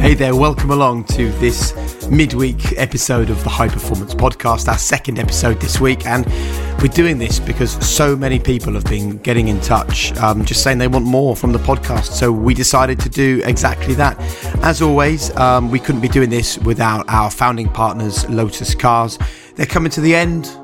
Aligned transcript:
Hey 0.00 0.14
there, 0.14 0.34
welcome 0.34 0.70
along 0.70 1.04
to 1.04 1.30
this 1.32 1.74
midweek 2.08 2.78
episode 2.78 3.30
of 3.30 3.42
the 3.44 3.48
High 3.48 3.68
Performance 3.68 4.14
Podcast, 4.14 4.68
our 4.68 4.78
second 4.78 5.18
episode 5.18 5.60
this 5.60 5.80
week. 5.80 6.06
And 6.06 6.26
we're 6.80 6.88
doing 6.88 7.18
this 7.18 7.38
because 7.38 7.72
so 7.86 8.16
many 8.16 8.38
people 8.38 8.72
have 8.74 8.84
been 8.84 9.18
getting 9.18 9.48
in 9.48 9.60
touch, 9.60 10.16
um, 10.18 10.44
just 10.44 10.62
saying 10.62 10.78
they 10.78 10.88
want 10.88 11.04
more 11.04 11.36
from 11.36 11.52
the 11.52 11.58
podcast. 11.58 12.12
So 12.12 12.32
we 12.32 12.54
decided 12.54 13.00
to 13.00 13.08
do 13.08 13.42
exactly 13.44 13.94
that. 13.94 14.18
As 14.62 14.82
always, 14.82 15.34
um, 15.36 15.70
we 15.70 15.78
couldn't 15.78 16.00
be 16.00 16.08
doing 16.08 16.30
this 16.30 16.58
without 16.58 17.04
our 17.08 17.30
founding 17.30 17.68
partners, 17.68 18.28
Lotus 18.28 18.74
Cars. 18.74 19.18
They're 19.56 19.66
coming 19.66 19.90
to 19.92 20.00
the 20.00 20.14
end 20.14 20.56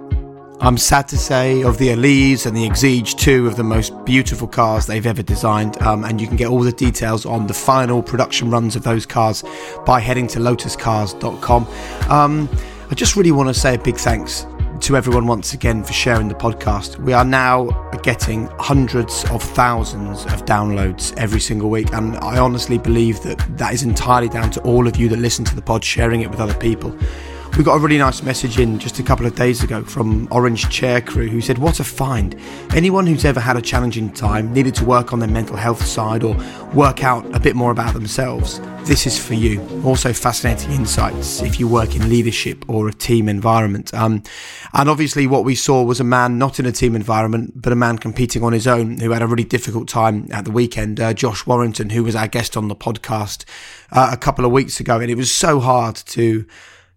I'm 0.61 0.77
sad 0.77 1.07
to 1.09 1.17
say 1.17 1.63
of 1.63 1.79
the 1.79 1.93
Elise 1.93 2.45
and 2.45 2.57
the 2.57 2.69
Exige, 2.69 3.17
two 3.17 3.47
of 3.47 3.55
the 3.55 3.63
most 3.63 3.93
beautiful 4.05 4.49
cars 4.49 4.87
they've 4.87 5.07
ever 5.07 5.23
designed. 5.23 5.81
Um, 5.83 6.05
and 6.05 6.21
you 6.21 6.27
can 6.27 6.37
get 6.37 6.49
all 6.49 6.61
the 6.61 6.73
details 6.73 7.25
on 7.25 7.47
the 7.47 7.55
final 7.55 8.03
production 8.03 8.51
runs 8.51 8.75
of 8.75 8.83
those 8.83 9.07
cars 9.07 9.45
by 9.87 10.01
heading 10.01 10.27
to 10.29 10.41
lotuscars.com. 10.41 11.67
Um, 12.11 12.49
I 12.91 12.95
just 12.97 13.15
really 13.15 13.31
want 13.31 13.49
to 13.49 13.55
say 13.55 13.77
a 13.77 13.79
big 13.79 13.97
thanks 13.97 14.47
to 14.81 14.97
everyone 14.97 15.29
once 15.29 15.55
again 15.55 15.85
for 15.85 15.93
sharing 15.93 16.27
the 16.27 16.35
podcast. 16.35 16.99
We 16.99 17.13
are 17.13 17.25
now 17.25 17.67
getting 18.03 18.47
hundreds 18.59 19.25
of 19.31 19.41
thousands 19.43 20.25
of 20.25 20.45
downloads 20.45 21.17
every 21.17 21.41
single 21.41 21.71
week, 21.71 21.93
and 21.93 22.17
I 22.17 22.39
honestly 22.39 22.79
believe 22.79 23.23
that 23.23 23.39
that 23.59 23.75
is 23.75 23.85
entirely 23.85 24.29
down 24.29 24.51
to 24.53 24.61
all 24.63 24.89
of 24.89 24.97
you 24.97 25.09
that 25.11 25.19
listen 25.19 25.45
to 25.47 25.55
the 25.55 25.63
pod 25.63 25.85
sharing 25.85 26.23
it 26.23 26.31
with 26.31 26.41
other 26.41 26.55
people. 26.55 26.97
We 27.59 27.65
got 27.65 27.75
a 27.75 27.81
really 27.81 27.99
nice 27.99 28.23
message 28.23 28.61
in 28.61 28.79
just 28.79 29.01
a 29.01 29.03
couple 29.03 29.27
of 29.27 29.35
days 29.35 29.65
ago 29.65 29.83
from 29.83 30.29
Orange 30.31 30.71
Chair 30.71 31.01
Crew 31.01 31.27
who 31.27 31.41
said, 31.41 31.59
What 31.59 31.81
a 31.81 31.85
find. 31.85 32.37
Anyone 32.73 33.05
who's 33.05 33.25
ever 33.25 33.41
had 33.41 33.57
a 33.57 33.61
challenging 33.61 34.13
time, 34.13 34.53
needed 34.53 34.77
to 34.77 34.85
work 34.85 35.13
on 35.13 35.19
their 35.19 35.29
mental 35.29 35.57
health 35.57 35.85
side 35.85 36.23
or 36.23 36.37
work 36.73 37.03
out 37.03 37.27
a 37.35 37.41
bit 37.41 37.57
more 37.57 37.73
about 37.73 37.95
themselves, 37.95 38.61
this 38.85 39.09
is 39.09 39.19
for 39.19 39.35
you. 39.35 39.61
Also, 39.85 40.13
fascinating 40.13 40.71
insights 40.71 41.43
if 41.43 41.59
you 41.59 41.67
work 41.67 41.97
in 41.97 42.09
leadership 42.09 42.65
or 42.71 42.87
a 42.87 42.93
team 42.93 43.29
environment. 43.29 43.93
Um, 43.93 44.23
and 44.73 44.89
obviously, 44.89 45.27
what 45.27 45.45
we 45.45 45.57
saw 45.57 45.83
was 45.83 45.99
a 45.99 46.05
man 46.05 46.39
not 46.39 46.61
in 46.61 46.67
a 46.67 46.71
team 46.71 46.95
environment, 46.95 47.61
but 47.61 47.73
a 47.73 47.77
man 47.77 47.99
competing 47.99 48.45
on 48.45 48.53
his 48.53 48.69
own 48.69 48.99
who 48.99 49.11
had 49.11 49.21
a 49.21 49.27
really 49.27 49.43
difficult 49.43 49.89
time 49.89 50.29
at 50.31 50.45
the 50.45 50.53
weekend. 50.53 51.01
Uh, 51.01 51.13
Josh 51.13 51.45
Warrington, 51.45 51.91
who 51.91 52.05
was 52.05 52.15
our 52.15 52.29
guest 52.29 52.57
on 52.57 52.69
the 52.69 52.77
podcast 52.77 53.45
uh, 53.91 54.11
a 54.13 54.17
couple 54.17 54.45
of 54.45 54.53
weeks 54.53 54.79
ago. 54.79 55.01
And 55.01 55.11
it 55.11 55.17
was 55.17 55.35
so 55.35 55.59
hard 55.59 55.97
to 55.97 56.47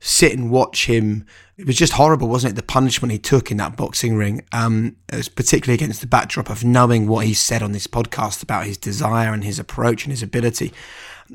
sit 0.01 0.33
and 0.33 0.49
watch 0.49 0.87
him. 0.87 1.25
It 1.57 1.67
was 1.67 1.77
just 1.77 1.93
horrible, 1.93 2.27
wasn't 2.27 2.53
it? 2.53 2.55
The 2.55 2.63
punishment 2.63 3.11
he 3.11 3.19
took 3.19 3.51
in 3.51 3.57
that 3.57 3.77
boxing 3.77 4.17
ring, 4.17 4.43
um, 4.51 4.97
particularly 5.07 5.75
against 5.75 6.01
the 6.01 6.07
backdrop 6.07 6.49
of 6.49 6.63
knowing 6.65 7.07
what 7.07 7.27
he 7.27 7.35
said 7.35 7.61
on 7.61 7.71
this 7.71 7.85
podcast 7.85 8.41
about 8.41 8.65
his 8.65 8.77
desire 8.77 9.31
and 9.31 9.43
his 9.43 9.59
approach 9.59 10.03
and 10.03 10.11
his 10.11 10.23
ability. 10.23 10.73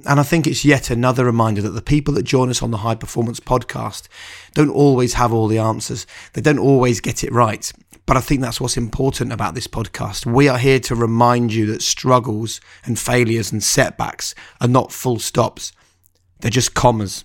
And 0.05 0.19
I 0.19 0.25
think 0.25 0.47
it's 0.47 0.65
yet 0.65 0.91
another 0.91 1.25
reminder 1.25 1.63
that 1.63 1.71
the 1.71 1.81
people 1.81 2.13
that 2.15 2.25
join 2.25 2.51
us 2.51 2.61
on 2.61 2.73
the 2.73 2.79
High 2.79 2.97
Performance 2.97 3.39
podcast 3.39 4.09
don't 4.53 4.69
always 4.69 5.15
have 5.15 5.33
all 5.33 5.47
the 5.47 5.59
answers. 5.59 6.05
They 6.33 6.43
don't 6.43 6.59
always 6.59 7.01
get 7.01 7.23
it 7.23 7.33
right. 7.33 7.73
But 8.05 8.17
I 8.17 8.21
think 8.21 8.41
that's 8.41 8.61
what's 8.61 8.77
important 8.77 9.33
about 9.33 9.55
this 9.55 9.69
podcast. 9.69 10.27
We 10.27 10.49
are 10.49 10.59
here 10.59 10.81
to 10.81 10.97
remind 10.97 11.55
you 11.55 11.67
that 11.67 11.83
struggles 11.83 12.61
and 12.85 12.99
failures 12.99 13.53
and 13.53 13.63
setbacks 13.63 14.35
are 14.61 14.69
not 14.69 14.93
full 14.93 15.21
stops, 15.21 15.73
they're 16.41 16.51
just 16.51 16.75
commas 16.75 17.25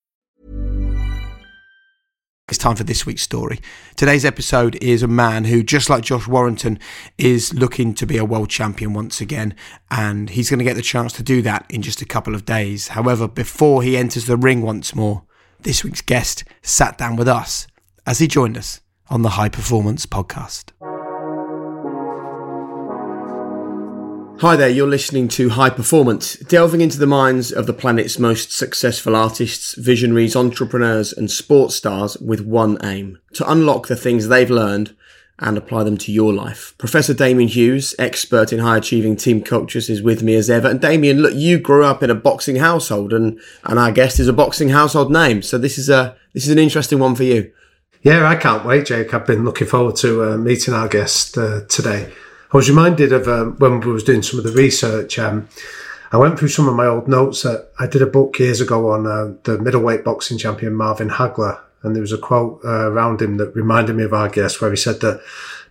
It's 2.49 2.57
time 2.57 2.75
for 2.75 2.83
this 2.83 3.05
week's 3.05 3.21
story. 3.21 3.59
Today's 3.95 4.25
episode 4.25 4.75
is 4.83 5.03
a 5.03 5.07
man 5.07 5.45
who, 5.45 5.63
just 5.63 5.89
like 5.89 6.03
Josh 6.03 6.27
Warrington, 6.27 6.79
is 7.17 7.53
looking 7.53 7.93
to 7.93 8.05
be 8.05 8.17
a 8.17 8.25
world 8.25 8.49
champion 8.49 8.93
once 8.93 9.21
again, 9.21 9.55
and 9.89 10.29
he's 10.29 10.49
going 10.49 10.59
to 10.59 10.65
get 10.65 10.75
the 10.75 10.81
chance 10.81 11.13
to 11.13 11.23
do 11.23 11.41
that 11.43 11.65
in 11.69 11.81
just 11.81 12.01
a 12.01 12.05
couple 12.05 12.35
of 12.35 12.43
days. 12.43 12.89
However, 12.89 13.25
before 13.29 13.83
he 13.83 13.95
enters 13.95 14.25
the 14.25 14.35
ring 14.35 14.63
once 14.63 14.93
more, 14.93 15.23
this 15.61 15.85
week's 15.85 16.01
guest 16.01 16.43
sat 16.61 16.97
down 16.97 17.15
with 17.15 17.29
us 17.29 17.67
as 18.05 18.19
he 18.19 18.27
joined 18.27 18.57
us 18.57 18.81
on 19.09 19.21
the 19.21 19.29
High 19.29 19.49
Performance 19.49 20.05
Podcast. 20.05 20.71
Hi 24.41 24.55
there, 24.55 24.69
you're 24.69 24.87
listening 24.87 25.27
to 25.27 25.49
High 25.49 25.69
Performance, 25.69 26.33
delving 26.33 26.81
into 26.81 26.97
the 26.97 27.05
minds 27.05 27.51
of 27.51 27.67
the 27.67 27.73
planet's 27.73 28.17
most 28.17 28.51
successful 28.51 29.15
artists, 29.15 29.75
visionaries, 29.75 30.35
entrepreneurs, 30.35 31.13
and 31.13 31.29
sports 31.29 31.75
stars 31.75 32.17
with 32.17 32.41
one 32.41 32.79
aim 32.83 33.19
to 33.33 33.47
unlock 33.47 33.85
the 33.85 33.95
things 33.95 34.29
they've 34.29 34.49
learned 34.49 34.95
and 35.37 35.59
apply 35.59 35.83
them 35.83 35.95
to 35.99 36.11
your 36.11 36.33
life. 36.33 36.73
Professor 36.79 37.13
Damian 37.13 37.49
Hughes, 37.49 37.93
expert 37.99 38.51
in 38.51 38.57
high 38.57 38.77
achieving 38.77 39.15
team 39.15 39.43
cultures, 39.43 39.91
is 39.91 40.01
with 40.01 40.23
me 40.23 40.33
as 40.33 40.49
ever. 40.49 40.69
And 40.69 40.81
Damian, 40.81 41.19
look, 41.21 41.35
you 41.35 41.59
grew 41.59 41.85
up 41.85 42.01
in 42.01 42.09
a 42.09 42.15
boxing 42.15 42.55
household, 42.55 43.13
and, 43.13 43.39
and 43.65 43.77
our 43.77 43.91
guest 43.91 44.19
is 44.19 44.27
a 44.27 44.33
boxing 44.33 44.69
household 44.69 45.11
name. 45.11 45.43
So 45.43 45.59
this 45.59 45.77
is 45.77 45.87
a 45.87 46.17
this 46.33 46.45
is 46.45 46.51
an 46.51 46.57
interesting 46.57 46.97
one 46.97 47.13
for 47.13 47.25
you. 47.25 47.53
Yeah, 48.01 48.27
I 48.27 48.37
can't 48.37 48.65
wait, 48.65 48.87
Jake. 48.87 49.13
I've 49.13 49.27
been 49.27 49.45
looking 49.45 49.67
forward 49.67 49.97
to 49.97 50.31
uh, 50.31 50.37
meeting 50.37 50.73
our 50.73 50.87
guest 50.87 51.37
uh, 51.37 51.61
today. 51.69 52.11
I 52.53 52.57
was 52.57 52.69
reminded 52.69 53.13
of 53.13 53.29
um, 53.29 53.55
when 53.59 53.79
we 53.79 53.93
was 53.93 54.03
doing 54.03 54.21
some 54.21 54.37
of 54.37 54.43
the 54.43 54.51
research. 54.51 55.17
Um, 55.17 55.47
I 56.11 56.17
went 56.17 56.37
through 56.37 56.49
some 56.49 56.67
of 56.67 56.75
my 56.75 56.85
old 56.85 57.07
notes. 57.07 57.43
That 57.43 57.71
I 57.79 57.87
did 57.87 58.01
a 58.01 58.07
book 58.07 58.37
years 58.39 58.59
ago 58.59 58.91
on 58.91 59.07
uh, 59.07 59.33
the 59.43 59.57
middleweight 59.57 60.03
boxing 60.03 60.37
champion 60.37 60.75
Marvin 60.75 61.09
Hagler, 61.09 61.61
and 61.81 61.95
there 61.95 62.01
was 62.01 62.11
a 62.11 62.17
quote 62.17 62.59
uh, 62.65 62.91
around 62.91 63.21
him 63.21 63.37
that 63.37 63.55
reminded 63.55 63.95
me 63.95 64.03
of 64.03 64.13
our 64.13 64.27
guest, 64.27 64.59
where 64.59 64.69
he 64.69 64.75
said 64.75 64.99
that 64.99 65.21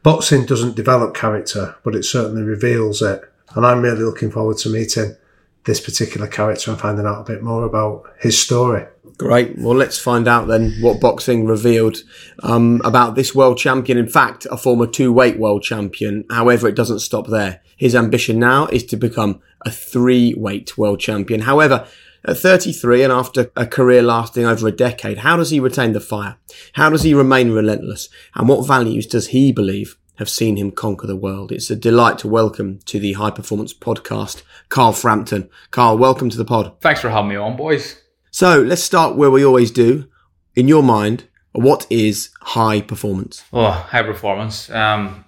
boxing 0.02 0.46
doesn't 0.46 0.74
develop 0.74 1.14
character, 1.14 1.76
but 1.84 1.94
it 1.94 2.04
certainly 2.04 2.42
reveals 2.42 3.02
it. 3.02 3.20
And 3.54 3.66
I'm 3.66 3.82
really 3.82 4.02
looking 4.02 4.30
forward 4.30 4.56
to 4.58 4.70
meeting 4.70 5.16
this 5.64 5.80
particular 5.80 6.28
character 6.28 6.70
and 6.70 6.80
finding 6.80 7.04
out 7.04 7.20
a 7.20 7.32
bit 7.32 7.42
more 7.42 7.64
about 7.64 8.10
his 8.18 8.40
story. 8.40 8.86
Great. 9.20 9.58
Well, 9.58 9.76
let's 9.76 9.98
find 9.98 10.26
out 10.26 10.48
then 10.48 10.78
what 10.80 10.98
boxing 10.98 11.44
revealed 11.44 11.98
um, 12.42 12.80
about 12.86 13.16
this 13.16 13.34
world 13.34 13.58
champion. 13.58 13.98
In 13.98 14.08
fact, 14.08 14.46
a 14.50 14.56
former 14.56 14.86
two 14.86 15.12
weight 15.12 15.38
world 15.38 15.62
champion. 15.62 16.24
However, 16.30 16.66
it 16.66 16.74
doesn't 16.74 17.00
stop 17.00 17.26
there. 17.26 17.60
His 17.76 17.94
ambition 17.94 18.38
now 18.38 18.64
is 18.68 18.82
to 18.86 18.96
become 18.96 19.42
a 19.60 19.70
three 19.70 20.32
weight 20.38 20.78
world 20.78 21.00
champion. 21.00 21.42
However, 21.42 21.86
at 22.24 22.38
33 22.38 23.02
and 23.02 23.12
after 23.12 23.52
a 23.56 23.66
career 23.66 24.00
lasting 24.00 24.46
over 24.46 24.66
a 24.68 24.72
decade, 24.72 25.18
how 25.18 25.36
does 25.36 25.50
he 25.50 25.60
retain 25.60 25.92
the 25.92 26.00
fire? 26.00 26.38
How 26.72 26.88
does 26.88 27.02
he 27.02 27.12
remain 27.12 27.52
relentless? 27.52 28.08
And 28.34 28.48
what 28.48 28.66
values 28.66 29.06
does 29.06 29.26
he 29.26 29.52
believe 29.52 29.98
have 30.16 30.30
seen 30.30 30.56
him 30.56 30.70
conquer 30.70 31.06
the 31.06 31.14
world. 31.14 31.52
It's 31.52 31.70
a 31.70 31.76
delight 31.76 32.18
to 32.20 32.28
welcome 32.28 32.78
to 32.86 32.98
the 32.98 33.14
High 33.14 33.30
Performance 33.30 33.74
Podcast, 33.74 34.42
Carl 34.70 34.92
Frampton. 34.92 35.50
Carl, 35.70 35.98
welcome 35.98 36.30
to 36.30 36.38
the 36.38 36.44
pod. 36.46 36.72
Thanks 36.80 37.02
for 37.02 37.10
having 37.10 37.28
me 37.28 37.36
on, 37.36 37.56
boys. 37.56 38.00
So 38.30 38.62
let's 38.62 38.82
start 38.82 39.16
where 39.16 39.30
we 39.30 39.44
always 39.44 39.70
do. 39.70 40.08
In 40.54 40.68
your 40.68 40.82
mind, 40.82 41.24
what 41.52 41.86
is 41.90 42.30
high 42.40 42.80
performance? 42.80 43.44
Oh, 43.52 43.70
high 43.70 44.02
performance. 44.02 44.70
Um, 44.70 45.24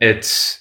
it's 0.00 0.60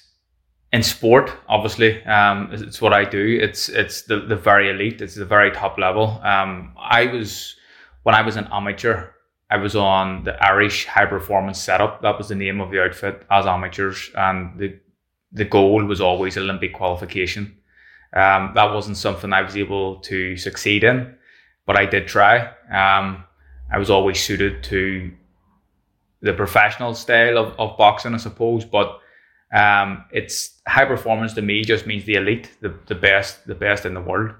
in 0.71 0.83
sport, 0.83 1.31
obviously. 1.47 2.03
Um, 2.03 2.49
it's 2.51 2.81
what 2.81 2.93
I 2.93 3.05
do. 3.05 3.39
It's 3.41 3.69
it's 3.69 4.03
the, 4.03 4.19
the 4.19 4.35
very 4.35 4.69
elite. 4.69 5.01
It's 5.01 5.15
the 5.15 5.25
very 5.25 5.51
top 5.51 5.77
level. 5.77 6.19
Um, 6.23 6.73
I 6.77 7.07
was 7.07 7.55
when 8.03 8.15
I 8.15 8.21
was 8.21 8.35
an 8.35 8.47
amateur. 8.51 9.07
I 9.51 9.57
was 9.57 9.75
on 9.75 10.25
the 10.25 10.43
Irish 10.45 10.85
High 10.85 11.07
Performance 11.07 11.59
Setup. 11.59 12.03
That 12.03 12.19
was 12.19 12.27
the 12.27 12.35
name 12.35 12.61
of 12.61 12.69
the 12.69 12.83
outfit 12.83 13.25
as 13.31 13.47
amateurs, 13.47 14.11
and 14.15 14.59
the 14.59 14.79
the 15.31 15.45
goal 15.45 15.83
was 15.85 16.01
always 16.01 16.37
Olympic 16.37 16.73
qualification. 16.73 17.57
Um, 18.13 18.51
that 18.55 18.73
wasn't 18.73 18.97
something 18.97 19.31
I 19.31 19.41
was 19.41 19.55
able 19.55 19.99
to 20.01 20.35
succeed 20.37 20.83
in, 20.83 21.15
but 21.69 21.77
I 21.77 21.85
did 21.85 22.07
try. 22.07 22.47
Um, 22.73 23.25
I 23.71 23.77
was 23.77 23.91
always 23.91 24.19
suited 24.19 24.63
to 24.63 25.11
the 26.19 26.33
professional 26.33 26.95
style 26.95 27.37
of, 27.37 27.53
of 27.59 27.77
boxing, 27.77 28.15
I 28.15 28.17
suppose, 28.17 28.65
but 28.65 28.99
um, 29.53 30.03
it's 30.11 30.59
high 30.67 30.85
performance 30.85 31.35
to 31.35 31.43
me 31.43 31.63
just 31.63 31.85
means 31.85 32.05
the 32.05 32.15
elite, 32.15 32.49
the, 32.61 32.73
the 32.87 32.95
best, 32.95 33.45
the 33.45 33.53
best 33.53 33.85
in 33.85 33.93
the 33.93 34.01
world. 34.01 34.31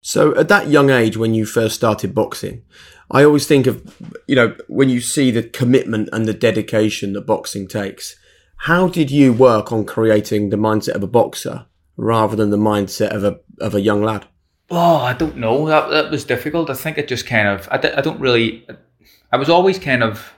So 0.00 0.32
at 0.36 0.46
that 0.46 0.68
young 0.68 0.90
age, 0.90 1.16
when 1.16 1.34
you 1.34 1.44
first 1.44 1.74
started 1.74 2.14
boxing, 2.14 2.62
I 3.10 3.24
always 3.24 3.48
think 3.48 3.66
of, 3.66 3.82
you 4.28 4.36
know, 4.36 4.54
when 4.68 4.88
you 4.88 5.00
see 5.00 5.32
the 5.32 5.42
commitment 5.42 6.08
and 6.12 6.24
the 6.26 6.34
dedication 6.34 7.14
that 7.14 7.26
boxing 7.26 7.66
takes, 7.66 8.14
how 8.58 8.86
did 8.86 9.10
you 9.10 9.32
work 9.32 9.72
on 9.72 9.86
creating 9.86 10.50
the 10.50 10.56
mindset 10.56 10.94
of 10.94 11.02
a 11.02 11.08
boxer 11.08 11.66
rather 11.96 12.36
than 12.36 12.50
the 12.50 12.56
mindset 12.56 13.08
of 13.08 13.24
a, 13.24 13.40
of 13.60 13.74
a 13.74 13.80
young 13.80 14.04
lad? 14.04 14.28
Oh, 14.70 14.96
I 14.96 15.12
don't 15.12 15.36
know. 15.36 15.68
That, 15.68 15.90
that 15.90 16.10
was 16.10 16.24
difficult. 16.24 16.70
I 16.70 16.74
think 16.74 16.98
it 16.98 17.08
just 17.08 17.26
kind 17.26 17.48
of, 17.48 17.68
I, 17.70 17.76
I 17.76 18.00
don't 18.00 18.20
really, 18.20 18.66
I 19.32 19.36
was 19.36 19.48
always 19.48 19.78
kind 19.78 20.02
of, 20.02 20.32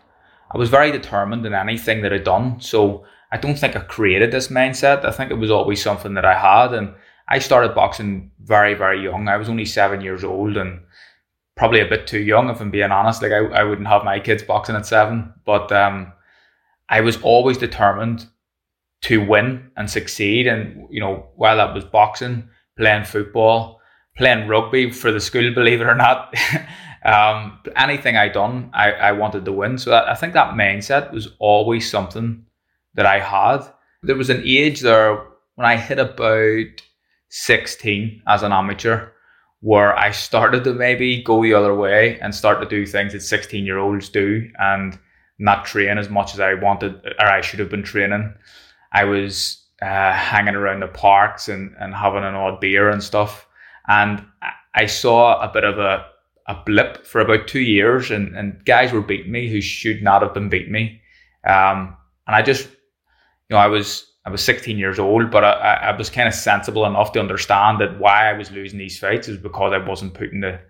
I 0.51 0.59
was 0.59 0.71
very 0.71 0.93
determined 0.93 1.47
in 1.47 1.55
anything 1.55 2.03
that 2.03 2.13
I'd 2.13 2.25
done. 2.25 2.61
So 2.61 3.05
I 3.33 3.39
don't 3.39 3.59
think 3.59 3.77
I 3.77 3.81
created 3.81 4.31
this 4.31 4.49
mindset. 4.49 5.05
I 5.05 5.13
think 5.13 5.31
it 5.31 5.35
was 5.35 5.51
always 5.51 5.83
something 5.83 6.15
that 6.15 6.25
I 6.25 6.35
had. 6.35 6.75
And 6.75 6.95
I 7.29 7.39
started 7.39 7.75
boxing 7.75 8.31
very, 8.41 8.75
very 8.75 9.03
young. 9.03 9.29
I 9.29 9.37
was 9.37 9.49
only 9.49 9.65
seven 9.65 10.01
years 10.01 10.25
old 10.25 10.57
and 10.57 10.81
probably 11.57 11.81
a 11.81 11.89
bit 11.89 12.07
too 12.07 12.21
young, 12.21 12.51
if 12.51 12.61
I'm 12.61 12.71
being 12.71 12.91
honest. 12.91 13.23
Like 13.23 13.33
I, 13.33 13.39
I 13.47 13.65
wouldn't 13.65 13.89
have 13.89 14.05
my 14.05 14.21
kids 14.21 14.43
boxing 14.43 14.77
at 14.77 14.87
seven, 14.87 15.33
but 15.45 15.73
um, 15.73 16.13
I 16.89 17.01
was 17.01 17.21
always 17.23 17.59
determined 17.59 18.27
to 19.03 19.25
win 19.25 19.71
and 19.77 19.91
succeed. 19.91 20.47
And 20.47 20.87
you 20.91 21.01
know, 21.01 21.29
while 21.37 21.57
that 21.57 21.75
was 21.75 21.85
boxing, 21.85 22.49
playing 22.77 23.05
football, 23.05 23.78
playing 24.19 24.49
rugby 24.49 24.91
for 24.91 25.11
the 25.11 25.21
school, 25.21 25.55
believe 25.55 25.81
it 25.81 25.87
or 25.87 25.95
not, 25.95 26.35
um, 27.05 27.59
anything 27.77 28.17
I 28.17 28.29
done, 28.29 28.71
I, 28.75 28.93
I 28.93 29.13
wanted 29.13 29.45
to 29.45 29.53
win. 29.53 29.79
So 29.79 29.91
that, 29.91 30.09
I 30.09 30.15
think 30.15 30.35
that 30.35 30.55
mindset 30.55 31.13
was 31.13 31.29
always 31.39 31.91
something 31.91 32.45
that 32.95 33.07
I 33.07 33.21
had. 33.21 33.61
There 34.03 34.17
was 34.17 34.29
an 34.29 34.43
age 34.45 34.81
there 34.81 35.25
when 35.55 35.67
I 35.67 35.77
hit 35.77 35.99
about 35.99 36.83
16 37.31 38.23
as 38.27 38.43
an 38.43 38.53
amateur 38.53 39.09
where 39.61 39.97
I 39.99 40.11
started 40.11 40.65
to 40.65 40.73
maybe 40.73 41.23
go 41.23 41.43
the 41.43 41.55
other 41.55 41.75
way 41.75 42.19
and 42.21 42.35
start 42.35 42.61
to 42.61 42.69
do 42.69 42.87
things 42.87 43.13
that 43.13 43.23
16 43.23 43.65
year 43.65 43.79
olds 43.79 44.09
do 44.09 44.49
and 44.59 44.99
not 45.39 45.65
train 45.65 45.99
as 45.99 46.09
much 46.09 46.35
as 46.35 46.41
I 46.41 46.55
wanted 46.55 46.95
or 47.05 47.27
I 47.27 47.41
should 47.41 47.59
have 47.61 47.71
been 47.71 47.83
training. 47.83 48.35
I 48.93 49.05
was 49.05 49.65
uh, 49.83 50.13
hanging 50.13 50.55
around 50.55 50.81
the 50.81 50.89
parks 50.89 51.49
and, 51.49 51.75
and 51.79 51.95
having 51.95 52.25
an 52.25 52.35
odd 52.35 52.61
beer 52.61 52.89
and 52.89 53.03
stuff. 53.03 53.48
And 53.89 54.25
I 54.75 54.87
saw 54.87 55.41
a 55.41 55.53
bit 55.53 55.65
of 55.65 55.79
a, 55.79 56.07
a 56.47 56.63
blip 56.65 57.07
for 57.07 57.21
about 57.21 57.49
two 57.49 57.61
years, 57.61 58.11
and, 58.11 58.37
and 58.37 58.65
guys 58.65 58.93
were 58.93 59.01
beating 59.01 59.33
me 59.33 59.49
who 59.49 59.61
should 59.61 60.03
not 60.03 60.23
have 60.23 60.35
been 60.35 60.49
beating 60.49 60.73
me. 60.73 61.01
Um, 61.45 61.97
and 62.27 62.37
I 62.37 62.43
just, 62.43 62.67
you 62.67 63.55
know, 63.55 63.57
I 63.57 63.67
was 63.67 64.09
I 64.29 64.31
was 64.31 64.45
16 64.45 64.77
years 64.77 64.99
old, 64.99 65.31
but 65.31 65.43
I, 65.43 65.91
I 65.91 65.97
was 65.97 66.11
kind 66.11 66.29
of 66.29 66.35
sensible 66.35 66.85
enough 66.85 67.13
to 67.13 67.21
understand 67.21 67.81
that 67.81 67.99
why 67.99 68.29
I 68.29 68.35
was 68.35 68.51
losing 68.51 68.79
these 68.79 68.99
fights 68.99 69.27
is 69.27 69.39
because 69.39 69.73
I 69.73 69.79
wasn't 69.79 70.13
putting 70.13 70.41
the, 70.41 70.61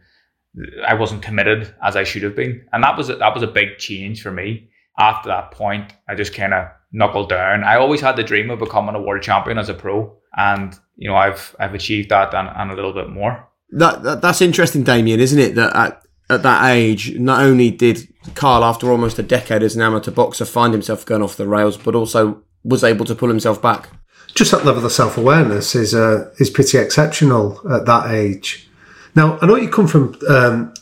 I 0.87 0.94
wasn't 0.94 1.23
committed 1.23 1.75
as 1.82 1.97
I 1.97 2.05
should 2.05 2.23
have 2.23 2.37
been, 2.37 2.65
and 2.73 2.85
that 2.85 2.97
was 2.97 3.11
a, 3.11 3.17
that 3.17 3.35
was 3.35 3.43
a 3.43 3.49
big 3.49 3.79
change 3.79 4.23
for 4.23 4.31
me. 4.31 4.70
After 4.97 5.29
that 5.31 5.50
point, 5.50 5.93
I 6.09 6.15
just 6.15 6.35
kind 6.35 6.55
of 6.55 6.69
knuckled 6.93 7.31
down. 7.31 7.65
I 7.65 7.76
always 7.76 8.00
had 8.00 8.15
the 8.15 8.23
dream 8.23 8.49
of 8.50 8.61
becoming 8.61 8.94
a 8.94 9.03
world 9.03 9.23
champion 9.23 9.59
as 9.59 9.69
a 9.69 9.75
pro, 9.75 10.17
and 10.36 10.78
you 10.96 11.08
know 11.08 11.16
I've 11.16 11.54
I've 11.58 11.75
achieved 11.75 12.10
that 12.10 12.34
and, 12.34 12.48
and 12.48 12.70
a 12.70 12.75
little 12.75 12.92
bit 12.92 13.10
more. 13.10 13.46
That, 13.70 14.02
that 14.02 14.22
that's 14.22 14.40
interesting, 14.40 14.82
Damian, 14.82 15.20
isn't 15.20 15.38
it? 15.38 15.54
That 15.54 15.76
at, 15.76 16.02
at 16.30 16.42
that 16.42 16.70
age, 16.70 17.19
not 17.19 17.42
only 17.42 17.70
did 17.70 18.08
Carl, 18.34 18.64
after 18.64 18.90
almost 18.90 19.19
a 19.19 19.22
decade 19.22 19.62
as 19.62 19.76
an 19.76 19.82
amateur 19.82 20.10
boxer, 20.10 20.44
find 20.44 20.72
himself 20.72 21.04
going 21.04 21.22
off 21.22 21.36
the 21.36 21.46
rails, 21.46 21.76
but 21.76 21.94
also 21.94 22.42
was 22.64 22.84
able 22.84 23.04
to 23.04 23.14
pull 23.14 23.28
himself 23.28 23.60
back. 23.60 23.88
Just 24.34 24.52
that 24.52 24.64
level 24.64 24.84
of 24.84 24.92
self 24.92 25.16
awareness 25.16 25.75
is 25.75 25.94
uh, 25.94 26.31
is 26.38 26.50
pretty 26.50 26.78
exceptional 26.78 27.60
at 27.70 27.86
that 27.86 28.10
age. 28.10 28.69
Now, 29.14 29.38
I 29.40 29.46
know 29.46 29.56
you 29.56 29.69
come 29.69 29.88
from 29.88 30.16
um, 30.28 30.74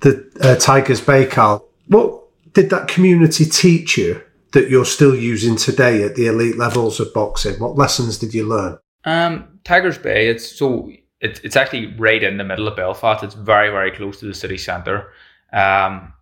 the 0.00 0.30
uh, 0.40 0.56
Tigers 0.56 1.00
Bay, 1.00 1.26
Carl. 1.26 1.66
What 1.86 2.22
did 2.52 2.70
that 2.70 2.88
community 2.88 3.44
teach 3.44 3.96
you 3.96 4.22
that 4.52 4.68
you're 4.68 4.84
still 4.84 5.14
using 5.14 5.56
today 5.56 6.02
at 6.02 6.14
the 6.14 6.26
elite 6.26 6.58
levels 6.58 7.00
of 7.00 7.12
boxing? 7.14 7.58
What 7.60 7.76
lessons 7.76 8.18
did 8.18 8.34
you 8.34 8.46
learn? 8.46 8.78
Um, 9.08 9.60
Tigers 9.64 9.96
Bay. 9.96 10.28
It's 10.28 10.46
so 10.46 10.92
it's 11.22 11.40
it's 11.40 11.56
actually 11.56 11.94
right 11.96 12.22
in 12.22 12.36
the 12.36 12.44
middle 12.44 12.68
of 12.68 12.76
Belfast. 12.76 13.24
It's 13.24 13.34
very 13.34 13.70
very 13.70 13.90
close 13.90 14.20
to 14.20 14.26
the 14.26 14.34
city 14.34 14.58
centre. 14.58 15.12
Um, 15.50 16.12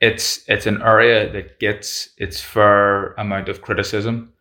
it's 0.00 0.44
it's 0.46 0.66
an 0.66 0.80
area 0.80 1.32
that 1.32 1.58
gets 1.58 2.10
its 2.16 2.40
fair 2.40 3.14
amount 3.14 3.48
of 3.48 3.62
criticism 3.62 4.32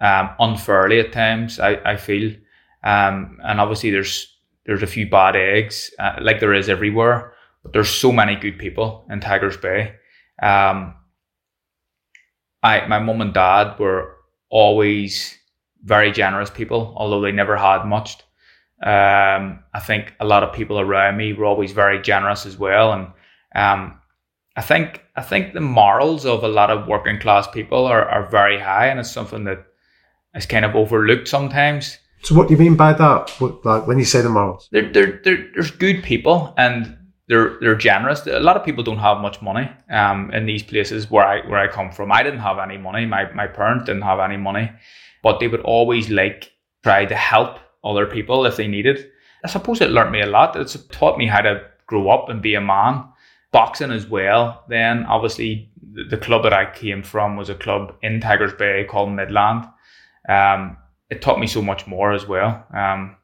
um, 0.00 0.30
unfairly 0.40 0.98
at 0.98 1.12
times. 1.12 1.60
I, 1.60 1.76
I 1.84 1.96
feel, 1.96 2.34
um, 2.82 3.38
and 3.44 3.60
obviously 3.60 3.92
there's 3.92 4.36
there's 4.66 4.82
a 4.82 4.88
few 4.88 5.08
bad 5.08 5.36
eggs 5.36 5.94
uh, 6.00 6.16
like 6.20 6.40
there 6.40 6.54
is 6.54 6.68
everywhere, 6.68 7.34
but 7.62 7.72
there's 7.72 7.88
so 7.88 8.10
many 8.10 8.34
good 8.34 8.58
people 8.58 9.06
in 9.08 9.20
Tigers 9.20 9.56
Bay. 9.56 9.94
Um, 10.42 10.96
I 12.64 12.84
my 12.88 12.98
mum 12.98 13.20
and 13.20 13.32
dad 13.32 13.78
were 13.78 14.16
always 14.50 15.38
very 15.84 16.10
generous 16.10 16.50
people, 16.50 16.94
although 16.96 17.20
they 17.20 17.32
never 17.32 17.56
had 17.56 17.84
much. 17.84 18.16
Um, 18.82 19.60
I 19.72 19.80
think 19.80 20.14
a 20.20 20.24
lot 20.24 20.42
of 20.42 20.52
people 20.52 20.80
around 20.80 21.16
me 21.16 21.32
were 21.32 21.44
always 21.44 21.72
very 21.72 22.02
generous 22.02 22.46
as 22.46 22.58
well, 22.58 22.92
and 22.92 23.06
um, 23.54 24.00
I 24.56 24.62
think 24.62 25.04
I 25.16 25.22
think 25.22 25.54
the 25.54 25.60
morals 25.60 26.26
of 26.26 26.42
a 26.42 26.48
lot 26.48 26.70
of 26.70 26.88
working 26.88 27.20
class 27.20 27.46
people 27.48 27.86
are, 27.86 28.04
are 28.04 28.28
very 28.28 28.58
high, 28.58 28.86
and 28.86 28.98
it's 28.98 29.10
something 29.10 29.44
that 29.44 29.64
is 30.34 30.46
kind 30.46 30.64
of 30.64 30.74
overlooked 30.74 31.28
sometimes. 31.28 31.98
So, 32.22 32.34
what 32.34 32.48
do 32.48 32.54
you 32.54 32.58
mean 32.58 32.74
by 32.74 32.92
that? 32.94 33.30
What, 33.38 33.64
like 33.64 33.86
when 33.86 33.98
you 33.98 34.04
say 34.04 34.22
the 34.22 34.30
morals? 34.30 34.68
They're, 34.72 34.90
they're, 34.90 35.20
they're, 35.22 35.46
there's 35.54 35.70
good 35.70 36.02
people 36.02 36.54
and 36.56 36.96
they're 37.28 37.58
they're 37.60 37.74
generous. 37.76 38.26
A 38.26 38.40
lot 38.40 38.56
of 38.56 38.64
people 38.64 38.82
don't 38.84 38.98
have 38.98 39.18
much 39.18 39.40
money 39.40 39.70
um, 39.90 40.30
in 40.32 40.46
these 40.46 40.62
places 40.62 41.10
where 41.10 41.24
I 41.24 41.46
where 41.48 41.58
I 41.58 41.68
come 41.68 41.90
from. 41.90 42.12
I 42.12 42.22
didn't 42.22 42.40
have 42.40 42.58
any 42.58 42.78
money. 42.78 43.06
My 43.06 43.30
my 43.32 43.46
parents 43.46 43.86
didn't 43.86 44.02
have 44.02 44.20
any 44.20 44.36
money, 44.36 44.70
but 45.24 45.40
they 45.40 45.48
would 45.48 45.62
always 45.62 46.08
like 46.08 46.52
try 46.84 47.04
to 47.04 47.16
help 47.16 47.58
other 47.82 48.06
people 48.06 48.46
if 48.46 48.56
they 48.56 48.68
needed. 48.68 49.10
I 49.44 49.48
suppose 49.48 49.80
it 49.80 49.90
learned 49.90 50.12
me 50.12 50.20
a 50.20 50.26
lot. 50.26 50.54
It's 50.54 50.76
taught 50.90 51.18
me 51.18 51.26
how 51.26 51.40
to 51.40 51.62
grow 51.88 52.10
up 52.10 52.28
and 52.28 52.40
be 52.40 52.54
a 52.54 52.60
man. 52.60 53.04
Boxing 53.50 53.90
as 53.90 54.06
well. 54.06 54.64
Then 54.68 55.04
obviously 55.06 55.70
the, 55.82 56.04
the 56.04 56.16
club 56.16 56.44
that 56.44 56.52
I 56.52 56.72
came 56.72 57.02
from 57.02 57.36
was 57.36 57.50
a 57.50 57.54
club 57.56 57.96
in 58.02 58.20
Tigers 58.20 58.52
Bay 58.52 58.84
called 58.88 59.10
Midland 59.10 59.66
um, 60.28 60.76
it 61.10 61.22
taught 61.22 61.38
me 61.38 61.46
so 61.46 61.62
much 61.62 61.86
more 61.86 62.12
as 62.12 62.26
well. 62.26 62.64
Um, 62.72 63.16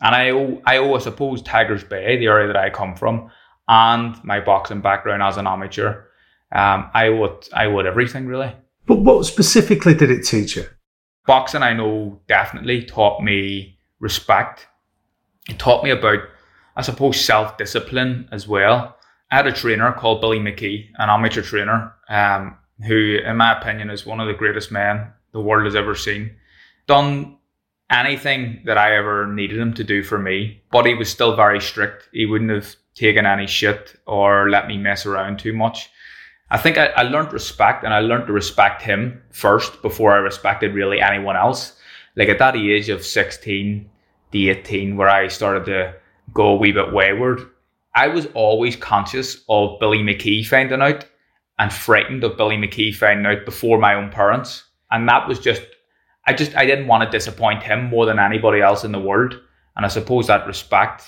and 0.00 0.14
I 0.14 0.30
owe, 0.30 0.60
I 0.64 0.78
owe, 0.78 0.94
I 0.94 0.98
suppose, 0.98 1.42
Tigers 1.42 1.84
Bay, 1.84 2.16
the 2.18 2.26
area 2.26 2.46
that 2.48 2.56
I 2.56 2.70
come 2.70 2.94
from, 2.94 3.30
and 3.66 4.22
my 4.24 4.40
boxing 4.40 4.80
background 4.80 5.22
as 5.22 5.36
an 5.36 5.46
amateur. 5.46 6.04
Um, 6.52 6.90
I 6.94 7.08
would, 7.10 7.48
I 7.52 7.66
would 7.66 7.86
everything 7.86 8.26
really. 8.26 8.54
But 8.86 9.00
what 9.00 9.26
specifically 9.26 9.94
did 9.94 10.10
it 10.10 10.24
teach 10.24 10.56
you? 10.56 10.66
Boxing, 11.28 11.62
I 11.62 11.74
know, 11.74 12.20
definitely 12.26 12.84
taught 12.84 13.22
me 13.22 13.78
respect. 14.00 14.66
It 15.48 15.60
taught 15.60 15.84
me 15.84 15.90
about, 15.90 16.20
I 16.74 16.82
suppose, 16.82 17.20
self 17.20 17.56
discipline 17.56 18.28
as 18.32 18.48
well. 18.48 18.96
I 19.30 19.36
had 19.36 19.46
a 19.46 19.52
trainer 19.52 19.92
called 19.92 20.20
Billy 20.20 20.40
McKee, 20.40 20.88
an 20.96 21.08
amateur 21.08 21.42
trainer, 21.42 21.92
um, 22.08 22.56
who, 22.84 23.18
in 23.24 23.36
my 23.36 23.56
opinion, 23.56 23.90
is 23.90 24.04
one 24.04 24.18
of 24.18 24.26
the 24.26 24.34
greatest 24.34 24.72
men 24.72 25.12
the 25.32 25.40
world 25.40 25.66
has 25.66 25.76
ever 25.76 25.94
seen 25.94 26.34
done 26.88 27.36
anything 27.90 28.62
that 28.64 28.76
I 28.76 28.96
ever 28.96 29.26
needed 29.26 29.58
him 29.58 29.72
to 29.74 29.84
do 29.84 30.02
for 30.02 30.18
me, 30.18 30.62
but 30.72 30.86
he 30.86 30.94
was 30.94 31.08
still 31.08 31.36
very 31.36 31.60
strict. 31.60 32.08
He 32.12 32.26
wouldn't 32.26 32.50
have 32.50 32.74
taken 32.94 33.24
any 33.24 33.46
shit 33.46 33.94
or 34.06 34.50
let 34.50 34.66
me 34.66 34.76
mess 34.76 35.06
around 35.06 35.38
too 35.38 35.52
much. 35.52 35.88
I 36.50 36.58
think 36.58 36.78
I, 36.78 36.86
I 36.86 37.02
learned 37.02 37.32
respect 37.32 37.84
and 37.84 37.92
I 37.92 38.00
learned 38.00 38.26
to 38.26 38.32
respect 38.32 38.80
him 38.80 39.22
first 39.30 39.82
before 39.82 40.12
I 40.12 40.18
respected 40.18 40.74
really 40.74 41.00
anyone 41.00 41.36
else. 41.36 41.74
Like 42.16 42.28
at 42.28 42.38
that 42.38 42.56
age 42.56 42.88
of 42.88 43.04
16 43.04 43.88
to 44.32 44.48
18, 44.48 44.96
where 44.96 45.08
I 45.08 45.28
started 45.28 45.66
to 45.66 45.94
go 46.32 46.48
a 46.48 46.56
wee 46.56 46.72
bit 46.72 46.92
wayward, 46.92 47.40
I 47.94 48.08
was 48.08 48.26
always 48.34 48.76
conscious 48.76 49.44
of 49.48 49.78
Billy 49.78 49.98
McKee 49.98 50.46
finding 50.46 50.80
out 50.80 51.04
and 51.58 51.72
frightened 51.72 52.24
of 52.24 52.36
Billy 52.36 52.56
McKee 52.56 52.94
finding 52.94 53.26
out 53.26 53.44
before 53.44 53.78
my 53.78 53.94
own 53.94 54.10
parents. 54.10 54.64
And 54.90 55.08
that 55.08 55.28
was 55.28 55.38
just, 55.38 55.62
I 56.26 56.32
just, 56.32 56.56
I 56.56 56.64
didn't 56.64 56.86
want 56.86 57.04
to 57.04 57.10
disappoint 57.10 57.62
him 57.62 57.84
more 57.84 58.06
than 58.06 58.18
anybody 58.18 58.60
else 58.60 58.84
in 58.84 58.92
the 58.92 59.00
world. 59.00 59.38
And 59.76 59.84
I 59.84 59.88
suppose 59.88 60.26
that 60.28 60.46
respect 60.46 61.04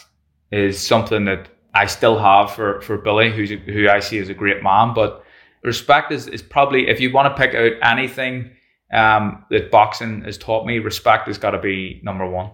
is 0.52 0.84
something 0.84 1.24
that 1.24 1.48
I 1.74 1.86
still 1.86 2.18
have 2.18 2.52
for, 2.52 2.80
for 2.82 2.98
Billy, 2.98 3.30
who's 3.30 3.50
who 3.50 3.88
I 3.88 4.00
see 4.00 4.18
as 4.18 4.28
a 4.28 4.34
great 4.34 4.62
man. 4.62 4.92
But 4.94 5.24
respect 5.62 6.12
is, 6.12 6.26
is 6.26 6.42
probably, 6.42 6.88
if 6.88 7.00
you 7.00 7.12
want 7.12 7.34
to 7.34 7.40
pick 7.40 7.54
out 7.54 7.72
anything 7.82 8.50
um, 8.92 9.44
that 9.50 9.70
boxing 9.70 10.22
has 10.22 10.38
taught 10.38 10.66
me, 10.66 10.78
respect 10.78 11.26
has 11.28 11.38
got 11.38 11.50
to 11.50 11.58
be 11.58 12.00
number 12.02 12.28
one. 12.28 12.50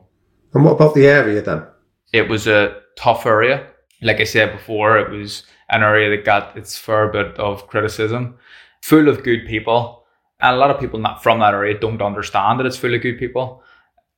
And 0.54 0.64
what 0.64 0.72
about 0.72 0.94
the 0.94 1.06
area 1.06 1.42
then? 1.42 1.66
It 2.12 2.28
was 2.28 2.46
a 2.46 2.80
tough 2.96 3.26
area. 3.26 3.66
Like 4.02 4.20
I 4.20 4.24
said 4.24 4.52
before, 4.52 4.98
it 4.98 5.10
was 5.10 5.44
an 5.70 5.82
area 5.82 6.10
that 6.10 6.24
got 6.24 6.56
its 6.56 6.78
fair 6.78 7.08
bit 7.08 7.38
of 7.38 7.66
criticism, 7.66 8.36
full 8.82 9.08
of 9.08 9.22
good 9.22 9.46
people. 9.46 10.04
And 10.40 10.54
a 10.54 10.58
lot 10.58 10.70
of 10.70 10.80
people 10.80 10.98
not 10.98 11.22
from 11.22 11.40
that 11.40 11.54
area 11.54 11.78
don't 11.78 12.02
understand 12.02 12.60
that 12.60 12.66
it's 12.66 12.76
full 12.76 12.94
of 12.94 13.00
good 13.00 13.18
people. 13.18 13.62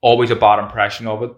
Always 0.00 0.30
a 0.30 0.36
bad 0.36 0.58
impression 0.58 1.06
of 1.06 1.22
it. 1.22 1.30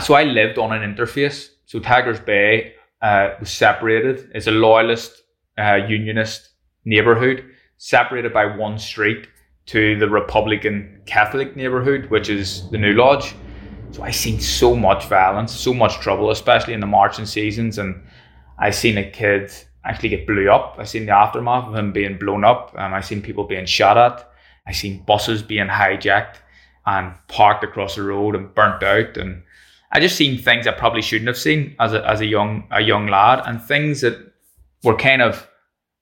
So 0.00 0.14
I 0.14 0.24
lived 0.24 0.58
on 0.58 0.72
an 0.72 0.94
interface. 0.94 1.50
So 1.66 1.78
Tigers 1.78 2.20
Bay 2.20 2.74
uh, 3.02 3.30
was 3.38 3.50
separated. 3.50 4.30
It's 4.34 4.48
a 4.48 4.52
loyalist, 4.52 5.22
uh, 5.58 5.78
unionist 5.88 6.50
neighborhood, 6.86 7.44
separated 7.76 8.32
by 8.32 8.46
one 8.46 8.78
street 8.78 9.28
to 9.66 9.98
the 9.98 10.08
Republican 10.08 11.02
Catholic 11.04 11.56
neighborhood, 11.56 12.08
which 12.08 12.30
is 12.30 12.70
the 12.70 12.78
New 12.78 12.94
Lodge. 12.94 13.34
So 13.90 14.02
I 14.02 14.10
seen 14.10 14.40
so 14.40 14.74
much 14.74 15.06
violence, 15.06 15.52
so 15.52 15.74
much 15.74 15.98
trouble, 16.00 16.30
especially 16.30 16.72
in 16.72 16.80
the 16.80 16.86
marching 16.86 17.26
seasons. 17.26 17.78
And 17.78 18.02
I 18.58 18.70
seen 18.70 18.96
a 18.96 19.10
kid 19.10 19.52
actually 19.84 20.10
get 20.10 20.26
blew 20.26 20.50
up. 20.50 20.76
I 20.78 20.84
seen 20.84 21.06
the 21.06 21.12
aftermath 21.12 21.68
of 21.68 21.74
him 21.74 21.92
being 21.92 22.16
blown 22.18 22.44
up. 22.44 22.72
Um, 22.76 22.94
I 22.94 23.00
seen 23.00 23.20
people 23.20 23.44
being 23.44 23.66
shot 23.66 23.98
at. 23.98 24.28
I 24.66 24.72
seen 24.72 25.02
buses 25.04 25.42
being 25.42 25.68
hijacked 25.68 26.36
and 26.86 27.14
parked 27.28 27.64
across 27.64 27.96
the 27.96 28.02
road 28.02 28.34
and 28.34 28.54
burnt 28.54 28.82
out. 28.82 29.16
And 29.16 29.42
I 29.92 30.00
just 30.00 30.16
seen 30.16 30.38
things 30.38 30.66
I 30.66 30.72
probably 30.72 31.02
shouldn't 31.02 31.28
have 31.28 31.38
seen 31.38 31.76
as 31.78 31.92
a, 31.92 32.06
as 32.08 32.20
a 32.20 32.26
young 32.26 32.66
a 32.70 32.80
young 32.80 33.06
lad, 33.06 33.42
and 33.46 33.62
things 33.62 34.00
that 34.00 34.32
were 34.82 34.96
kind 34.96 35.22
of 35.22 35.48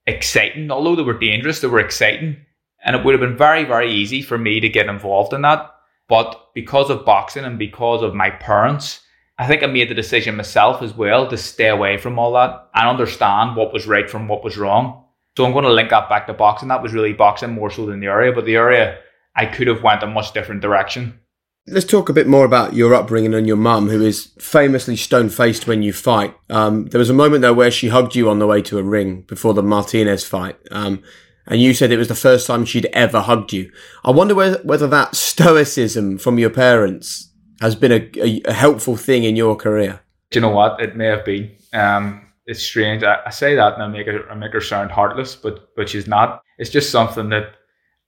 exciting. 0.07 0.71
Although 0.71 0.95
they 0.95 1.03
were 1.03 1.17
dangerous, 1.17 1.59
they 1.59 1.67
were 1.67 1.79
exciting, 1.79 2.37
and 2.83 2.95
it 2.95 3.03
would 3.03 3.13
have 3.13 3.21
been 3.21 3.37
very 3.37 3.63
very 3.63 3.91
easy 3.91 4.21
for 4.21 4.37
me 4.37 4.59
to 4.59 4.69
get 4.69 4.87
involved 4.87 5.33
in 5.33 5.41
that. 5.41 5.71
But 6.07 6.49
because 6.53 6.89
of 6.89 7.05
boxing 7.05 7.45
and 7.45 7.57
because 7.57 8.03
of 8.03 8.13
my 8.13 8.29
parents, 8.29 9.01
I 9.37 9.47
think 9.47 9.63
I 9.63 9.67
made 9.67 9.89
the 9.89 9.95
decision 9.95 10.37
myself 10.37 10.81
as 10.81 10.93
well 10.93 11.27
to 11.27 11.37
stay 11.37 11.67
away 11.67 11.97
from 11.97 12.17
all 12.19 12.33
that 12.33 12.69
and 12.73 12.87
understand 12.87 13.55
what 13.55 13.73
was 13.73 13.87
right 13.87 14.09
from 14.09 14.27
what 14.27 14.43
was 14.43 14.57
wrong. 14.57 15.03
So 15.35 15.45
I'm 15.45 15.51
going 15.51 15.65
to 15.65 15.73
link 15.73 15.89
that 15.89 16.07
back 16.07 16.27
to 16.27 16.33
boxing. 16.33 16.69
That 16.69 16.81
was 16.81 16.93
really 16.93 17.11
boxing 17.11 17.51
more 17.51 17.69
so 17.69 17.85
than 17.85 17.99
the 17.99 18.07
area, 18.07 18.31
but 18.31 18.45
the 18.45 18.55
area 18.55 18.99
I 19.35 19.45
could 19.45 19.67
have 19.67 19.83
went 19.83 20.03
a 20.03 20.07
much 20.07 20.31
different 20.31 20.61
direction. 20.61 21.19
Let's 21.67 21.85
talk 21.87 22.09
a 22.09 22.13
bit 22.13 22.27
more 22.27 22.45
about 22.45 22.75
your 22.75 22.93
upbringing 22.93 23.33
and 23.33 23.47
your 23.47 23.57
mum, 23.57 23.89
who 23.89 23.99
is 24.03 24.31
famously 24.37 24.95
stone 24.95 25.29
faced 25.29 25.65
when 25.65 25.81
you 25.81 25.93
fight. 25.93 26.35
Um, 26.47 26.85
there 26.87 26.99
was 26.99 27.09
a 27.09 27.13
moment 27.13 27.41
though 27.41 27.53
where 27.53 27.71
she 27.71 27.87
hugged 27.87 28.15
you 28.15 28.29
on 28.29 28.37
the 28.37 28.45
way 28.45 28.61
to 28.63 28.77
a 28.77 28.83
ring 28.83 29.21
before 29.21 29.55
the 29.55 29.63
Martinez 29.63 30.23
fight. 30.23 30.59
Um, 30.69 31.01
and 31.47 31.59
you 31.59 31.73
said 31.73 31.91
it 31.91 31.97
was 31.97 32.07
the 32.07 32.13
first 32.13 32.45
time 32.45 32.65
she'd 32.65 32.85
ever 32.93 33.19
hugged 33.21 33.51
you. 33.51 33.71
I 34.03 34.11
wonder 34.11 34.35
whether, 34.35 34.61
whether 34.61 34.87
that 34.87 35.15
stoicism 35.15 36.19
from 36.19 36.37
your 36.37 36.51
parents 36.51 37.31
has 37.61 37.75
been 37.75 37.91
a, 37.91 38.11
a, 38.17 38.41
a, 38.45 38.53
helpful 38.53 38.95
thing 38.95 39.23
in 39.23 39.35
your 39.35 39.55
career. 39.55 40.01
Do 40.29 40.37
you 40.37 40.41
know 40.41 40.49
what? 40.49 40.79
It 40.79 40.95
may 40.95 41.07
have 41.07 41.25
been. 41.25 41.51
Um, 41.73 42.27
it's 42.45 42.61
strange. 42.61 43.01
I, 43.01 43.21
I, 43.25 43.31
say 43.31 43.55
that 43.55 43.73
and 43.73 43.81
I 43.81 43.87
make 43.87 44.05
her, 44.05 44.29
I 44.29 44.35
make 44.35 44.53
her 44.53 44.61
sound 44.61 44.91
heartless, 44.91 45.35
but 45.35 45.75
but 45.75 45.89
she's 45.89 46.07
not. 46.07 46.43
It's 46.59 46.69
just 46.69 46.91
something 46.91 47.29
that 47.29 47.55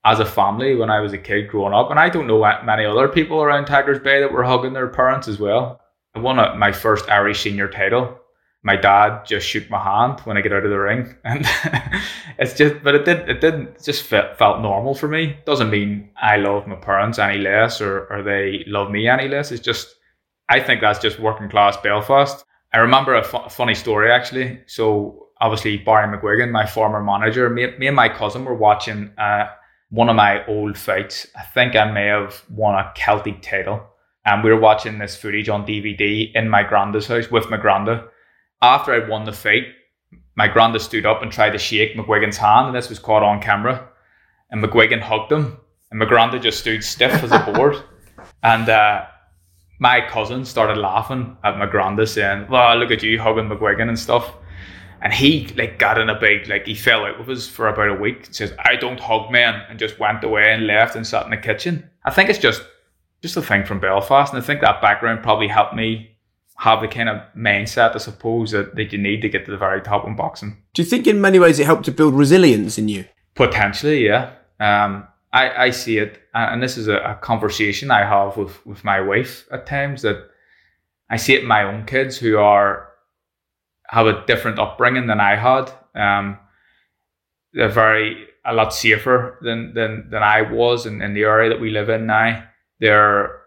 as 0.08 0.22
a 0.22 0.26
family 0.26 0.74
when 0.74 0.90
I 0.90 1.02
was 1.02 1.12
a 1.12 1.18
kid 1.18 1.50
growing 1.50 1.74
up, 1.74 1.92
and 1.92 2.00
I 2.00 2.08
don't 2.08 2.28
know 2.28 2.40
many 2.64 2.86
other 2.86 3.10
people 3.10 3.44
around 3.44 3.66
Tigers 3.66 4.00
Bay 4.00 4.22
that 4.22 4.32
were 4.32 4.44
hugging 4.44 4.72
their 4.72 4.88
parents 4.88 5.28
as 5.28 5.38
well. 5.38 5.82
I 6.16 6.20
won 6.20 6.40
a, 6.40 6.56
my 6.56 6.72
first 6.72 7.10
Irish 7.10 7.42
senior 7.42 7.68
title. 7.68 8.18
My 8.64 8.78
dad 8.78 9.26
just 9.26 9.46
shook 9.46 9.70
my 9.70 9.84
hand 9.84 10.22
when 10.22 10.38
I 10.38 10.42
get 10.42 10.54
out 10.54 10.64
of 10.64 10.72
the 10.72 10.80
ring, 10.80 11.14
and 11.26 11.46
it's 12.40 12.54
just, 12.54 12.82
but 12.86 12.96
it 12.96 13.04
did, 13.04 13.28
it 13.30 13.42
didn't 13.42 13.84
just 13.84 14.04
felt, 14.04 14.38
felt 14.38 14.62
normal 14.62 14.96
for 14.96 15.10
me. 15.10 15.38
Doesn't 15.46 15.70
mean 15.70 16.10
I 16.16 16.38
love 16.38 16.68
my 16.68 16.78
parents 16.78 17.20
any 17.20 17.40
less, 17.40 17.82
or 17.82 18.08
or 18.10 18.24
they 18.24 18.64
love 18.66 18.90
me 18.90 19.10
any 19.10 19.28
less. 19.28 19.52
It's 19.52 19.64
just, 19.64 19.94
I 20.48 20.62
think 20.62 20.80
that's 20.80 21.00
just 21.00 21.20
working 21.20 21.50
class 21.50 21.76
Belfast. 21.76 22.46
I 22.74 22.78
remember 22.78 23.14
a, 23.16 23.24
fu- 23.26 23.50
funny 23.50 23.76
story 23.76 24.10
actually. 24.10 24.62
So 24.68 25.28
obviously 25.42 25.78
Barry 25.78 26.08
McGuigan, 26.08 26.52
my 26.52 26.66
former 26.66 27.04
manager, 27.04 27.50
me, 27.50 27.76
me 27.78 27.88
and 27.88 27.96
my 27.96 28.08
cousin 28.08 28.46
were 28.46 28.56
watching. 28.56 29.12
Uh, 29.18 29.48
one 29.90 30.10
of 30.10 30.16
my 30.16 30.46
old 30.48 30.78
fights. 30.78 31.28
I 31.36 31.44
think 31.44 31.76
I 31.76 31.90
may 31.92 32.08
have 32.08 32.44
won 32.50 32.76
a 32.76 32.92
Celtic 32.96 33.42
title. 33.42 33.88
And 34.26 34.44
we 34.44 34.52
were 34.52 34.60
watching 34.60 34.98
this 35.00 35.16
footage 35.16 35.48
on 35.48 35.66
DVD 35.66 36.30
in 36.36 36.50
my 36.50 36.64
granda's 36.64 37.08
house 37.08 37.32
with 37.32 37.50
my 37.50 37.58
granda. 37.58 38.08
After 38.62 38.94
I'd 38.94 39.08
won 39.08 39.24
the 39.24 39.32
fight, 39.32 39.68
my 40.36 40.50
granda 40.50 40.82
stood 40.82 41.06
up 41.06 41.22
and 41.22 41.32
tried 41.32 41.52
to 41.52 41.58
shake 41.58 41.96
McGuigan's 41.96 42.38
hand, 42.38 42.68
and 42.68 42.76
this 42.76 42.90
was 42.90 43.00
caught 43.00 43.24
on 43.24 43.42
camera. 43.42 43.88
And 44.52 44.62
McGuigan 44.64 45.02
hugged 45.02 45.32
him, 45.32 45.58
and 45.92 46.00
my 46.00 46.06
granda 46.06 46.42
just 46.42 46.60
stood 46.60 46.84
stiff 46.84 47.24
as 47.24 47.32
a 47.32 47.40
board. 47.40 47.82
And 48.44 48.68
uh, 48.68 49.06
my 49.80 50.02
cousin 50.02 50.44
started 50.44 50.78
laughing 50.78 51.38
at 51.44 51.58
my 51.58 51.66
granda, 51.66 52.08
saying, 52.08 52.48
Well, 52.50 52.78
look 52.78 52.92
at 52.92 53.04
you 53.04 53.20
hugging 53.20 53.48
McGuigan 53.48 53.88
and 53.88 53.98
stuff. 53.98 54.34
And 55.02 55.14
he 55.14 55.48
like 55.56 55.80
got 55.80 56.00
in 56.00 56.10
a 56.10 56.20
big 56.20 56.48
like 56.48 56.66
he 56.66 56.76
fell 56.76 57.06
out 57.06 57.20
with 57.20 57.30
us 57.30 57.48
for 57.48 57.68
about 57.68 57.90
a 57.90 57.94
week. 57.94 58.28
Says 58.32 58.54
I 58.60 58.76
don't 58.76 59.00
hug 59.00 59.32
men, 59.32 59.62
and 59.70 59.78
just 59.78 60.00
went 60.00 60.24
away 60.24 60.52
and 60.52 60.68
left 60.68 60.96
and 60.96 61.06
sat 61.06 61.26
in 61.26 61.32
the 61.32 61.38
kitchen. 61.38 61.90
I 62.04 62.12
think 62.12 62.30
it's 62.30 62.40
just 62.40 62.64
just 63.22 63.38
a 63.38 63.42
thing 63.42 63.66
from 63.66 63.80
Belfast, 63.80 64.34
and 64.34 64.42
I 64.42 64.46
think 64.46 64.62
that 64.62 64.82
background 64.82 65.24
probably 65.24 65.48
helped 65.48 65.76
me 65.76 66.18
have 66.58 66.82
the 66.82 66.88
kind 66.88 67.08
of 67.08 67.22
mindset, 67.36 67.94
I 67.94 68.00
suppose, 68.00 68.52
that, 68.52 68.76
that 68.76 68.92
you 68.92 68.98
need 68.98 69.22
to 69.22 69.30
get 69.30 69.46
to 69.46 69.52
the 69.52 69.58
very 69.58 69.82
top 69.82 70.06
in 70.08 70.16
boxing. 70.16 70.58
Do 70.74 70.82
you 70.82 70.88
think 70.88 71.06
in 71.06 71.22
many 71.22 71.38
ways 71.40 71.60
it 71.60 71.66
helped 71.66 71.86
to 71.86 71.92
build 71.92 72.16
resilience 72.16 72.80
in 72.80 72.88
you? 72.88 73.06
Potentially, 73.36 74.06
yeah. 74.06 74.32
Um, 74.60 75.08
I, 75.32 75.66
I 75.66 75.70
see 75.70 76.00
it, 76.00 76.20
and 76.34 76.62
this 76.62 76.78
is 76.78 76.88
a, 76.88 76.98
a 76.98 77.16
conversation 77.16 77.92
I 77.92 78.06
have 78.06 78.38
with, 78.38 78.66
with 78.66 78.84
my 78.84 79.00
wife 79.02 79.48
at 79.52 79.68
times 79.68 80.02
that 80.02 80.30
I 81.10 81.18
see 81.18 81.36
it 81.36 81.42
in 81.42 81.48
my 81.48 81.64
own 81.64 81.86
kids 81.86 82.18
who 82.18 82.38
are 82.38 82.87
have 83.88 84.08
a 84.08 84.26
different 84.26 84.60
upbringing 84.60 85.08
than 85.08 85.20
I 85.20 85.36
had. 85.36 85.72
Um, 85.96 86.38
they're 87.54 87.70
very 87.70 88.28
a 88.46 88.54
lot 88.54 88.74
safer 88.74 89.38
than 89.42 89.74
than 89.74 90.10
than 90.10 90.24
I 90.24 90.42
was 90.42 90.86
in, 90.86 91.02
in 91.02 91.14
the 91.14 91.24
area 91.24 91.50
that 91.50 91.62
we 91.62 91.70
live 91.70 91.90
in 91.90 92.06
now. 92.06 92.44
They're 92.80 93.42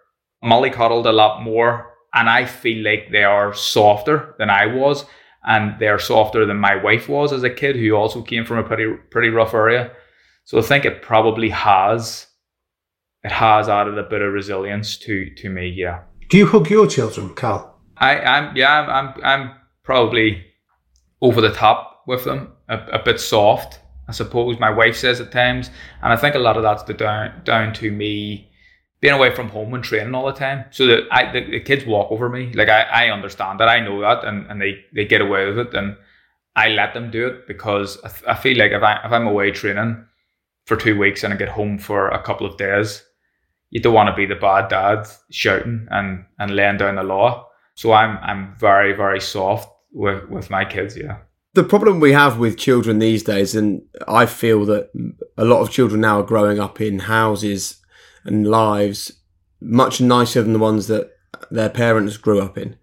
mollycoddled 0.45 1.07
a 1.07 1.13
lot 1.13 1.43
more, 1.43 1.95
and 2.15 2.29
I 2.29 2.45
feel 2.45 2.85
like 2.85 3.11
they 3.11 3.25
are 3.25 3.55
softer 3.55 4.35
than 4.39 4.51
I 4.51 4.67
was, 4.67 5.05
and 5.45 5.79
they're 5.79 5.99
softer 5.99 6.45
than 6.47 6.59
my 6.59 6.77
wife 6.77 7.09
was 7.09 7.33
as 7.33 7.43
a 7.43 7.51
kid, 7.51 7.77
who 7.77 7.93
also 7.93 8.23
came 8.23 8.45
from 8.45 8.59
a 8.59 8.65
pretty 8.65 8.95
pretty 9.11 9.29
rough 9.29 9.55
area. 9.55 9.93
So 10.45 10.59
I 10.59 10.63
think 10.63 10.85
it 10.85 11.03
probably 11.03 11.51
has 11.51 12.27
it 13.23 13.33
has 13.33 13.69
added 13.69 13.99
a 13.99 14.09
bit 14.09 14.23
of 14.23 14.33
resilience 14.33 14.97
to 14.99 15.33
to 15.37 15.51
me. 15.51 15.69
Yeah. 15.69 16.03
Do 16.29 16.39
you 16.39 16.47
hug 16.47 16.71
your 16.71 16.87
children, 16.87 17.35
Carl? 17.35 17.79
I, 17.97 18.19
I'm 18.19 18.57
yeah 18.57 18.81
I'm 18.81 18.91
I'm, 18.91 19.25
I'm 19.25 19.60
probably 19.83 20.45
over 21.23 21.41
the 21.41 21.53
top 21.53 22.03
with 22.07 22.25
them, 22.25 22.53
a, 22.69 22.79
a, 22.93 23.03
bit 23.03 23.21
soft, 23.21 23.81
I 24.09 24.13
suppose 24.13 24.59
my 24.59 24.71
wife 24.71 24.97
says 24.97 25.21
at 25.21 25.33
times. 25.33 25.71
And 26.03 26.13
I 26.13 26.17
think 26.17 26.35
a 26.35 26.39
lot 26.39 26.57
of 26.57 26.63
that's 26.63 26.83
down, 26.95 27.43
down 27.45 27.73
to 27.75 27.91
me 27.91 28.51
being 29.01 29.15
away 29.15 29.35
from 29.35 29.49
home 29.49 29.73
and 29.75 29.83
training 29.83 30.15
all 30.15 30.27
the 30.27 30.33
time. 30.33 30.65
So 30.71 30.87
that 30.87 31.05
I, 31.11 31.33
the, 31.33 31.51
the 31.51 31.61
kids 31.61 31.87
walk 31.87 32.11
over 32.11 32.29
me. 32.29 32.53
Like 32.53 32.69
I, 32.69 32.83
I 32.83 33.11
understand 33.11 33.61
that, 33.61 33.69
I 33.69 33.81
know 33.81 34.01
that, 34.01 34.25
and, 34.25 34.47
and 34.51 34.61
they, 34.61 34.85
they 34.95 35.05
get 35.05 35.21
away 35.21 35.47
with 35.47 35.59
it. 35.59 35.75
And 35.75 35.97
I 36.57 36.69
let 36.69 36.95
them 36.95 37.11
do 37.11 37.27
it 37.27 37.47
because 37.47 37.99
I, 38.05 38.33
I 38.33 38.35
feel 38.35 38.59
like 38.59 38.73
if, 38.73 38.83
I, 38.83 39.01
if 39.05 39.13
I'm 39.13 39.27
away 39.27 39.51
training 39.53 40.05
for 40.67 40.77
two 40.77 40.99
weeks 40.99 41.25
and 41.25 41.33
I 41.33 41.37
get 41.37 41.49
home 41.49 41.79
for 41.79 42.09
a 42.09 42.23
couple 42.23 42.47
of 42.47 42.57
days, 42.57 43.03
you 43.71 43.81
don't 43.81 43.95
want 43.95 44.09
to 44.09 44.17
be 44.17 44.27
the 44.27 44.35
bad 44.35 44.69
dad 44.69 45.07
shouting 45.31 45.87
and, 45.91 46.25
and 46.39 46.55
laying 46.55 46.77
down 46.77 46.97
the 46.97 47.03
law. 47.03 47.49
So 47.81 47.93
I'm 47.93 48.19
I'm 48.19 48.55
very 48.59 48.93
very 48.93 49.23
soft 49.23 49.73
with 49.91 50.29
with 50.29 50.51
my 50.51 50.67
kids. 50.67 50.99
Yeah. 50.99 51.17
The 51.55 51.65
problem 51.65 51.99
we 51.99 52.13
have 52.13 52.39
with 52.39 52.59
children 52.59 52.99
these 52.99 53.23
days, 53.23 53.55
and 53.55 53.81
I 54.07 54.27
feel 54.27 54.67
that 54.67 54.91
a 55.39 55.47
lot 55.47 55.63
of 55.63 55.71
children 55.71 56.03
now 56.03 56.21
are 56.21 56.31
growing 56.33 56.61
up 56.61 56.79
in 56.79 56.99
houses 56.99 57.81
and 58.23 58.47
lives 58.47 59.13
much 59.63 59.99
nicer 59.99 60.43
than 60.43 60.53
the 60.53 60.59
ones 60.59 60.89
that 60.89 61.13
their 61.51 61.71
parents 61.71 62.19
grew 62.19 62.43
up 62.43 62.59
in. 62.59 62.77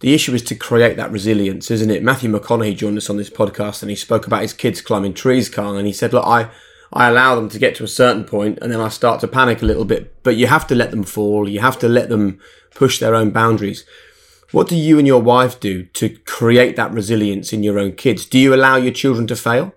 the 0.00 0.12
issue 0.12 0.34
is 0.34 0.42
to 0.42 0.54
create 0.54 0.96
that 0.98 1.12
resilience, 1.12 1.70
isn't 1.70 1.90
it? 1.90 2.02
Matthew 2.02 2.30
McConaughey 2.30 2.76
joined 2.76 2.98
us 2.98 3.08
on 3.08 3.16
this 3.16 3.30
podcast 3.30 3.82
and 3.82 3.88
he 3.88 3.96
spoke 3.96 4.26
about 4.26 4.42
his 4.42 4.52
kids 4.52 4.82
climbing 4.82 5.14
trees, 5.14 5.48
Carl, 5.48 5.76
and 5.76 5.86
he 5.86 5.92
said, 5.92 6.12
look, 6.12 6.26
I, 6.26 6.50
I 6.92 7.08
allow 7.08 7.36
them 7.36 7.48
to 7.48 7.58
get 7.58 7.76
to 7.76 7.84
a 7.84 7.88
certain 8.02 8.24
point 8.24 8.58
and 8.60 8.70
then 8.70 8.80
I 8.80 8.88
start 8.88 9.20
to 9.20 9.28
panic 9.28 9.62
a 9.62 9.66
little 9.66 9.84
bit, 9.84 10.22
but 10.24 10.36
you 10.36 10.48
have 10.48 10.66
to 10.66 10.74
let 10.74 10.90
them 10.90 11.04
fall. 11.04 11.48
You 11.48 11.60
have 11.60 11.78
to 11.78 11.88
let 11.88 12.08
them 12.10 12.40
push 12.74 12.98
their 12.98 13.14
own 13.14 13.30
boundaries. 13.30 13.86
What 14.52 14.68
do 14.68 14.76
you 14.76 14.98
and 14.98 15.06
your 15.06 15.22
wife 15.22 15.58
do 15.60 15.84
to 15.84 16.10
create 16.26 16.76
that 16.76 16.92
resilience 16.92 17.52
in 17.52 17.62
your 17.62 17.78
own 17.78 17.92
kids? 17.92 18.26
Do 18.26 18.38
you 18.38 18.54
allow 18.54 18.76
your 18.76 18.92
children 18.92 19.26
to 19.28 19.36
fail? 19.36 19.74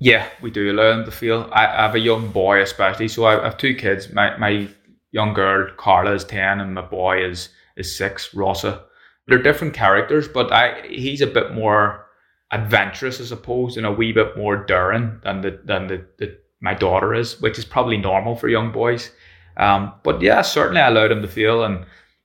Yeah, 0.00 0.28
we 0.42 0.50
do 0.50 0.70
allow 0.70 0.96
them 0.96 1.04
to 1.04 1.10
fail. 1.10 1.48
I, 1.52 1.66
I 1.66 1.82
have 1.82 1.94
a 1.94 2.00
young 2.00 2.28
boy, 2.28 2.60
especially. 2.60 3.08
So 3.08 3.24
I 3.26 3.42
have 3.42 3.56
two 3.56 3.74
kids. 3.74 4.12
My, 4.12 4.36
my 4.36 4.68
young 5.12 5.34
girl, 5.34 5.70
Carla, 5.76 6.12
is 6.12 6.24
10, 6.24 6.60
and 6.60 6.74
my 6.74 6.82
boy 6.82 7.24
is, 7.24 7.48
is 7.76 7.96
six, 7.96 8.34
Rossa 8.34 8.84
they're 9.28 9.42
different 9.42 9.74
characters, 9.74 10.26
but 10.26 10.50
I 10.52 10.86
he's 10.88 11.20
a 11.20 11.26
bit 11.26 11.52
more 11.52 12.06
adventurous, 12.50 13.20
I 13.20 13.24
suppose, 13.24 13.76
and 13.76 13.86
a 13.86 13.92
wee 13.92 14.12
bit 14.12 14.36
more 14.36 14.56
daring 14.56 15.20
than 15.22 15.42
the 15.42 15.60
than 15.64 15.86
the, 15.86 16.06
the 16.18 16.38
my 16.60 16.74
daughter 16.74 17.14
is, 17.14 17.40
which 17.40 17.58
is 17.58 17.64
probably 17.64 17.98
normal 17.98 18.34
for 18.34 18.48
young 18.48 18.72
boys. 18.72 19.12
Um, 19.58 19.92
but 20.02 20.22
yeah, 20.22 20.42
certainly 20.42 20.80
I 20.80 20.88
allowed 20.88 21.10
them 21.10 21.22
to 21.22 21.28
feel 21.28 21.62
and 21.62 21.84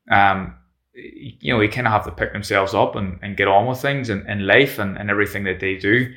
um, 0.09 0.55
you 0.93 1.53
know, 1.53 1.59
you 1.59 1.69
kind 1.69 1.87
of 1.87 1.93
have 1.93 2.05
to 2.05 2.11
pick 2.11 2.33
themselves 2.33 2.73
up 2.73 2.95
and, 2.95 3.19
and 3.21 3.37
get 3.37 3.47
on 3.47 3.65
with 3.65 3.81
things 3.81 4.09
in, 4.09 4.27
in 4.29 4.45
life 4.45 4.79
and, 4.79 4.97
and 4.97 5.09
everything 5.09 5.43
that 5.45 5.59
they 5.59 5.75
do. 5.75 6.13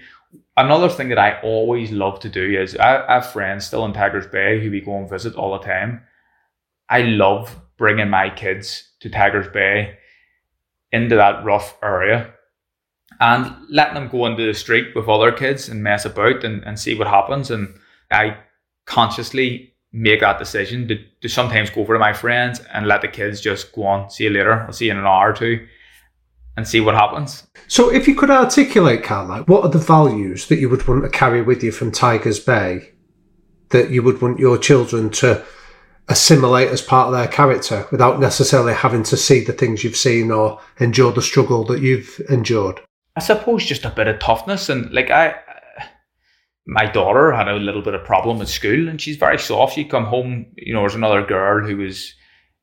Another 0.56 0.88
thing 0.88 1.08
that 1.08 1.18
I 1.18 1.40
always 1.40 1.90
love 1.90 2.20
to 2.20 2.28
do 2.28 2.58
is 2.60 2.76
I, 2.76 3.06
I 3.06 3.14
have 3.14 3.32
friends 3.32 3.66
still 3.66 3.84
in 3.84 3.92
Tigers 3.92 4.26
Bay 4.26 4.62
who 4.62 4.70
we 4.70 4.80
go 4.80 4.98
and 4.98 5.08
visit 5.08 5.34
all 5.34 5.52
the 5.52 5.64
time. 5.64 6.02
I 6.88 7.02
love 7.02 7.58
bringing 7.78 8.10
my 8.10 8.30
kids 8.30 8.90
to 9.00 9.10
Tigers 9.10 9.48
Bay 9.48 9.98
into 10.92 11.16
that 11.16 11.44
rough 11.44 11.76
area 11.82 12.32
and 13.20 13.54
letting 13.70 13.94
them 13.94 14.08
go 14.08 14.26
into 14.26 14.46
the 14.46 14.54
street 14.54 14.94
with 14.94 15.08
other 15.08 15.32
kids 15.32 15.68
and 15.68 15.82
mess 15.82 16.04
about 16.04 16.44
and, 16.44 16.62
and 16.64 16.78
see 16.78 16.96
what 16.96 17.08
happens. 17.08 17.50
And 17.50 17.74
I 18.10 18.36
consciously 18.84 19.74
make 19.92 20.20
that 20.20 20.38
decision 20.38 20.88
to, 20.88 20.98
to 21.22 21.28
sometimes 21.28 21.70
go 21.70 21.80
over 21.80 21.94
to 21.94 21.98
my 21.98 22.12
friends 22.12 22.60
and 22.72 22.86
let 22.86 23.00
the 23.00 23.08
kids 23.08 23.40
just 23.40 23.72
go 23.72 23.84
on, 23.84 24.10
see 24.10 24.24
you 24.24 24.30
later, 24.30 24.62
I'll 24.62 24.72
see 24.72 24.86
you 24.86 24.92
in 24.92 24.98
an 24.98 25.06
hour 25.06 25.30
or 25.30 25.32
two 25.32 25.66
and 26.56 26.66
see 26.66 26.80
what 26.80 26.94
happens. 26.94 27.46
So 27.68 27.92
if 27.92 28.08
you 28.08 28.14
could 28.14 28.30
articulate, 28.30 29.02
Carl, 29.02 29.28
like, 29.28 29.48
what 29.48 29.64
are 29.64 29.70
the 29.70 29.78
values 29.78 30.48
that 30.48 30.58
you 30.58 30.68
would 30.68 30.86
want 30.86 31.04
to 31.04 31.10
carry 31.10 31.42
with 31.42 31.62
you 31.62 31.72
from 31.72 31.92
Tigers 31.92 32.40
Bay 32.40 32.92
that 33.70 33.90
you 33.90 34.02
would 34.02 34.22
want 34.22 34.38
your 34.38 34.56
children 34.56 35.10
to 35.10 35.44
assimilate 36.08 36.68
as 36.68 36.80
part 36.80 37.08
of 37.08 37.14
their 37.14 37.26
character 37.26 37.86
without 37.90 38.20
necessarily 38.20 38.72
having 38.72 39.02
to 39.02 39.16
see 39.16 39.44
the 39.44 39.52
things 39.52 39.82
you've 39.82 39.96
seen 39.96 40.30
or 40.30 40.60
endure 40.78 41.12
the 41.12 41.22
struggle 41.22 41.64
that 41.64 41.82
you've 41.82 42.20
endured? 42.30 42.80
I 43.16 43.20
suppose 43.20 43.64
just 43.64 43.84
a 43.84 43.90
bit 43.90 44.08
of 44.08 44.18
toughness 44.18 44.68
and 44.68 44.92
like 44.92 45.10
I 45.10 45.34
my 46.66 46.86
daughter 46.86 47.32
had 47.32 47.48
a 47.48 47.54
little 47.54 47.82
bit 47.82 47.94
of 47.94 48.04
problem 48.04 48.40
at 48.40 48.48
school 48.48 48.88
and 48.88 49.00
she's 49.00 49.16
very 49.16 49.38
soft. 49.38 49.74
She'd 49.74 49.90
come 49.90 50.04
home, 50.04 50.46
you 50.56 50.74
know, 50.74 50.80
there's 50.80 50.94
another 50.94 51.24
girl 51.24 51.66
who 51.66 51.76
was 51.76 52.14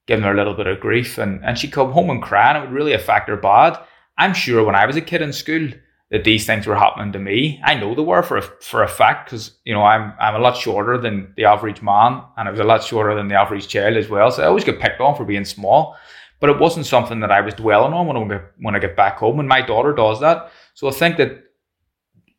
giving 0.07 0.25
her 0.25 0.33
a 0.33 0.37
little 0.37 0.53
bit 0.53 0.67
of 0.67 0.79
grief 0.79 1.17
and, 1.17 1.43
and 1.45 1.57
she'd 1.57 1.71
come 1.71 1.91
home 1.91 2.09
and 2.09 2.21
cry 2.21 2.49
and 2.49 2.57
it 2.57 2.61
would 2.67 2.75
really 2.75 2.93
affect 2.93 3.29
her 3.29 3.37
bad. 3.37 3.79
I'm 4.17 4.33
sure 4.33 4.63
when 4.63 4.75
I 4.75 4.85
was 4.85 4.97
a 4.97 5.01
kid 5.01 5.21
in 5.21 5.31
school, 5.33 5.69
that 6.13 6.23
these 6.23 6.45
things 6.45 6.67
were 6.67 6.75
happening 6.75 7.11
to 7.11 7.17
me. 7.17 7.59
I 7.63 7.73
know 7.73 7.95
they 7.95 8.03
were 8.03 8.21
for 8.21 8.37
a, 8.37 8.41
for 8.43 8.83
a 8.83 8.87
fact 8.87 9.25
because 9.25 9.57
you 9.65 9.73
know 9.73 9.81
I'm 9.81 10.13
I'm 10.19 10.35
a 10.35 10.39
lot 10.39 10.55
shorter 10.55 10.95
than 10.99 11.33
the 11.35 11.45
average 11.45 11.81
man, 11.81 12.21
and 12.37 12.47
I 12.47 12.51
was 12.51 12.59
a 12.59 12.63
lot 12.63 12.83
shorter 12.83 13.15
than 13.15 13.29
the 13.29 13.35
average 13.35 13.67
child 13.67 13.97
as 13.97 14.09
well. 14.09 14.29
So 14.29 14.43
I 14.43 14.45
always 14.45 14.63
get 14.63 14.79
picked 14.79 15.01
on 15.01 15.15
for 15.15 15.25
being 15.25 15.43
small, 15.43 15.97
but 16.39 16.51
it 16.51 16.59
wasn't 16.59 16.85
something 16.85 17.19
that 17.21 17.31
I 17.31 17.41
was 17.41 17.55
dwelling 17.55 17.93
on 17.93 18.05
when 18.05 18.31
I 18.31 18.41
when 18.59 18.75
I 18.75 18.79
get 18.79 18.95
back 18.95 19.17
home. 19.17 19.39
And 19.39 19.49
my 19.49 19.61
daughter 19.61 19.91
does 19.91 20.19
that, 20.19 20.51
so 20.75 20.87
I 20.87 20.91
think 20.91 21.17
that 21.17 21.45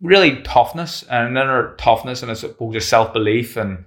really 0.01 0.43
toughness 0.43 1.03
and 1.05 1.37
inner 1.37 1.75
toughness 1.77 2.23
and 2.23 2.31
I 2.31 2.35
suppose 2.35 2.77
a 2.77 2.81
self 2.81 3.13
belief 3.13 3.57
and 3.57 3.85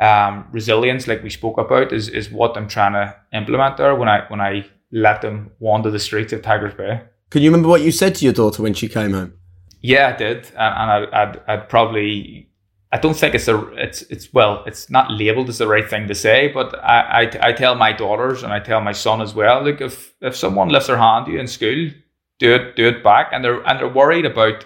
um, 0.00 0.46
resilience, 0.52 1.08
like 1.08 1.22
we 1.22 1.30
spoke 1.30 1.58
about, 1.58 1.92
is 1.92 2.08
is 2.08 2.30
what 2.30 2.56
I'm 2.56 2.68
trying 2.68 2.92
to 2.92 3.16
implement 3.32 3.76
there 3.76 3.94
when 3.94 4.08
I 4.08 4.24
when 4.28 4.40
I 4.40 4.66
let 4.92 5.22
them 5.22 5.50
wander 5.58 5.90
the 5.90 5.98
streets 5.98 6.32
of 6.32 6.42
Tigers 6.42 6.74
Bay. 6.74 7.02
Can 7.30 7.42
you 7.42 7.50
remember 7.50 7.68
what 7.68 7.82
you 7.82 7.92
said 7.92 8.14
to 8.16 8.24
your 8.24 8.32
daughter 8.32 8.62
when 8.62 8.74
she 8.74 8.88
came 8.88 9.12
home? 9.12 9.34
Yeah, 9.80 10.12
I 10.14 10.16
did, 10.16 10.46
and, 10.56 10.56
and 10.56 11.08
I, 11.12 11.24
would 11.24 11.42
I'd 11.46 11.68
probably. 11.68 12.46
I 12.90 12.96
don't 12.96 13.14
think 13.14 13.34
it's 13.34 13.48
a 13.48 13.58
it's 13.74 14.02
it's 14.02 14.32
well 14.32 14.64
it's 14.66 14.88
not 14.88 15.10
labeled 15.10 15.50
as 15.50 15.58
the 15.58 15.68
right 15.68 15.88
thing 15.88 16.08
to 16.08 16.14
say, 16.14 16.48
but 16.48 16.74
I, 16.82 17.24
I, 17.24 17.48
I 17.48 17.52
tell 17.52 17.74
my 17.74 17.92
daughters 17.92 18.42
and 18.42 18.50
I 18.50 18.60
tell 18.60 18.80
my 18.80 18.92
son 18.92 19.20
as 19.20 19.34
well. 19.34 19.62
Look, 19.62 19.82
if 19.82 20.14
if 20.22 20.34
someone 20.34 20.68
lifts 20.68 20.86
their 20.86 20.96
hand 20.96 21.26
to 21.26 21.32
you 21.32 21.40
in 21.40 21.48
school, 21.48 21.90
do 22.38 22.54
it 22.54 22.76
do 22.76 22.88
it 22.88 23.04
back, 23.04 23.28
and 23.32 23.44
they're 23.44 23.60
and 23.68 23.78
they're 23.78 23.88
worried 23.88 24.24
about 24.24 24.64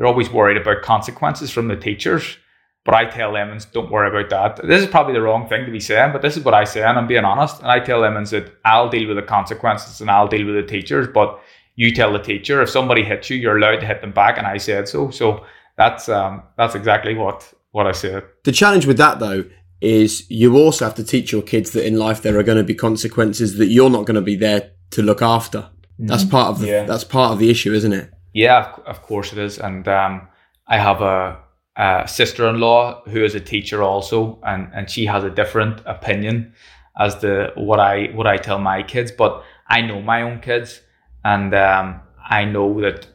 they're 0.00 0.06
always 0.06 0.30
worried 0.30 0.56
about 0.56 0.80
consequences 0.80 1.50
from 1.50 1.68
the 1.68 1.76
teachers. 1.76 2.38
But 2.86 2.94
I 2.94 3.04
tell 3.04 3.36
Emmons, 3.36 3.66
don't 3.66 3.90
worry 3.90 4.08
about 4.08 4.30
that. 4.30 4.66
This 4.66 4.82
is 4.82 4.88
probably 4.88 5.12
the 5.12 5.20
wrong 5.20 5.46
thing 5.46 5.66
to 5.66 5.70
be 5.70 5.78
saying, 5.78 6.12
but 6.12 6.22
this 6.22 6.38
is 6.38 6.42
what 6.42 6.54
I 6.54 6.64
say, 6.64 6.82
and 6.82 6.98
I'm 6.98 7.06
being 7.06 7.26
honest. 7.26 7.60
And 7.60 7.70
I 7.70 7.80
tell 7.80 8.02
Emmons 8.02 8.30
that 8.30 8.50
I'll 8.64 8.88
deal 8.88 9.08
with 9.08 9.18
the 9.18 9.22
consequences 9.22 10.00
and 10.00 10.10
I'll 10.10 10.26
deal 10.26 10.46
with 10.46 10.54
the 10.54 10.62
teachers, 10.62 11.06
but 11.12 11.38
you 11.76 11.94
tell 11.94 12.14
the 12.14 12.18
teacher 12.18 12.62
if 12.62 12.70
somebody 12.70 13.04
hits 13.04 13.28
you, 13.28 13.36
you're 13.36 13.58
allowed 13.58 13.80
to 13.80 13.86
hit 13.86 14.00
them 14.00 14.12
back, 14.12 14.38
and 14.38 14.46
I 14.46 14.56
said 14.56 14.88
so. 14.88 15.10
So 15.10 15.44
that's 15.76 16.08
um, 16.08 16.44
that's 16.56 16.74
exactly 16.74 17.14
what 17.14 17.52
what 17.72 17.86
I 17.86 17.92
said. 17.92 18.24
The 18.44 18.52
challenge 18.52 18.86
with 18.86 18.96
that 18.96 19.18
though 19.18 19.44
is 19.82 20.24
you 20.30 20.56
also 20.56 20.86
have 20.86 20.94
to 20.94 21.04
teach 21.04 21.30
your 21.30 21.42
kids 21.42 21.72
that 21.72 21.86
in 21.86 21.98
life 21.98 22.22
there 22.22 22.38
are 22.38 22.42
going 22.42 22.56
to 22.56 22.64
be 22.64 22.74
consequences 22.74 23.58
that 23.58 23.66
you're 23.66 23.90
not 23.90 24.06
going 24.06 24.14
to 24.14 24.22
be 24.22 24.36
there 24.36 24.70
to 24.92 25.02
look 25.02 25.20
after. 25.20 25.58
Mm-hmm. 25.58 26.06
That's 26.06 26.24
part 26.24 26.48
of 26.48 26.60
the 26.60 26.68
yeah. 26.68 26.84
that's 26.84 27.04
part 27.04 27.32
of 27.32 27.38
the 27.38 27.50
issue, 27.50 27.74
isn't 27.74 27.92
it? 27.92 28.10
Yeah, 28.32 28.74
of 28.86 29.02
course 29.02 29.32
it 29.32 29.38
is. 29.38 29.58
And 29.58 29.86
um, 29.88 30.28
I 30.66 30.78
have 30.78 31.00
a, 31.02 31.38
a 31.76 32.06
sister-in-law 32.06 33.02
who 33.06 33.24
is 33.24 33.34
a 33.34 33.40
teacher 33.40 33.82
also, 33.82 34.38
and 34.44 34.70
and 34.74 34.88
she 34.88 35.06
has 35.06 35.24
a 35.24 35.30
different 35.30 35.82
opinion 35.86 36.54
as 36.98 37.16
to 37.20 37.52
what 37.56 37.80
I 37.80 38.06
what 38.14 38.26
I 38.26 38.36
tell 38.36 38.58
my 38.58 38.82
kids. 38.82 39.10
But 39.10 39.42
I 39.68 39.80
know 39.80 40.00
my 40.00 40.22
own 40.22 40.40
kids, 40.40 40.80
and 41.24 41.54
um, 41.54 42.00
I 42.28 42.44
know 42.44 42.80
that 42.80 43.06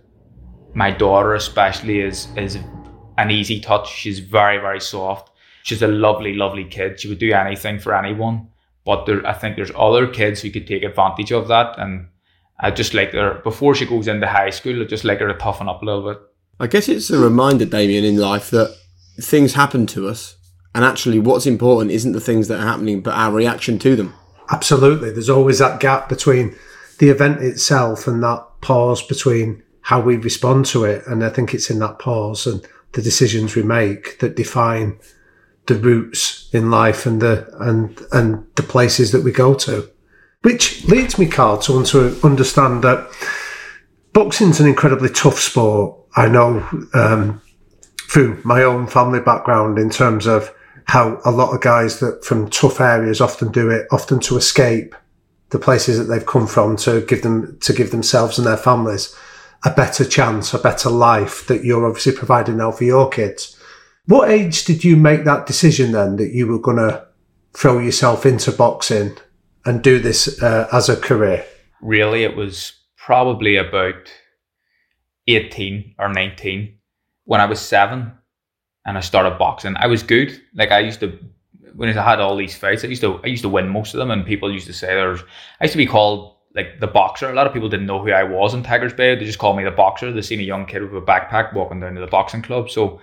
my 0.73 0.91
daughter 0.91 1.33
especially 1.33 2.01
is 2.01 2.27
is 2.35 2.57
an 3.17 3.31
easy 3.31 3.59
touch. 3.59 3.89
She's 3.89 4.19
very 4.19 4.57
very 4.57 4.81
soft. 4.81 5.31
She's 5.63 5.81
a 5.81 5.87
lovely 5.87 6.33
lovely 6.33 6.65
kid. 6.65 6.99
She 6.99 7.07
would 7.07 7.19
do 7.19 7.31
anything 7.31 7.79
for 7.79 7.95
anyone. 7.95 8.49
But 8.85 9.05
there, 9.05 9.25
I 9.25 9.33
think 9.33 9.55
there's 9.55 9.71
other 9.75 10.07
kids 10.07 10.41
who 10.41 10.51
could 10.51 10.67
take 10.67 10.83
advantage 10.83 11.31
of 11.31 11.47
that, 11.47 11.79
and 11.79 12.07
I 12.59 12.71
just 12.71 12.93
like 12.93 13.11
her 13.11 13.41
before 13.43 13.75
she 13.75 13.85
goes 13.85 14.07
into 14.07 14.27
high 14.27 14.49
school. 14.49 14.81
I 14.81 14.85
just 14.85 15.03
like 15.03 15.19
her 15.19 15.27
to 15.27 15.37
toughen 15.37 15.67
up 15.67 15.81
a 15.81 15.85
little 15.85 16.13
bit. 16.13 16.21
I 16.59 16.67
guess 16.67 16.87
it's 16.87 17.09
a 17.09 17.19
reminder, 17.19 17.65
Damian, 17.65 18.05
in 18.05 18.17
life 18.17 18.49
that 18.51 18.75
things 19.19 19.53
happen 19.53 19.85
to 19.87 20.07
us, 20.07 20.37
and 20.73 20.83
actually, 20.83 21.19
what's 21.19 21.45
important 21.45 21.91
isn't 21.91 22.11
the 22.11 22.21
things 22.21 22.47
that 22.47 22.59
are 22.59 22.67
happening, 22.67 23.01
but 23.01 23.13
our 23.13 23.31
reaction 23.31 23.79
to 23.79 23.95
them. 23.95 24.13
Absolutely, 24.51 25.11
there's 25.11 25.29
always 25.29 25.59
that 25.59 25.79
gap 25.79 26.09
between 26.09 26.55
the 26.99 27.09
event 27.09 27.41
itself 27.41 28.07
and 28.07 28.23
that 28.23 28.45
pause 28.61 29.01
between 29.01 29.63
how 29.81 30.01
we 30.01 30.17
respond 30.17 30.65
to 30.67 30.83
it. 30.85 31.05
And 31.07 31.23
I 31.23 31.29
think 31.29 31.53
it's 31.53 31.69
in 31.69 31.79
that 31.79 31.99
pause 31.99 32.47
and 32.47 32.65
the 32.93 33.01
decisions 33.01 33.55
we 33.55 33.63
make 33.63 34.19
that 34.19 34.35
define 34.35 34.99
the 35.67 35.75
routes 35.75 36.49
in 36.53 36.69
life 36.69 37.05
and 37.05 37.21
the 37.21 37.47
and 37.59 37.99
and 38.11 38.45
the 38.55 38.63
places 38.63 39.11
that 39.11 39.23
we 39.23 39.31
go 39.31 39.53
to. 39.53 39.89
Which 40.45 40.85
leads 40.85 41.17
me, 41.17 41.25
Carl, 41.25 41.57
to 41.61 41.73
want 41.73 41.87
to 41.87 42.19
understand 42.23 42.83
that 42.83 43.09
boxing's 44.13 44.59
an 44.59 44.67
incredibly 44.67 45.09
tough 45.09 45.39
sport. 45.39 45.97
I 46.15 46.27
know 46.27 46.63
um, 46.93 47.41
through 48.11 48.43
my 48.45 48.61
own 48.61 48.85
family 48.85 49.21
background 49.21 49.79
in 49.79 49.89
terms 49.89 50.27
of 50.27 50.53
how 50.83 51.19
a 51.25 51.31
lot 51.31 51.55
of 51.55 51.61
guys 51.61 51.99
that 51.99 52.23
from 52.23 52.51
tough 52.51 52.79
areas 52.79 53.21
often 53.21 53.51
do 53.51 53.71
it, 53.71 53.87
often 53.91 54.19
to 54.19 54.37
escape 54.37 54.93
the 55.49 55.57
places 55.57 55.97
that 55.97 56.03
they've 56.03 56.27
come 56.27 56.45
from 56.45 56.77
to 56.77 57.01
give 57.01 57.23
them 57.23 57.57
to 57.61 57.73
give 57.73 57.89
themselves 57.89 58.37
and 58.37 58.45
their 58.45 58.55
families 58.55 59.15
a 59.63 59.71
better 59.71 60.05
chance, 60.05 60.53
a 60.53 60.59
better 60.59 60.91
life 60.91 61.47
that 61.47 61.63
you're 61.63 61.87
obviously 61.87 62.11
providing 62.11 62.57
now 62.57 62.69
for 62.69 62.83
your 62.83 63.09
kids. 63.09 63.59
What 64.05 64.29
age 64.29 64.63
did 64.65 64.83
you 64.83 64.95
make 64.95 65.23
that 65.23 65.47
decision 65.47 65.91
then 65.91 66.17
that 66.17 66.33
you 66.33 66.45
were 66.45 66.59
going 66.59 66.77
to 66.77 67.07
throw 67.53 67.79
yourself 67.79 68.27
into 68.27 68.51
boxing 68.51 69.17
and 69.65 69.81
do 69.81 69.99
this 69.99 70.41
uh, 70.41 70.67
as 70.71 70.89
a 70.89 70.95
career? 70.95 71.45
Really, 71.81 72.23
it 72.23 72.35
was 72.35 72.73
probably 72.97 73.55
about 73.57 74.11
18 75.27 75.95
or 75.99 76.09
19 76.09 76.77
when 77.25 77.41
I 77.41 77.45
was 77.45 77.59
seven 77.59 78.11
and 78.85 78.97
I 78.97 79.01
started 79.01 79.37
boxing. 79.37 79.75
I 79.77 79.87
was 79.87 80.03
good. 80.03 80.39
Like 80.53 80.71
I 80.71 80.79
used 80.79 80.99
to 81.01 81.19
when 81.75 81.89
I 81.89 82.01
had 82.01 82.21
all 82.21 82.37
these 82.37 82.55
fights, 82.55 82.83
I 82.83 82.87
used 82.87 83.01
to 83.01 83.19
I 83.23 83.27
used 83.27 83.43
to 83.43 83.49
win 83.49 83.69
most 83.69 83.93
of 83.93 83.97
them, 83.97 84.11
and 84.11 84.25
people 84.25 84.51
used 84.51 84.67
to 84.67 84.73
say 84.73 84.87
there's 84.87 85.21
I 85.59 85.65
used 85.65 85.73
to 85.73 85.77
be 85.77 85.85
called 85.85 86.35
like 86.55 86.79
the 86.79 86.87
boxer. 86.87 87.29
A 87.29 87.33
lot 87.33 87.47
of 87.47 87.53
people 87.53 87.67
didn't 87.67 87.85
know 87.85 88.01
who 88.01 88.11
I 88.11 88.23
was 88.23 88.53
in 88.53 88.63
Tigers 88.63 88.93
Bay. 88.93 89.15
They 89.15 89.25
just 89.25 89.39
called 89.39 89.57
me 89.57 89.63
the 89.63 89.71
boxer. 89.71 90.11
They 90.11 90.21
seen 90.21 90.39
a 90.39 90.43
young 90.43 90.65
kid 90.65 90.83
with 90.83 91.03
a 91.03 91.05
backpack 91.05 91.53
walking 91.53 91.81
down 91.81 91.95
to 91.95 92.01
the 92.01 92.07
boxing 92.07 92.41
club. 92.41 92.69
So 92.69 93.01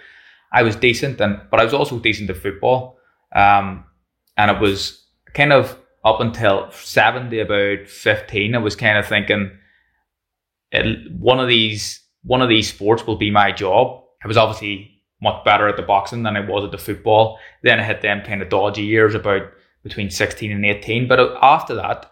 I 0.53 0.62
was 0.62 0.77
decent, 0.77 1.20
and 1.20 1.40
but 1.51 1.61
I 1.61 1.64
was 1.64 1.75
also 1.75 1.98
decent 1.98 2.31
at 2.31 2.38
football. 2.38 2.98
Um, 3.35 3.85
and 4.37 4.51
it 4.51 4.61
was 4.61 5.05
kind 5.35 5.53
of 5.53 5.77
up 6.05 6.21
until 6.21 6.71
seventy, 6.73 7.41
about 7.41 7.87
fifteen, 7.87 8.55
I 8.55 8.59
was 8.59 8.77
kind 8.77 8.99
of 8.99 9.07
thinking 9.07 9.51
it, 10.73 11.12
one 11.12 11.38
of 11.38 11.49
these 11.49 12.01
one 12.25 12.43
of 12.43 12.49
these 12.49 12.69
sports 12.69 13.07
will 13.07 13.17
be 13.17 13.31
my 13.31 13.53
job. 13.53 14.03
I 14.25 14.29
was 14.29 14.37
obviously 14.37 15.03
much 15.21 15.45
better 15.45 15.69
at 15.69 15.77
the 15.77 15.83
boxing 15.83 16.23
than 16.23 16.37
I 16.37 16.41
was 16.41 16.65
at 16.65 16.73
the 16.73 16.79
football. 16.79 17.38
Then 17.62 17.79
I 17.79 17.85
hit 17.85 18.03
them 18.03 18.23
kind 18.25 18.43
of 18.43 18.49
dodgy 18.49 18.83
years 18.83 19.15
about 19.15 19.43
between 19.83 20.11
16 20.11 20.51
and 20.51 20.65
18. 20.65 21.09
But 21.09 21.21
uh, 21.21 21.38
after 21.43 21.75
that, 21.75 22.11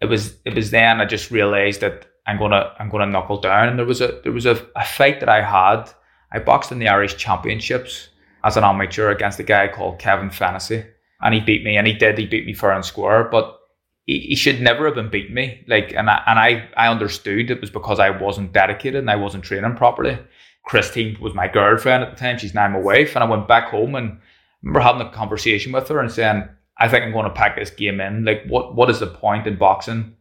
it 0.00 0.06
was 0.06 0.36
it 0.44 0.54
was 0.54 0.70
then 0.70 1.00
I 1.00 1.04
just 1.04 1.30
realized 1.30 1.80
that 1.80 2.06
I'm 2.26 2.38
gonna 2.38 2.72
I'm 2.78 2.88
gonna 2.88 3.06
knuckle 3.06 3.40
down. 3.40 3.68
And 3.68 3.78
there 3.78 3.86
was 3.86 4.00
a 4.00 4.20
there 4.22 4.32
was 4.32 4.46
a, 4.46 4.66
a 4.76 4.84
fight 4.84 5.20
that 5.20 5.28
I 5.28 5.42
had. 5.42 5.90
I 6.30 6.38
boxed 6.38 6.72
in 6.72 6.78
the 6.78 6.88
Irish 6.88 7.16
Championships 7.16 8.08
as 8.44 8.56
an 8.56 8.64
amateur 8.64 9.10
against 9.10 9.40
a 9.40 9.44
guy 9.44 9.68
called 9.68 9.98
Kevin 9.98 10.30
Fennessy. 10.30 10.84
And 11.20 11.34
he 11.34 11.40
beat 11.40 11.64
me 11.64 11.76
and 11.76 11.86
he 11.86 11.94
did, 11.94 12.18
he 12.18 12.26
beat 12.26 12.46
me 12.46 12.54
fair 12.54 12.72
and 12.72 12.84
square, 12.84 13.24
but 13.24 13.58
he, 14.04 14.20
he 14.20 14.36
should 14.36 14.60
never 14.60 14.86
have 14.86 14.94
been 14.94 15.10
beating 15.10 15.34
me. 15.34 15.64
Like 15.66 15.92
and 15.92 16.08
I 16.08 16.22
and 16.26 16.38
I, 16.38 16.68
I 16.76 16.88
understood 16.88 17.50
it 17.50 17.60
was 17.60 17.70
because 17.70 17.98
I 17.98 18.10
wasn't 18.10 18.52
dedicated 18.52 19.00
and 19.00 19.10
I 19.10 19.16
wasn't 19.16 19.44
training 19.44 19.76
properly. 19.76 20.18
Christine 20.64 21.18
was 21.20 21.34
my 21.34 21.48
girlfriend 21.48 22.04
at 22.04 22.10
the 22.10 22.16
time, 22.16 22.38
she's 22.38 22.54
now 22.54 22.68
my 22.68 22.78
wife, 22.78 23.14
and 23.14 23.24
I 23.24 23.28
went 23.28 23.48
back 23.48 23.70
home 23.70 23.94
and 23.94 24.12
I 24.12 24.18
remember 24.62 24.80
having 24.80 25.06
a 25.06 25.10
conversation 25.10 25.72
with 25.72 25.88
her 25.88 26.00
and 26.00 26.12
saying, 26.12 26.48
I 26.78 26.88
think 26.88 27.04
I'm 27.04 27.12
going 27.12 27.24
to 27.24 27.30
pack 27.34 27.56
this 27.56 27.70
game 27.70 28.00
in. 28.00 28.24
Like, 28.24 28.44
what 28.46 28.74
what 28.74 28.90
is 28.90 29.00
the 29.00 29.06
point 29.06 29.46
in 29.46 29.56
boxing 29.56 30.14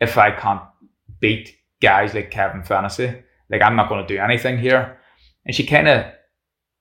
if 0.00 0.18
I 0.18 0.30
can't 0.30 0.62
beat 1.20 1.56
guys 1.80 2.14
like 2.14 2.30
Kevin 2.30 2.62
Fennessy? 2.62 3.22
Like, 3.48 3.62
I'm 3.62 3.76
not 3.76 3.88
going 3.88 4.06
to 4.06 4.14
do 4.14 4.20
anything 4.20 4.58
here. 4.58 4.98
And 5.44 5.54
she 5.54 5.64
kind 5.64 5.88
of 5.88 6.06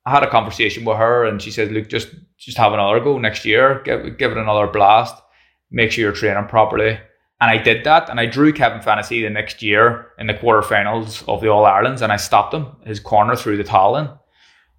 I 0.05 0.11
had 0.11 0.23
a 0.23 0.29
conversation 0.29 0.85
with 0.85 0.97
her, 0.97 1.25
and 1.25 1.41
she 1.41 1.51
said, 1.51 1.71
"Look, 1.71 1.89
just 1.89 2.09
just 2.37 2.57
have 2.57 2.73
another 2.73 2.99
go 2.99 3.17
next 3.17 3.45
year. 3.45 3.81
Give 3.83 4.17
give 4.17 4.31
it 4.31 4.37
another 4.37 4.67
blast. 4.67 5.15
Make 5.71 5.91
sure 5.91 6.03
you're 6.03 6.11
training 6.13 6.47
properly." 6.47 6.99
And 7.41 7.51
I 7.51 7.57
did 7.57 7.83
that, 7.83 8.09
and 8.09 8.19
I 8.19 8.27
drew 8.27 8.53
Kevin 8.53 8.81
Fennessy 8.81 9.21
the 9.21 9.29
next 9.29 9.61
year 9.61 10.11
in 10.17 10.27
the 10.27 10.33
quarterfinals 10.33 11.27
of 11.27 11.41
the 11.41 11.49
All 11.49 11.65
Irelands, 11.65 12.01
and 12.01 12.11
I 12.11 12.15
stopped 12.15 12.53
him 12.53 12.67
his 12.85 12.99
corner 12.99 13.35
threw 13.35 13.57
the 13.57 13.63
towel 13.63 13.97
in. 13.97 14.09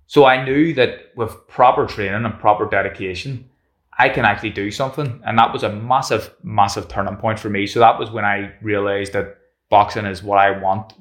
So 0.06 0.24
I 0.24 0.42
knew 0.42 0.72
that 0.74 1.12
with 1.16 1.48
proper 1.48 1.86
training 1.86 2.24
and 2.24 2.38
proper 2.38 2.66
dedication, 2.66 3.50
I 3.98 4.08
can 4.08 4.24
actually 4.24 4.50
do 4.50 4.70
something. 4.70 5.20
And 5.24 5.38
that 5.38 5.52
was 5.52 5.64
a 5.64 5.72
massive, 5.72 6.34
massive 6.42 6.88
turning 6.88 7.16
point 7.16 7.38
for 7.38 7.50
me. 7.50 7.66
So 7.66 7.80
that 7.80 7.98
was 7.98 8.10
when 8.10 8.24
I 8.24 8.52
realized 8.62 9.12
that 9.14 9.36
boxing 9.68 10.06
is 10.06 10.22
what 10.22 10.38
I 10.38 10.58
want 10.58 10.92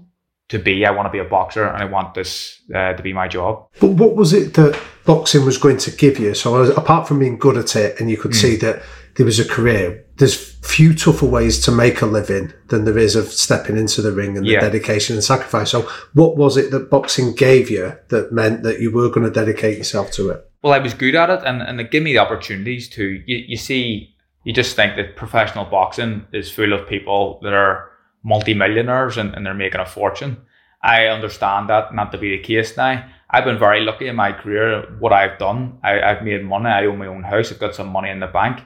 to 0.50 0.60
be. 0.60 0.86
I 0.86 0.92
want 0.92 1.08
to 1.08 1.12
be 1.12 1.20
a 1.20 1.30
boxer 1.30 1.66
and 1.66 1.82
I 1.82 1.86
want 1.86 2.14
this 2.14 2.62
uh, 2.74 2.94
to 2.94 3.04
be 3.04 3.14
my 3.14 3.28
job. 3.28 3.68
But 3.80 3.92
what 3.92 4.16
was 4.16 4.34
it 4.34 4.54
that 4.56 4.80
boxing 5.06 5.46
was 5.46 5.58
going 5.58 5.78
to 5.78 5.92
give 5.92 6.20
you? 6.20 6.34
So 6.34 6.56
apart 6.72 7.08
from 7.08 7.20
being 7.20 7.38
good 7.38 7.58
at 7.58 7.76
it 7.76 8.00
and 8.00 8.10
you 8.10 8.18
could 8.18 8.32
mm. 8.32 8.42
see 8.42 8.56
that 8.58 8.84
there 9.16 9.26
was 9.26 9.40
a 9.40 9.48
career, 9.48 10.06
there's 10.18 10.56
few 10.66 10.94
tougher 10.94 11.26
ways 11.26 11.64
to 11.66 11.72
make 11.72 12.02
a 12.02 12.06
living 12.06 12.52
than 12.68 12.86
there 12.86 12.98
is 12.98 13.16
of 13.16 13.28
stepping 13.28 13.78
into 13.78 14.02
the 14.02 14.12
ring 14.12 14.36
and 14.38 14.46
the 14.46 14.52
yeah. 14.52 14.60
dedication 14.60 15.16
and 15.16 15.24
sacrifice. 15.24 15.72
So 15.72 15.90
what 16.14 16.38
was 16.38 16.58
it 16.58 16.72
that 16.72 16.90
boxing 16.90 17.34
gave 17.34 17.70
you 17.70 17.94
that 18.10 18.32
meant 18.32 18.64
that 18.64 18.82
you 18.82 18.92
were 18.92 19.10
going 19.10 19.26
to 19.26 19.32
dedicate 19.32 19.78
yourself 19.78 20.12
to 20.12 20.30
it? 20.30 20.46
well, 20.66 20.74
I 20.74 20.80
was 20.80 20.96
good 20.96 21.14
at 21.14 21.30
it, 21.30 21.42
and 21.46 21.62
and 21.62 21.80
it 21.80 21.92
gave 21.92 22.02
me 22.02 22.14
the 22.14 22.18
opportunities 22.18 22.90
to. 22.90 23.04
You, 23.04 23.38
you 23.50 23.56
see, 23.56 24.16
you 24.46 24.52
just 24.52 24.76
think 24.76 24.96
that 24.96 25.16
professional 25.16 25.66
boxing 25.66 26.26
is 26.34 26.50
full 26.52 26.74
of 26.74 26.90
people 26.90 27.40
that 27.44 27.54
are 27.54 27.92
multimillionaires 28.26 29.18
and, 29.18 29.34
and 29.36 29.46
they're 29.46 29.54
making 29.54 29.80
a 29.80 29.86
fortune. 29.86 30.38
I 30.84 31.06
understand 31.08 31.70
that 31.70 31.94
not 31.94 32.12
to 32.12 32.18
be 32.18 32.36
the 32.36 32.44
case 32.44 32.76
now. 32.76 33.08
I've 33.30 33.46
been 33.46 33.60
very 33.60 33.82
lucky 33.82 34.08
in 34.08 34.16
my 34.16 34.34
career. 34.34 34.96
What 35.00 35.14
I've 35.14 35.38
done, 35.38 35.80
I, 35.84 36.02
I've 36.02 36.24
made 36.24 36.44
money. 36.44 36.70
I 36.70 36.86
own 36.86 36.98
my 36.98 37.08
own 37.08 37.24
house. 37.24 37.52
I've 37.52 37.60
got 37.60 37.76
some 37.76 37.88
money 37.88 38.10
in 38.10 38.20
the 38.20 38.28
bank. 38.28 38.62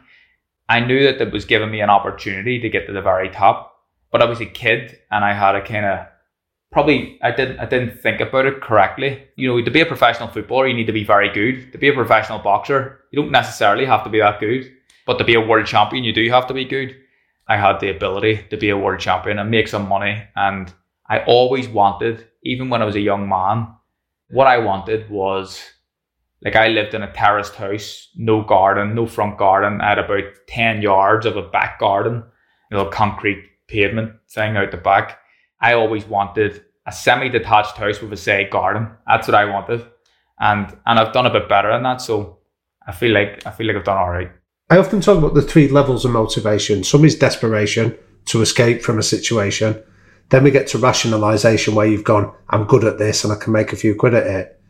I 0.68 0.80
knew 0.80 1.04
that 1.04 1.22
it 1.22 1.32
was 1.32 1.46
giving 1.46 1.72
me 1.72 1.82
an 1.82 1.90
opportunity 1.90 2.60
to 2.60 2.70
get 2.70 2.88
to 2.88 2.94
the 2.94 3.02
very 3.02 3.30
top. 3.30 3.76
But 4.12 4.22
I 4.22 4.26
was 4.26 4.42
a 4.42 4.46
kid 4.46 4.98
and 5.12 5.24
I 5.24 5.34
had 5.34 5.56
a 5.56 5.66
kind 5.66 5.86
of 5.86 6.08
probably 6.72 7.20
I 7.22 7.32
didn't 7.32 7.60
I 7.60 7.66
didn't 7.66 8.02
think 8.02 8.20
about 8.22 8.46
it 8.46 8.62
correctly. 8.62 9.24
You 9.36 9.50
know, 9.50 9.62
to 9.64 9.72
be 9.72 9.82
a 9.82 9.86
professional 9.86 10.30
footballer, 10.30 10.68
you 10.68 10.74
need 10.74 10.88
to 10.88 10.94
be 10.94 11.04
very 11.04 11.30
good. 11.30 11.72
To 11.72 11.78
be 11.78 11.90
a 11.90 11.94
professional 11.94 12.40
boxer, 12.40 13.00
you 13.12 13.22
don't 13.22 13.32
necessarily 13.32 13.86
have 13.86 14.04
to 14.04 14.10
be 14.10 14.20
that 14.20 14.40
good. 14.40 14.72
But 15.06 15.18
to 15.20 15.24
be 15.24 15.36
a 15.36 15.42
world 15.42 15.68
champion, 15.68 16.04
you 16.04 16.14
do 16.14 16.30
have 16.30 16.48
to 16.48 16.54
be 16.54 16.66
good. 16.66 16.96
I 17.50 17.58
had 17.58 17.80
the 17.80 17.90
ability 17.90 18.46
to 18.50 18.58
be 18.58 18.70
a 18.70 18.78
world 18.78 19.02
champion 19.02 19.40
and 19.40 19.52
make 19.52 19.68
some 19.68 19.90
money. 19.90 20.24
And 20.36 20.72
I 21.10 21.20
always 21.26 21.68
wanted, 21.68 22.26
even 22.44 22.70
when 22.70 22.82
I 22.82 22.86
was 22.86 22.96
a 22.96 23.02
young 23.02 23.28
man, 23.28 23.68
what 24.30 24.48
I 24.48 24.60
wanted 24.60 25.10
was 25.10 25.62
like 26.42 26.56
I 26.56 26.70
lived 26.70 26.94
in 26.94 27.04
a 27.04 27.12
terraced 27.12 27.56
house, 27.56 28.10
no 28.16 28.44
garden, 28.44 28.96
no 28.96 29.06
front 29.06 29.38
garden. 29.38 29.82
I 29.82 29.90
had 29.90 30.00
about 30.00 30.24
10 30.48 30.82
yards 30.82 31.26
of 31.26 31.36
a 31.36 31.42
back 31.42 31.80
garden, 31.80 32.24
a 32.72 32.78
little 32.78 32.92
concrete 32.92 33.44
pavement 33.68 34.14
thing 34.30 34.56
out 34.56 34.72
the 34.72 34.78
back 34.78 35.20
I 35.62 35.74
always 35.74 36.06
wanted 36.06 36.64
a 36.86 36.92
semi-detached 36.92 37.78
house 37.78 38.02
with 38.02 38.14
a 38.14 38.18
say 38.18 38.48
garden. 38.50 38.90
That's 39.06 39.28
what 39.28 39.36
I 39.36 39.46
wanted, 39.46 39.86
and 40.40 40.76
and 40.86 41.00
I've 41.00 41.14
done 41.14 41.26
a 41.26 41.34
bit 41.34 41.50
better 41.50 41.72
than 41.72 41.84
that. 41.84 42.02
So 42.02 42.40
I 42.88 42.92
feel 42.92 43.12
like 43.12 43.46
I 43.46 43.52
feel 43.52 43.68
like 43.68 43.76
I've 43.76 43.84
done 43.84 43.98
all 43.98 44.10
right. 44.10 44.32
I 44.70 44.78
often 44.78 45.02
talk 45.02 45.18
about 45.18 45.34
the 45.34 45.42
three 45.42 45.68
levels 45.68 46.06
of 46.06 46.12
motivation. 46.12 46.84
Some 46.84 47.04
is 47.04 47.18
desperation 47.18 47.98
to 48.26 48.42
escape 48.42 48.84
from 48.84 49.00
a 49.00 49.04
situation. 49.04 49.82
Then 50.30 50.44
we 50.44 50.52
get 50.52 50.68
to 50.68 50.78
rationalization 50.78 51.74
where 51.74 51.88
you've 51.88 52.04
gone, 52.04 52.32
I'm 52.50 52.66
good 52.66 52.84
at 52.84 53.00
this 53.00 53.24
and 53.24 53.34
I 53.34 53.36
can 53.36 53.52
make 53.52 53.74
a 53.74 53.76
few 53.76 53.96
quid 53.96 54.14
at 54.14 54.28
it. 54.28 54.62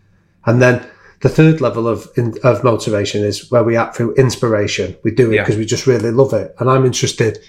And 0.46 0.62
then 0.62 0.88
the 1.22 1.28
third 1.28 1.60
level 1.60 1.88
of 1.88 2.10
of 2.44 2.64
motivation 2.64 3.26
is 3.26 3.52
where 3.52 3.64
we 3.64 3.76
act 3.76 3.98
through 3.98 4.16
inspiration. 4.16 4.96
We 5.04 5.12
do 5.12 5.32
it 5.32 5.40
because 5.40 5.56
yeah. 5.56 5.60
we 5.60 5.66
just 5.66 5.86
really 5.86 6.12
love 6.12 6.34
it. 6.34 6.56
And 6.60 6.70
I'm 6.70 6.86
interested, 6.86 7.40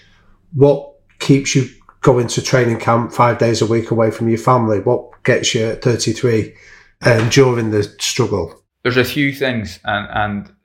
what 0.52 0.92
keeps 1.20 1.54
you 1.54 1.68
going 2.00 2.26
to 2.26 2.42
training 2.42 2.80
camp 2.80 3.12
five 3.12 3.38
days 3.38 3.62
a 3.62 3.66
week 3.66 3.92
away 3.92 4.10
from 4.10 4.28
your 4.28 4.38
family? 4.38 4.80
What 4.80 5.22
gets 5.22 5.54
you 5.54 5.66
at 5.66 5.82
33 5.82 6.52
um, 7.02 7.28
during 7.28 7.70
the 7.70 7.84
struggle? 8.00 8.60
There's 8.82 8.96
a 8.96 9.04
few 9.04 9.32
things, 9.32 9.78
and, 9.84 10.08
and 10.10 10.56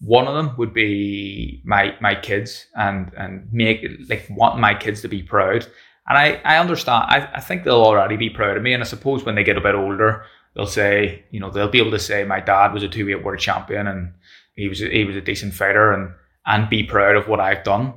one 0.00 0.26
of 0.26 0.34
them 0.34 0.56
would 0.56 0.72
be 0.72 1.62
my 1.64 1.94
my 2.00 2.14
kids 2.14 2.66
and 2.74 3.12
and 3.16 3.48
make 3.52 3.86
like 4.08 4.26
want 4.30 4.58
my 4.58 4.74
kids 4.74 5.02
to 5.02 5.08
be 5.08 5.22
proud. 5.22 5.66
And 6.08 6.18
I, 6.18 6.40
I 6.44 6.58
understand. 6.58 7.04
I, 7.08 7.28
I 7.34 7.40
think 7.40 7.62
they'll 7.62 7.84
already 7.84 8.16
be 8.16 8.30
proud 8.30 8.56
of 8.56 8.62
me. 8.62 8.72
And 8.72 8.82
I 8.82 8.86
suppose 8.86 9.24
when 9.24 9.36
they 9.36 9.44
get 9.44 9.58
a 9.58 9.60
bit 9.60 9.76
older, 9.76 10.24
they'll 10.54 10.66
say, 10.66 11.24
you 11.30 11.38
know, 11.38 11.50
they'll 11.50 11.68
be 11.68 11.78
able 11.78 11.92
to 11.92 11.98
say 12.00 12.24
my 12.24 12.40
dad 12.40 12.72
was 12.72 12.82
a 12.82 12.88
two 12.88 13.06
weight 13.06 13.22
world 13.22 13.38
champion 13.38 13.86
and 13.86 14.12
he 14.54 14.68
was 14.68 14.82
a, 14.82 14.88
he 14.88 15.04
was 15.04 15.14
a 15.14 15.20
decent 15.20 15.54
fighter 15.54 15.92
and 15.92 16.12
and 16.46 16.68
be 16.68 16.82
proud 16.82 17.16
of 17.16 17.28
what 17.28 17.40
I've 17.40 17.62
done. 17.64 17.94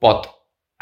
But 0.00 0.26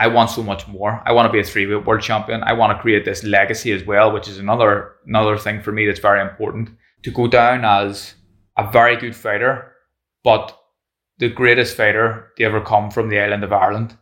I 0.01 0.07
want 0.07 0.31
so 0.31 0.43
much 0.43 0.67
more. 0.67 1.03
I 1.05 1.13
want 1.13 1.27
to 1.27 1.33
be 1.33 1.41
a 1.41 1.45
three-weight 1.45 1.85
world 1.85 2.01
champion. 2.01 2.43
I 2.43 2.55
want 2.55 2.75
to 2.75 2.81
create 2.81 3.05
this 3.05 3.23
legacy 3.23 3.71
as 3.71 3.85
well, 3.85 4.11
which 4.11 4.29
is 4.29 4.39
another 4.39 4.93
another 5.07 5.37
thing 5.37 5.61
for 5.61 5.73
me 5.73 5.85
that's 5.85 6.01
very 6.01 6.23
important. 6.23 6.71
To 7.03 7.11
go 7.11 7.27
down 7.27 7.65
as 7.67 8.15
a 8.57 8.71
very 8.71 8.97
good 8.97 9.15
fighter, 9.15 9.73
but 10.25 10.59
the 11.21 11.29
greatest 11.29 11.77
fighter 11.77 12.33
to 12.37 12.45
ever 12.45 12.61
come 12.61 12.91
from 12.91 13.09
the 13.09 13.21
island 13.21 13.45
of 13.45 13.53
Ireland. 13.53 13.97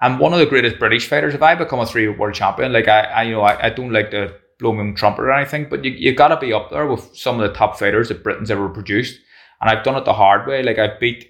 And 0.00 0.18
one 0.18 0.32
of 0.32 0.38
the 0.38 0.46
greatest 0.46 0.78
British 0.78 1.06
fighters. 1.06 1.34
If 1.34 1.42
I 1.42 1.54
become 1.54 1.80
a 1.80 1.86
three-weight 1.86 2.18
world 2.18 2.34
champion, 2.34 2.72
like 2.72 2.88
I, 2.88 3.00
I 3.00 3.22
you 3.24 3.32
know, 3.32 3.42
I, 3.42 3.66
I 3.66 3.70
don't 3.70 3.92
like 3.92 4.10
to 4.12 4.34
blow 4.58 4.72
my 4.72 4.92
trumpet 4.92 5.22
or 5.22 5.32
anything, 5.32 5.66
but 5.68 5.84
you 5.84 5.90
you 5.90 6.14
gotta 6.14 6.38
be 6.38 6.52
up 6.52 6.70
there 6.70 6.86
with 6.86 7.14
some 7.14 7.38
of 7.38 7.46
the 7.46 7.54
top 7.54 7.78
fighters 7.78 8.08
that 8.08 8.22
Britain's 8.22 8.50
ever 8.50 8.68
produced. 8.68 9.20
And 9.60 9.68
I've 9.68 9.84
done 9.84 9.96
it 9.96 10.06
the 10.06 10.14
hard 10.14 10.46
way. 10.46 10.62
Like 10.62 10.78
I 10.78 10.96
beat 10.98 11.28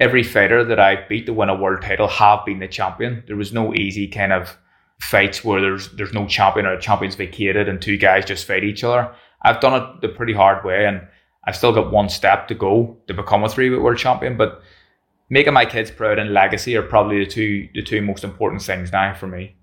every 0.00 0.22
fighter 0.22 0.64
that 0.64 0.80
I 0.80 1.06
beat 1.08 1.26
to 1.26 1.32
win 1.32 1.48
a 1.48 1.54
world 1.54 1.82
title 1.82 2.08
have 2.08 2.44
been 2.44 2.58
the 2.58 2.66
champion. 2.66 3.22
There 3.26 3.36
was 3.36 3.52
no 3.52 3.74
easy 3.74 4.08
kind 4.08 4.32
of 4.32 4.56
fights 5.00 5.44
where 5.44 5.60
there's 5.60 5.90
there's 5.92 6.12
no 6.12 6.26
champion 6.26 6.66
or 6.66 6.72
a 6.72 6.80
champion's 6.80 7.14
vacated 7.14 7.68
and 7.68 7.80
two 7.80 7.98
guys 7.98 8.24
just 8.24 8.46
fight 8.46 8.64
each 8.64 8.82
other. 8.82 9.14
I've 9.42 9.60
done 9.60 9.80
it 9.80 10.00
the 10.00 10.08
pretty 10.08 10.32
hard 10.32 10.64
way 10.64 10.86
and 10.86 11.06
I've 11.44 11.56
still 11.56 11.72
got 11.72 11.92
one 11.92 12.08
step 12.08 12.48
to 12.48 12.54
go 12.54 12.98
to 13.06 13.14
become 13.14 13.44
a 13.44 13.48
three 13.48 13.70
weight 13.70 13.80
world 13.80 13.98
champion. 13.98 14.36
But 14.36 14.60
making 15.30 15.52
my 15.52 15.66
kids 15.66 15.90
proud 15.90 16.18
and 16.18 16.32
legacy 16.32 16.76
are 16.76 16.82
probably 16.82 17.24
the 17.24 17.30
two 17.30 17.68
the 17.74 17.82
two 17.82 18.02
most 18.02 18.24
important 18.24 18.62
things 18.62 18.92
now 18.92 19.14
for 19.14 19.26
me. 19.26 19.56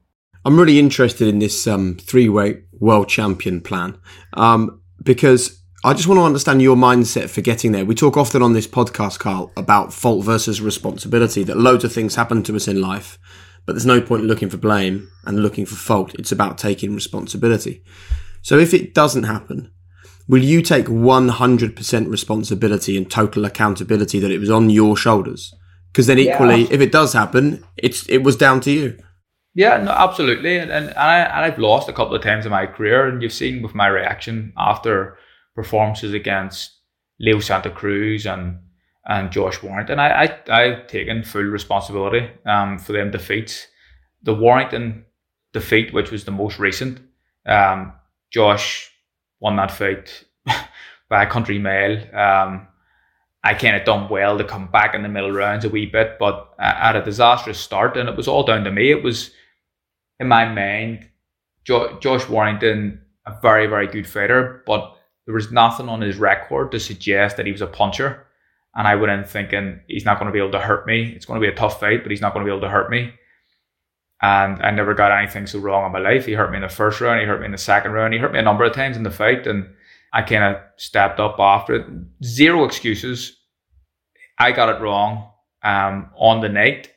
I'm 0.44 0.60
really 0.60 0.78
interested 0.78 1.28
in 1.28 1.40
this 1.40 1.66
um, 1.66 1.96
three 1.96 2.30
weight 2.30 2.64
world 2.74 3.10
champion 3.10 3.62
plan 3.62 3.98
um, 4.34 4.82
because 5.02 5.62
I 5.84 5.94
just 5.94 6.08
want 6.08 6.20
to 6.20 6.24
understand 6.24 6.62
your 6.62 6.76
mindset 6.76 7.30
for 7.30 7.42
getting 7.42 7.72
there. 7.72 7.86
We 7.86 7.96
talk 7.96 8.16
often 8.16 8.42
on 8.42 8.54
this 8.54 8.68
podcast, 8.68 9.20
Carl, 9.20 9.52
about 9.58 9.94
fault 9.94 10.24
versus 10.24 10.62
responsibility, 10.62 11.44
that 11.44 11.58
loads 11.58 11.84
of 11.84 11.94
things 11.94 12.16
happen 12.16 12.44
to 12.44 12.56
us 12.56 12.68
in 12.68 12.82
life, 12.82 13.18
but 13.66 13.74
there's 13.74 13.86
no 13.86 14.02
point 14.02 14.24
looking 14.24 14.50
for 14.50 14.58
blame 14.58 15.10
and 15.26 15.42
looking 15.42 15.66
for 15.66 15.76
fault. 15.76 16.14
It's 16.16 16.32
about 16.32 16.58
taking 16.58 16.94
responsibility. 16.94 17.84
So 18.42 18.60
if 18.60 18.74
it 18.74 18.94
doesn't 18.94 19.24
happen, 19.24 19.72
will 20.28 20.44
you 20.44 20.62
take 20.62 20.86
100% 20.86 22.10
responsibility 22.10 22.98
and 22.98 23.10
total 23.10 23.46
accountability 23.46 24.20
that 24.20 24.32
it 24.32 24.40
was 24.40 24.50
on 24.50 24.70
your 24.70 24.98
shoulders? 24.98 25.54
Because 25.92 26.08
then 26.08 26.20
equally, 26.20 26.64
yeah. 26.64 26.68
if 26.72 26.82
it 26.82 26.92
does 26.92 27.14
happen, 27.14 27.64
it's 27.78 28.08
it 28.10 28.20
was 28.20 28.36
down 28.36 28.60
to 28.62 28.72
you. 28.72 28.98
Yeah, 29.54 29.78
no, 29.78 29.92
absolutely. 29.92 30.58
And, 30.58 30.70
and, 30.70 30.90
I, 30.96 31.20
and 31.20 31.46
I've 31.46 31.58
lost 31.58 31.88
a 31.88 31.94
couple 31.94 32.14
of 32.14 32.22
times 32.22 32.46
in 32.46 32.52
my 32.52 32.66
career, 32.66 33.08
and 33.08 33.24
you've 33.24 33.32
seen 33.32 33.62
with 33.62 33.74
my 33.74 33.88
reaction 33.88 34.52
after 34.58 35.18
performances 35.56 36.14
against 36.14 36.78
Leo 37.20 37.40
Santa 37.40 37.70
Cruz 37.70 38.26
and 38.26 38.60
and 39.08 39.32
Josh 39.32 39.62
Warrington. 39.62 40.00
I, 40.00 40.26
I 40.26 40.40
I've 40.50 40.88
taken 40.88 41.24
full 41.24 41.44
responsibility 41.44 42.30
um, 42.46 42.80
for 42.80 42.92
them 42.92 43.12
defeats. 43.12 43.68
The 44.24 44.34
Warrington 44.34 45.06
defeat, 45.54 45.94
which 45.94 46.12
was 46.12 46.26
the 46.26 46.32
most 46.32 46.60
recent. 46.60 47.00
Um, 47.46 47.94
Josh 48.32 48.92
won 49.40 49.56
that 49.58 49.72
fight 49.72 50.24
by 51.10 51.24
a 51.24 51.30
country. 51.30 51.58
Um, 51.58 52.68
I 53.44 53.54
kind 53.54 53.76
of 53.76 53.86
done 53.86 54.10
well 54.10 54.38
to 54.38 54.44
come 54.44 54.68
back 54.72 54.96
in 54.96 55.04
the 55.04 55.10
middle 55.10 55.32
rounds 55.32 55.66
a 55.66 55.70
wee 55.70 55.86
bit, 55.86 56.18
but 56.20 56.54
I 56.58 56.88
had 56.88 56.96
a 56.96 57.06
disastrous 57.06 57.60
start, 57.60 57.96
and 57.96 58.10
it 58.10 58.18
was 58.18 58.28
all 58.28 58.44
down 58.44 58.64
to 58.64 58.72
me. 58.72 58.92
It 58.92 59.04
was 59.04 59.32
in 60.20 60.28
my 60.28 60.46
mind, 60.46 61.08
jo- 61.64 62.00
Josh 62.00 62.28
Warrington, 62.28 63.02
a 63.28 63.38
very 63.42 63.68
very 63.68 63.88
good 63.88 64.08
fighter, 64.08 64.64
but 64.66 64.96
there 65.26 65.36
was 65.36 65.52
nothing 65.52 65.90
on 65.90 66.02
his 66.02 66.18
record 66.18 66.72
to 66.72 66.80
suggest 66.80 67.38
that 67.38 67.46
he 67.46 67.52
was 67.52 67.62
a 67.62 67.68
puncher. 67.68 68.26
And 68.76 68.88
I 68.88 68.96
went 68.96 69.12
in 69.12 69.24
thinking 69.24 69.80
he's 69.88 70.06
not 70.06 70.20
going 70.20 70.28
to 70.28 70.34
be 70.34 70.40
able 70.40 70.52
to 70.52 70.60
hurt 70.60 70.86
me. 70.86 71.14
It's 71.16 71.26
going 71.26 71.40
to 71.40 71.48
be 71.48 71.52
a 71.52 71.56
tough 71.56 71.80
fight, 71.80 72.04
but 72.04 72.12
he's 72.12 72.22
not 72.22 72.34
going 72.34 72.46
to 72.46 72.50
be 72.50 72.56
able 72.56 72.68
to 72.68 72.70
hurt 72.70 72.90
me. 72.90 73.14
And 74.22 74.62
I 74.64 74.72
never 74.72 74.94
got 74.94 75.12
anything 75.12 75.46
so 75.46 75.60
wrong 75.60 75.86
in 75.86 75.92
my 75.92 76.00
life. 76.00 76.26
He 76.26 76.34
hurt 76.34 76.52
me 76.52 76.58
in 76.58 76.64
the 76.64 76.70
first 76.70 77.02
round, 77.02 77.20
he 77.20 77.26
hurt 77.26 77.40
me 77.40 77.46
in 77.46 77.52
the 77.52 77.58
second 77.58 77.92
round, 77.92 78.14
he 78.14 78.20
hurt 78.20 78.32
me 78.32 78.40
a 78.40 78.44
number 78.44 78.64
of 78.64 78.74
times 78.74 78.98
in 78.98 79.04
the 79.04 79.12
fight. 79.12 79.46
And 79.46 79.68
I 80.14 80.22
kind 80.22 80.56
of 80.56 80.62
stepped 80.78 81.20
up 81.20 81.36
after 81.40 81.76
it. 81.76 81.86
Zero 82.24 82.64
excuses. 82.64 83.38
I 84.40 84.52
got 84.52 84.70
it 84.70 84.82
wrong 84.82 85.30
um, 85.64 86.10
on 86.16 86.42
the 86.42 86.50
night, 86.50 86.92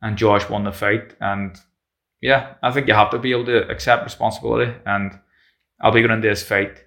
and 0.00 0.16
Josh 0.16 0.48
won 0.48 0.64
the 0.64 0.72
fight. 0.72 1.14
And 1.20 1.56
yeah, 2.20 2.54
I 2.62 2.70
think 2.70 2.86
you 2.86 2.94
have 2.94 3.10
to 3.10 3.18
be 3.18 3.32
able 3.32 3.46
to 3.46 3.68
accept 3.68 4.04
responsibility. 4.04 4.72
And 4.86 5.18
I'll 5.80 5.92
be 5.92 6.00
going 6.00 6.12
into 6.12 6.28
this 6.28 6.42
fight 6.42 6.84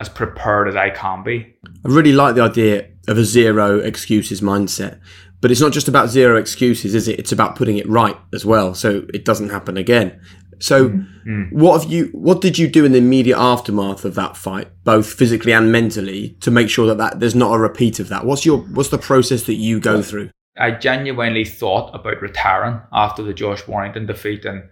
as 0.00 0.08
prepared 0.08 0.68
as 0.68 0.76
I 0.76 0.90
can 0.90 1.22
be. 1.22 1.56
I 1.84 1.88
really 1.88 2.12
like 2.12 2.34
the 2.34 2.42
idea 2.42 2.88
of 3.08 3.18
a 3.18 3.24
zero 3.24 3.78
excuses 3.78 4.40
mindset. 4.40 5.00
But 5.44 5.50
it's 5.50 5.60
not 5.60 5.72
just 5.72 5.88
about 5.88 6.08
zero 6.08 6.38
excuses, 6.38 6.94
is 6.94 7.06
it? 7.06 7.18
It's 7.18 7.30
about 7.30 7.54
putting 7.54 7.76
it 7.76 7.86
right 7.86 8.16
as 8.32 8.46
well, 8.46 8.74
so 8.74 9.04
it 9.12 9.26
doesn't 9.26 9.50
happen 9.50 9.76
again. 9.76 10.18
So, 10.58 10.88
mm. 10.88 11.52
what 11.52 11.82
have 11.82 11.92
you? 11.92 12.06
What 12.14 12.40
did 12.40 12.56
you 12.56 12.66
do 12.66 12.86
in 12.86 12.92
the 12.92 12.98
immediate 12.98 13.36
aftermath 13.36 14.06
of 14.06 14.14
that 14.14 14.38
fight, 14.38 14.68
both 14.84 15.12
physically 15.12 15.52
and 15.52 15.70
mentally, 15.70 16.38
to 16.40 16.50
make 16.50 16.70
sure 16.70 16.86
that, 16.86 16.96
that 16.96 17.20
there's 17.20 17.34
not 17.34 17.52
a 17.52 17.58
repeat 17.58 18.00
of 18.00 18.08
that? 18.08 18.24
What's 18.24 18.46
your 18.46 18.60
What's 18.60 18.88
the 18.88 18.96
process 18.96 19.42
that 19.42 19.56
you 19.56 19.80
go 19.80 20.00
through? 20.00 20.30
I 20.56 20.70
genuinely 20.70 21.44
thought 21.44 21.94
about 21.94 22.22
retiring 22.22 22.80
after 22.90 23.22
the 23.22 23.34
Josh 23.34 23.68
Warrington 23.68 24.06
defeat, 24.06 24.46
and 24.46 24.62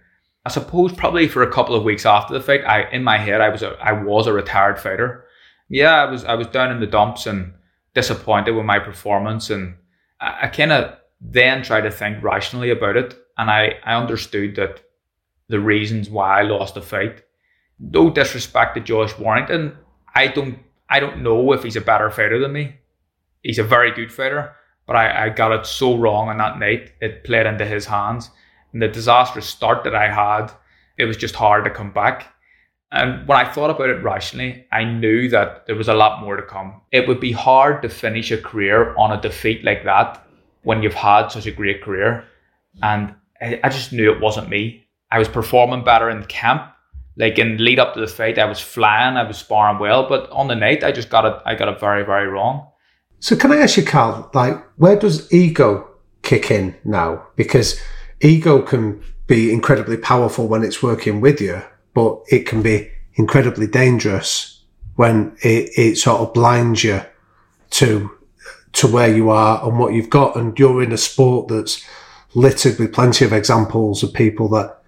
I 0.43 0.49
suppose 0.49 0.91
probably 0.91 1.27
for 1.27 1.43
a 1.43 1.53
couple 1.53 1.75
of 1.75 1.83
weeks 1.83 2.07
after 2.07 2.33
the 2.33 2.41
fight, 2.41 2.65
I 2.65 2.89
in 2.89 3.03
my 3.03 3.19
head 3.19 3.41
I 3.41 3.49
was 3.49 3.61
a 3.61 3.77
I 3.79 3.91
was 3.91 4.25
a 4.25 4.33
retired 4.33 4.79
fighter. 4.79 5.25
Yeah, 5.69 6.03
I 6.03 6.09
was 6.09 6.25
I 6.25 6.33
was 6.33 6.47
down 6.47 6.71
in 6.71 6.79
the 6.79 6.87
dumps 6.87 7.27
and 7.27 7.53
disappointed 7.93 8.53
with 8.53 8.65
my 8.65 8.79
performance, 8.79 9.51
and 9.51 9.75
I, 10.23 10.47
kind 10.47 10.71
of 10.71 10.95
then 11.21 11.63
tried 11.63 11.81
to 11.81 11.91
think 11.91 12.23
rationally 12.23 12.69
about 12.69 12.97
it, 12.97 13.15
and 13.37 13.49
I 13.49 13.79
I 13.83 13.95
understood 13.95 14.55
that 14.55 14.81
the 15.49 15.59
reasons 15.59 16.09
why 16.09 16.39
I 16.39 16.43
lost 16.43 16.75
the 16.75 16.81
fight. 16.81 17.23
No 17.79 18.09
disrespect 18.09 18.75
to 18.75 18.81
Josh 18.81 19.17
Warrington, 19.17 19.77
I 20.15 20.27
don't 20.27 20.59
I 20.89 20.99
don't 20.99 21.23
know 21.23 21.53
if 21.53 21.63
he's 21.63 21.75
a 21.75 21.81
better 21.81 22.09
fighter 22.09 22.39
than 22.39 22.53
me. 22.53 22.75
He's 23.41 23.59
a 23.59 23.63
very 23.63 23.91
good 23.91 24.11
fighter, 24.11 24.55
but 24.85 24.95
I, 24.95 25.25
I 25.25 25.29
got 25.29 25.51
it 25.51 25.65
so 25.65 25.97
wrong 25.97 26.29
on 26.29 26.37
that 26.37 26.59
night. 26.59 26.91
It 27.01 27.23
played 27.23 27.45
into 27.45 27.65
his 27.65 27.85
hands. 27.85 28.29
And 28.71 28.81
the 28.81 28.87
disastrous 28.87 29.45
start 29.45 29.83
that 29.83 29.95
I 29.95 30.11
had, 30.11 30.51
it 30.97 31.05
was 31.05 31.17
just 31.17 31.35
hard 31.35 31.65
to 31.65 31.69
come 31.69 31.91
back. 31.91 32.32
And 32.93 33.27
when 33.27 33.39
I 33.39 33.51
thought 33.51 33.71
about 33.71 33.89
it 33.89 34.03
rationally, 34.03 34.67
I 34.71 34.83
knew 34.83 35.27
that 35.29 35.65
there 35.65 35.75
was 35.75 35.89
a 35.89 35.95
lot 35.95 36.21
more 36.21 36.35
to 36.35 36.43
come. 36.43 36.79
It 36.91 37.07
would 37.07 37.19
be 37.19 37.31
hard 37.31 37.81
to 37.81 37.89
finish 37.89 38.29
a 38.31 38.37
career 38.37 38.95
on 38.97 39.11
a 39.11 39.19
defeat 39.19 39.63
like 39.63 39.83
that 39.83 40.23
when 40.61 40.83
you've 40.83 40.93
had 40.93 41.29
such 41.29 41.47
a 41.47 41.51
great 41.51 41.81
career. 41.81 42.23
And 42.83 43.15
I 43.41 43.67
just 43.69 43.93
knew 43.93 44.11
it 44.11 44.21
wasn't 44.21 44.47
me. 44.47 44.85
I 45.11 45.17
was 45.17 45.27
performing 45.27 45.83
better 45.83 46.09
in 46.09 46.23
camp. 46.25 46.69
Like 47.17 47.39
in 47.39 47.57
lead 47.57 47.79
up 47.79 47.95
to 47.95 47.99
the 47.99 48.07
fight, 48.07 48.37
I 48.37 48.45
was 48.45 48.59
flying, 48.59 49.17
I 49.17 49.23
was 49.23 49.37
sparring 49.37 49.79
well, 49.79 50.07
but 50.07 50.29
on 50.29 50.47
the 50.47 50.55
night, 50.55 50.83
I 50.83 50.91
just 50.91 51.09
got 51.09 51.25
it. 51.25 51.35
I 51.45 51.55
got 51.55 51.69
it 51.69 51.79
very, 51.79 52.03
very 52.05 52.27
wrong. 52.27 52.67
So 53.19 53.35
can 53.35 53.51
I 53.51 53.57
ask 53.57 53.77
you, 53.77 53.83
Carl? 53.83 54.29
Like, 54.33 54.63
where 54.77 54.97
does 54.97 55.31
ego 55.33 55.89
kick 56.21 56.51
in 56.51 56.75
now? 56.83 57.27
Because 57.35 57.79
ego 58.21 58.61
can 58.61 59.03
be 59.27 59.51
incredibly 59.51 59.97
powerful 59.97 60.47
when 60.47 60.63
it's 60.63 60.83
working 60.83 61.21
with 61.21 61.39
you, 61.39 61.61
but 61.93 62.21
it 62.29 62.45
can 62.45 62.61
be 62.61 62.91
incredibly 63.15 63.67
dangerous 63.67 64.61
when 64.95 65.35
it, 65.41 65.69
it 65.77 65.97
sort 65.97 66.21
of 66.21 66.33
blinds 66.33 66.83
you 66.83 67.01
to 67.71 68.09
to 68.73 68.87
where 68.87 69.13
you 69.15 69.29
are 69.29 69.63
and 69.67 69.77
what 69.77 69.93
you've 69.93 70.09
got. 70.09 70.35
And 70.35 70.57
you're 70.57 70.81
in 70.81 70.91
a 70.91 70.97
sport 70.97 71.47
that's 71.47 71.83
littered 72.33 72.79
with 72.79 72.93
plenty 72.93 73.23
of 73.23 73.31
examples 73.31 74.03
of 74.03 74.13
people 74.13 74.49
that 74.49 74.79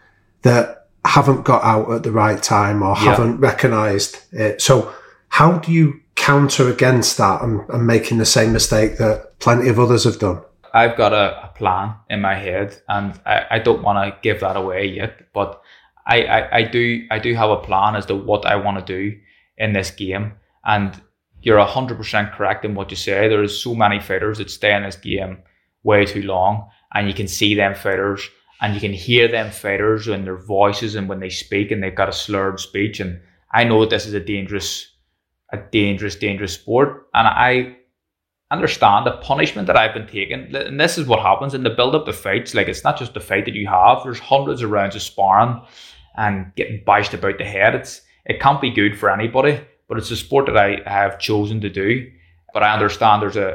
that 0.41 0.87
haven't 1.05 1.43
got 1.43 1.63
out 1.63 1.91
at 1.91 2.03
the 2.03 2.11
right 2.11 2.41
time 2.41 2.81
or 2.81 2.95
yeah. 2.95 3.15
haven't 3.15 3.39
recognized 3.39 4.17
it. 4.31 4.61
So 4.61 4.93
how 5.29 5.59
do 5.59 5.71
you 5.71 6.01
counter 6.15 6.69
against 6.69 7.17
that 7.17 7.41
and, 7.41 7.67
and, 7.69 7.85
making 7.85 8.17
the 8.17 8.25
same 8.25 8.53
mistake 8.53 8.97
that 8.97 9.37
plenty 9.39 9.69
of 9.69 9.79
others 9.79 10.05
have 10.05 10.17
done? 10.17 10.41
I've 10.73 10.97
got 10.97 11.13
a, 11.13 11.45
a 11.45 11.47
plan 11.55 11.93
in 12.09 12.21
my 12.21 12.35
head 12.35 12.81
and 12.87 13.19
I, 13.25 13.45
I 13.51 13.59
don't 13.59 13.83
want 13.83 13.97
to 14.03 14.17
give 14.21 14.39
that 14.39 14.57
away 14.57 14.87
yet, 14.87 15.31
but 15.33 15.61
I, 16.07 16.23
I, 16.23 16.57
I 16.57 16.63
do 16.63 17.07
I 17.11 17.19
do 17.19 17.33
have 17.33 17.49
a 17.49 17.57
plan 17.57 17.95
as 17.95 18.05
to 18.07 18.15
what 18.15 18.45
I 18.45 18.55
want 18.55 18.85
to 18.85 18.93
do 18.93 19.17
in 19.57 19.73
this 19.73 19.91
game. 19.91 20.33
And 20.63 21.01
you're 21.41 21.63
hundred 21.63 21.97
percent 21.97 22.33
correct 22.33 22.65
in 22.65 22.75
what 22.75 22.91
you 22.91 22.97
say. 22.97 23.27
There 23.27 23.43
is 23.43 23.59
so 23.59 23.75
many 23.75 23.99
fighters 23.99 24.37
that 24.37 24.49
stay 24.49 24.75
in 24.75 24.83
this 24.83 24.95
game 24.95 25.39
way 25.83 26.05
too 26.05 26.23
long 26.23 26.67
and 26.93 27.07
you 27.07 27.13
can 27.13 27.27
see 27.27 27.55
them 27.55 27.75
fighters 27.75 28.27
and 28.61 28.73
you 28.73 28.79
can 28.79 28.93
hear 28.93 29.27
them 29.27 29.51
fighters 29.51 30.07
in 30.07 30.23
their 30.23 30.37
voices 30.37 30.95
and 30.95 31.09
when 31.09 31.19
they 31.19 31.29
speak 31.29 31.71
and 31.71 31.83
they've 31.83 31.95
got 31.95 32.09
a 32.09 32.13
slurred 32.13 32.59
speech. 32.59 32.99
And 32.99 33.19
I 33.51 33.63
know 33.63 33.81
that 33.81 33.89
this 33.89 34.05
is 34.05 34.13
a 34.13 34.19
dangerous, 34.19 34.91
a 35.51 35.57
dangerous, 35.57 36.15
dangerous 36.15 36.53
sport. 36.53 37.07
And 37.13 37.27
I 37.27 37.77
understand 38.51 39.05
the 39.05 39.17
punishment 39.17 39.67
that 39.67 39.77
I've 39.77 39.93
been 39.93 40.07
taking. 40.07 40.55
And 40.55 40.79
this 40.79 40.97
is 40.97 41.05
what 41.05 41.19
happens 41.19 41.53
in 41.53 41.63
the 41.63 41.69
build 41.69 41.95
up 41.95 42.05
to 42.05 42.13
fights. 42.13 42.53
Like 42.53 42.67
it's 42.67 42.83
not 42.83 42.97
just 42.97 43.13
the 43.13 43.19
fight 43.19 43.45
that 43.45 43.55
you 43.55 43.67
have. 43.67 44.03
There's 44.03 44.19
hundreds 44.19 44.61
of 44.61 44.71
rounds 44.71 44.95
of 44.95 45.01
sparring 45.01 45.61
and 46.17 46.51
getting 46.55 46.83
bashed 46.85 47.13
about 47.13 47.37
the 47.37 47.45
head. 47.45 47.75
It's 47.75 48.01
it 48.25 48.39
can't 48.39 48.61
be 48.61 48.71
good 48.71 48.97
for 48.97 49.09
anybody. 49.09 49.61
But 49.87 49.99
it's 49.99 50.11
a 50.11 50.15
sport 50.15 50.47
that 50.47 50.57
I 50.57 50.81
have 50.85 51.19
chosen 51.19 51.61
to 51.61 51.69
do. 51.69 52.09
But 52.53 52.63
I 52.63 52.73
understand 52.73 53.21
there's 53.21 53.35
a, 53.35 53.51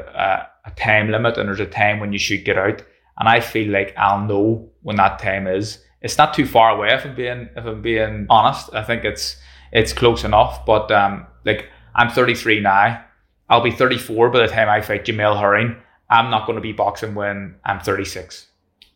a, 0.65 0.69
a 0.69 0.71
time 0.75 1.11
limit 1.11 1.37
and 1.37 1.47
there's 1.47 1.59
a 1.59 1.65
time 1.65 1.99
when 1.99 2.13
you 2.13 2.19
should 2.19 2.45
get 2.45 2.57
out. 2.57 2.81
And 3.19 3.27
I 3.27 3.41
feel 3.41 3.69
like 3.71 3.93
I'll 3.97 4.25
know 4.25 4.69
when 4.81 4.95
that 4.95 5.19
time 5.19 5.47
is. 5.47 5.83
It's 6.01 6.17
not 6.17 6.33
too 6.33 6.45
far 6.45 6.71
away 6.71 6.93
if 6.93 7.05
I'm 7.05 7.15
being 7.15 7.49
if 7.55 7.65
I'm 7.65 7.81
being 7.81 8.25
honest. 8.29 8.73
I 8.73 8.83
think 8.83 9.03
it's 9.03 9.37
it's 9.71 9.93
close 9.93 10.23
enough. 10.23 10.65
But 10.65 10.91
um, 10.91 11.27
like 11.45 11.67
I'm 11.95 12.09
33 12.09 12.61
now. 12.61 13.03
I'll 13.49 13.61
be 13.61 13.71
34 13.71 14.29
by 14.29 14.39
the 14.39 14.47
time 14.47 14.69
I 14.69 14.81
fight 14.81 15.05
Jamel 15.05 15.37
Herring. 15.37 15.75
I'm 16.09 16.31
not 16.31 16.45
going 16.45 16.55
to 16.55 16.61
be 16.61 16.71
boxing 16.71 17.15
when 17.15 17.55
I'm 17.65 17.81
36. 17.81 18.47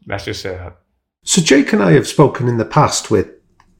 Let's 0.07 0.25
just 0.25 0.41
say 0.41 0.55
that. 0.55 0.77
So 1.23 1.41
Jake 1.41 1.73
and 1.73 1.83
I 1.83 1.91
have 1.91 2.07
spoken 2.07 2.47
in 2.47 2.57
the 2.57 2.65
past 2.65 3.11
with 3.11 3.29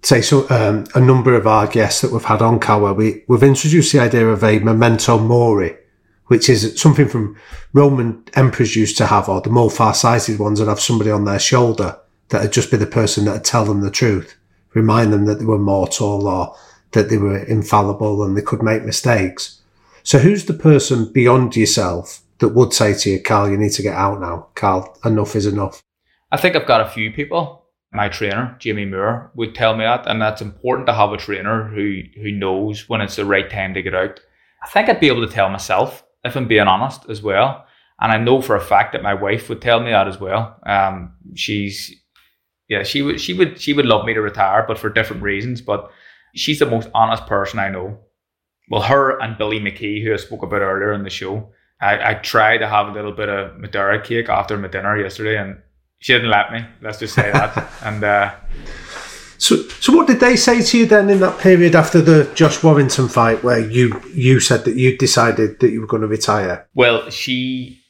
say 0.06 0.22
so 0.22 0.48
um, 0.50 0.86
a 0.94 1.00
number 1.00 1.34
of 1.34 1.48
our 1.48 1.68
guests 1.68 2.02
that 2.02 2.12
we've 2.12 2.24
had 2.24 2.42
on 2.42 2.60
where 2.60 2.94
we, 2.94 3.24
we've 3.28 3.42
introduced 3.42 3.92
the 3.92 4.00
idea 4.00 4.28
of 4.28 4.44
a 4.44 4.60
memento 4.60 5.18
mori, 5.18 5.76
which 6.28 6.48
is 6.48 6.80
something 6.80 7.08
from 7.08 7.36
Roman 7.74 8.24
emperors 8.36 8.76
used 8.76 8.98
to 8.98 9.08
have, 9.08 9.28
or 9.28 9.42
the 9.42 9.50
more 9.50 9.72
far-sighted 9.72 10.38
ones 10.38 10.60
that 10.60 10.68
have 10.68 10.80
somebody 10.80 11.10
on 11.10 11.26
their 11.26 11.40
shoulder 11.40 12.00
that 12.30 12.42
would 12.42 12.54
just 12.54 12.72
be 12.72 12.78
the 12.78 12.86
person 12.86 13.26
that 13.26 13.34
would 13.34 13.44
tell 13.44 13.66
them 13.66 13.82
the 13.82 13.92
truth, 13.92 14.38
remind 14.74 15.12
them 15.12 15.26
that 15.26 15.40
they 15.40 15.46
were 15.46 15.58
mortal 15.58 16.28
or 16.28 16.56
that 16.92 17.10
they 17.10 17.18
were 17.18 17.44
infallible 17.46 18.24
and 18.24 18.38
they 18.38 18.42
could 18.42 18.62
make 18.62 18.84
mistakes. 18.84 19.62
So 20.04 20.20
who's 20.20 20.46
the 20.46 20.54
person 20.54 21.12
beyond 21.12 21.56
yourself 21.56 22.22
that 22.40 22.50
would 22.50 22.74
say 22.74 22.94
to 22.94 23.10
you, 23.10 23.22
Carl, 23.22 23.50
you 23.50 23.58
need 23.58 23.72
to 23.72 23.82
get 23.82 23.96
out 23.96 24.20
now. 24.22 24.48
Carl, 24.54 24.98
enough 25.04 25.36
is 25.36 25.46
enough. 25.46 25.82
I 26.32 26.38
think 26.38 26.56
I've 26.56 26.68
got 26.68 26.82
a 26.82 26.90
few 26.90 27.12
people. 27.12 27.65
My 27.96 28.10
trainer, 28.10 28.56
Jamie 28.60 28.86
Moore, 28.86 29.32
would 29.36 29.56
tell 29.56 29.76
me 29.76 29.86
that, 29.86 30.06
and 30.08 30.22
that's 30.22 30.42
important 30.42 30.88
to 30.88 30.94
have 30.94 31.14
a 31.14 31.18
trainer 31.18 31.64
who 31.64 32.02
who 32.22 32.32
knows 32.32 32.90
when 32.90 33.02
it's 33.02 33.16
the 33.16 33.26
right 33.26 33.50
time 33.50 33.74
to 33.74 33.82
get 33.82 33.96
out. 33.96 34.20
I 34.64 34.68
think 34.68 34.90
I'd 34.90 35.00
be 35.00 35.08
able 35.08 35.26
to 35.26 35.34
tell 35.34 35.50
myself 35.50 36.04
if 36.24 36.36
I'm 36.36 36.48
being 36.48 36.68
honest 36.68 37.10
as 37.10 37.22
well. 37.22 37.66
And 38.02 38.12
I 38.12 38.18
know 38.18 38.42
for 38.42 38.56
a 38.56 38.62
fact 38.62 38.92
that 38.92 39.04
my 39.04 39.14
wife 39.14 39.48
would 39.48 39.62
tell 39.62 39.80
me 39.80 39.92
that 39.92 40.08
as 40.08 40.20
well. 40.20 40.60
Um, 40.66 41.14
she's, 41.36 41.94
yeah, 42.68 42.84
she 42.84 43.02
would, 43.02 43.22
she 43.22 43.34
would, 43.34 43.62
she 43.62 43.74
would 43.74 43.86
love 43.86 44.06
me 44.06 44.14
to 44.14 44.22
retire, 44.22 44.66
but 44.68 44.78
for 44.78 44.90
different 44.90 45.24
reasons. 45.24 45.62
But 45.62 45.90
she's 46.36 46.60
the 46.60 46.66
most 46.66 46.90
honest 46.94 47.26
person 47.26 47.60
I 47.60 47.70
know. 47.70 48.00
Well, 48.70 48.82
her 48.82 49.22
and 49.22 49.38
Billy 49.38 49.60
McKee, 49.60 50.04
who 50.04 50.14
I 50.14 50.18
spoke 50.18 50.44
about 50.44 50.62
earlier 50.62 50.92
in 50.92 51.04
the 51.04 51.10
show, 51.10 51.52
I, 51.80 52.12
I 52.12 52.14
tried 52.16 52.58
to 52.58 52.68
have 52.68 52.88
a 52.88 52.92
little 52.92 53.12
bit 53.14 53.30
of 53.30 53.58
Madeira 53.60 54.02
cake 54.02 54.28
after 54.28 54.58
my 54.58 54.68
dinner 54.68 55.00
yesterday, 55.00 55.38
and 55.38 55.60
she 56.06 56.14
didn't 56.14 56.30
let 56.30 56.52
me. 56.52 56.64
Let's 56.84 57.00
just 57.00 57.16
say 57.16 57.32
that. 57.32 57.68
and 57.82 58.04
uh, 58.04 58.36
so, 59.40 59.56
so 59.80 59.92
what 59.92 60.06
did 60.06 60.20
they 60.20 60.36
say 60.36 60.62
to 60.62 60.78
you 60.78 60.86
then 60.86 61.10
in 61.10 61.20
that 61.22 61.40
period 61.40 61.74
after 61.74 62.00
the 62.00 62.32
Josh 62.36 62.64
Warrington 62.64 63.08
fight, 63.08 63.44
where 63.44 63.58
you 63.58 64.00
you 64.14 64.40
said 64.40 64.66
that 64.66 64.76
you 64.76 64.96
decided 65.00 65.60
that 65.62 65.72
you 65.72 65.82
were 65.82 65.88
going 65.88 66.04
to 66.04 66.08
retire? 66.08 66.68
Well, 66.76 67.10
she 67.10 67.82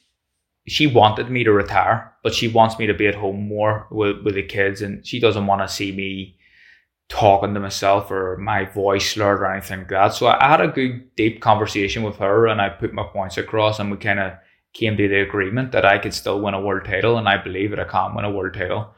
she 0.66 0.86
wanted 0.86 1.28
me 1.28 1.44
to 1.44 1.52
retire, 1.52 2.10
but 2.22 2.32
she 2.32 2.48
wants 2.48 2.78
me 2.78 2.86
to 2.86 2.94
be 2.94 3.06
at 3.06 3.14
home 3.14 3.48
more 3.48 3.86
with, 3.90 4.22
with 4.24 4.36
the 4.36 4.44
kids, 4.44 4.80
and 4.80 5.06
she 5.06 5.20
doesn't 5.20 5.46
want 5.46 5.60
to 5.60 5.68
see 5.68 5.92
me 5.92 6.38
talking 7.10 7.52
to 7.52 7.60
myself 7.60 8.10
or 8.10 8.38
my 8.38 8.64
voice 8.64 9.10
slurred 9.10 9.40
or 9.40 9.52
anything 9.52 9.80
like 9.80 9.88
that. 9.90 10.14
So 10.14 10.26
I 10.26 10.48
had 10.48 10.62
a 10.62 10.68
good 10.68 11.14
deep 11.16 11.42
conversation 11.42 12.02
with 12.02 12.16
her 12.16 12.46
and 12.46 12.62
I 12.62 12.70
put 12.70 12.94
my 12.94 13.04
points 13.04 13.36
across 13.36 13.78
and 13.78 13.90
we 13.92 13.98
kind 13.98 14.18
of 14.18 14.32
came 14.76 14.96
to 14.96 15.08
the 15.08 15.20
agreement 15.20 15.72
that 15.72 15.84
I 15.84 15.98
could 15.98 16.12
still 16.12 16.40
win 16.40 16.54
a 16.54 16.60
world 16.60 16.84
title 16.84 17.16
and 17.16 17.28
I 17.28 17.42
believe 17.42 17.70
that 17.70 17.80
I 17.80 17.84
can 17.84 18.14
win 18.14 18.24
a 18.24 18.30
world 18.30 18.54
title. 18.54 18.94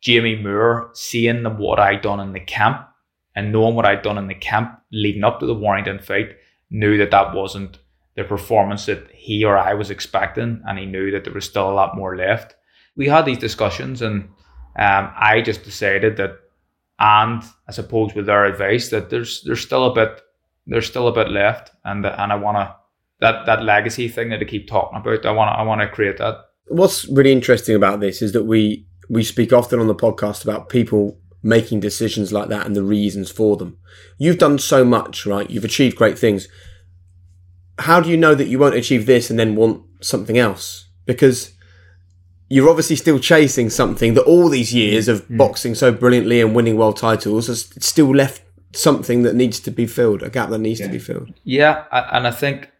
Jamie 0.00 0.36
Moore, 0.36 0.90
seeing 0.94 1.44
what 1.58 1.78
I'd 1.78 2.00
done 2.00 2.20
in 2.20 2.32
the 2.32 2.40
camp 2.40 2.88
and 3.36 3.52
knowing 3.52 3.74
what 3.74 3.84
I'd 3.84 4.02
done 4.02 4.18
in 4.18 4.28
the 4.28 4.34
camp 4.34 4.80
leading 4.90 5.24
up 5.24 5.40
to 5.40 5.46
the 5.46 5.54
Warrington 5.54 5.98
fight, 5.98 6.36
knew 6.70 6.96
that 6.98 7.10
that 7.10 7.34
wasn't 7.34 7.78
the 8.16 8.24
performance 8.24 8.86
that 8.86 9.10
he 9.12 9.44
or 9.44 9.56
I 9.56 9.74
was 9.74 9.90
expecting, 9.90 10.62
and 10.66 10.78
he 10.78 10.86
knew 10.86 11.10
that 11.10 11.24
there 11.24 11.32
was 11.32 11.44
still 11.44 11.70
a 11.70 11.72
lot 11.72 11.96
more 11.96 12.16
left. 12.16 12.56
We 12.96 13.08
had 13.08 13.24
these 13.24 13.38
discussions, 13.38 14.02
and 14.02 14.24
um, 14.76 15.12
I 15.16 15.42
just 15.44 15.64
decided 15.64 16.16
that, 16.16 16.32
and 16.98 17.42
I 17.68 17.72
suppose 17.72 18.14
with 18.14 18.26
their 18.26 18.44
advice, 18.44 18.90
that 18.90 19.10
there's 19.10 19.42
there's 19.42 19.60
still 19.60 19.84
a 19.84 19.94
bit 19.94 20.20
there's 20.66 20.86
still 20.86 21.08
a 21.08 21.12
bit 21.12 21.28
left, 21.28 21.70
and 21.84 22.04
and 22.04 22.32
I 22.32 22.36
want 22.36 22.56
to 22.56 22.74
that 23.20 23.46
that 23.46 23.62
legacy 23.62 24.08
thing 24.08 24.30
that 24.30 24.40
I 24.40 24.44
keep 24.44 24.68
talking 24.68 24.98
about. 24.98 25.26
I 25.26 25.30
want 25.32 25.58
I 25.58 25.62
want 25.62 25.80
to 25.80 25.88
create 25.88 26.18
that. 26.18 26.36
What's 26.66 27.08
really 27.08 27.32
interesting 27.32 27.74
about 27.74 28.00
this 28.00 28.22
is 28.22 28.32
that 28.32 28.44
we 28.44 28.86
we 29.08 29.24
speak 29.24 29.52
often 29.52 29.80
on 29.80 29.86
the 29.86 29.94
podcast 29.94 30.44
about 30.44 30.68
people 30.68 31.18
making 31.42 31.80
decisions 31.80 32.32
like 32.32 32.48
that 32.48 32.66
and 32.66 32.76
the 32.76 32.82
reasons 32.82 33.30
for 33.30 33.56
them. 33.56 33.78
You've 34.18 34.38
done 34.38 34.58
so 34.58 34.84
much, 34.84 35.24
right? 35.26 35.48
You've 35.48 35.64
achieved 35.64 35.96
great 35.96 36.18
things. 36.18 36.48
How 37.78 38.00
do 38.00 38.10
you 38.10 38.16
know 38.16 38.34
that 38.34 38.48
you 38.48 38.58
won't 38.58 38.74
achieve 38.74 39.06
this 39.06 39.30
and 39.30 39.38
then 39.38 39.56
want 39.56 39.82
something 40.00 40.36
else? 40.36 40.90
Because 41.06 41.52
you're 42.48 42.68
obviously 42.68 42.96
still 42.96 43.18
chasing 43.18 43.70
something 43.70 44.14
that 44.14 44.24
all 44.24 44.48
these 44.48 44.74
years 44.74 45.08
of 45.08 45.26
mm. 45.28 45.38
boxing 45.38 45.74
so 45.74 45.90
brilliantly 45.90 46.40
and 46.40 46.54
winning 46.54 46.76
world 46.76 46.96
titles 46.96 47.46
has 47.46 47.72
still 47.78 48.14
left 48.14 48.42
something 48.74 49.22
that 49.22 49.34
needs 49.34 49.60
to 49.60 49.70
be 49.70 49.86
filled, 49.86 50.22
a 50.22 50.30
gap 50.30 50.50
that 50.50 50.58
needs 50.58 50.80
yeah. 50.80 50.86
to 50.86 50.92
be 50.92 50.98
filled. 50.98 51.32
Yeah, 51.44 51.84
and 51.90 52.26
I 52.26 52.30
think 52.30 52.70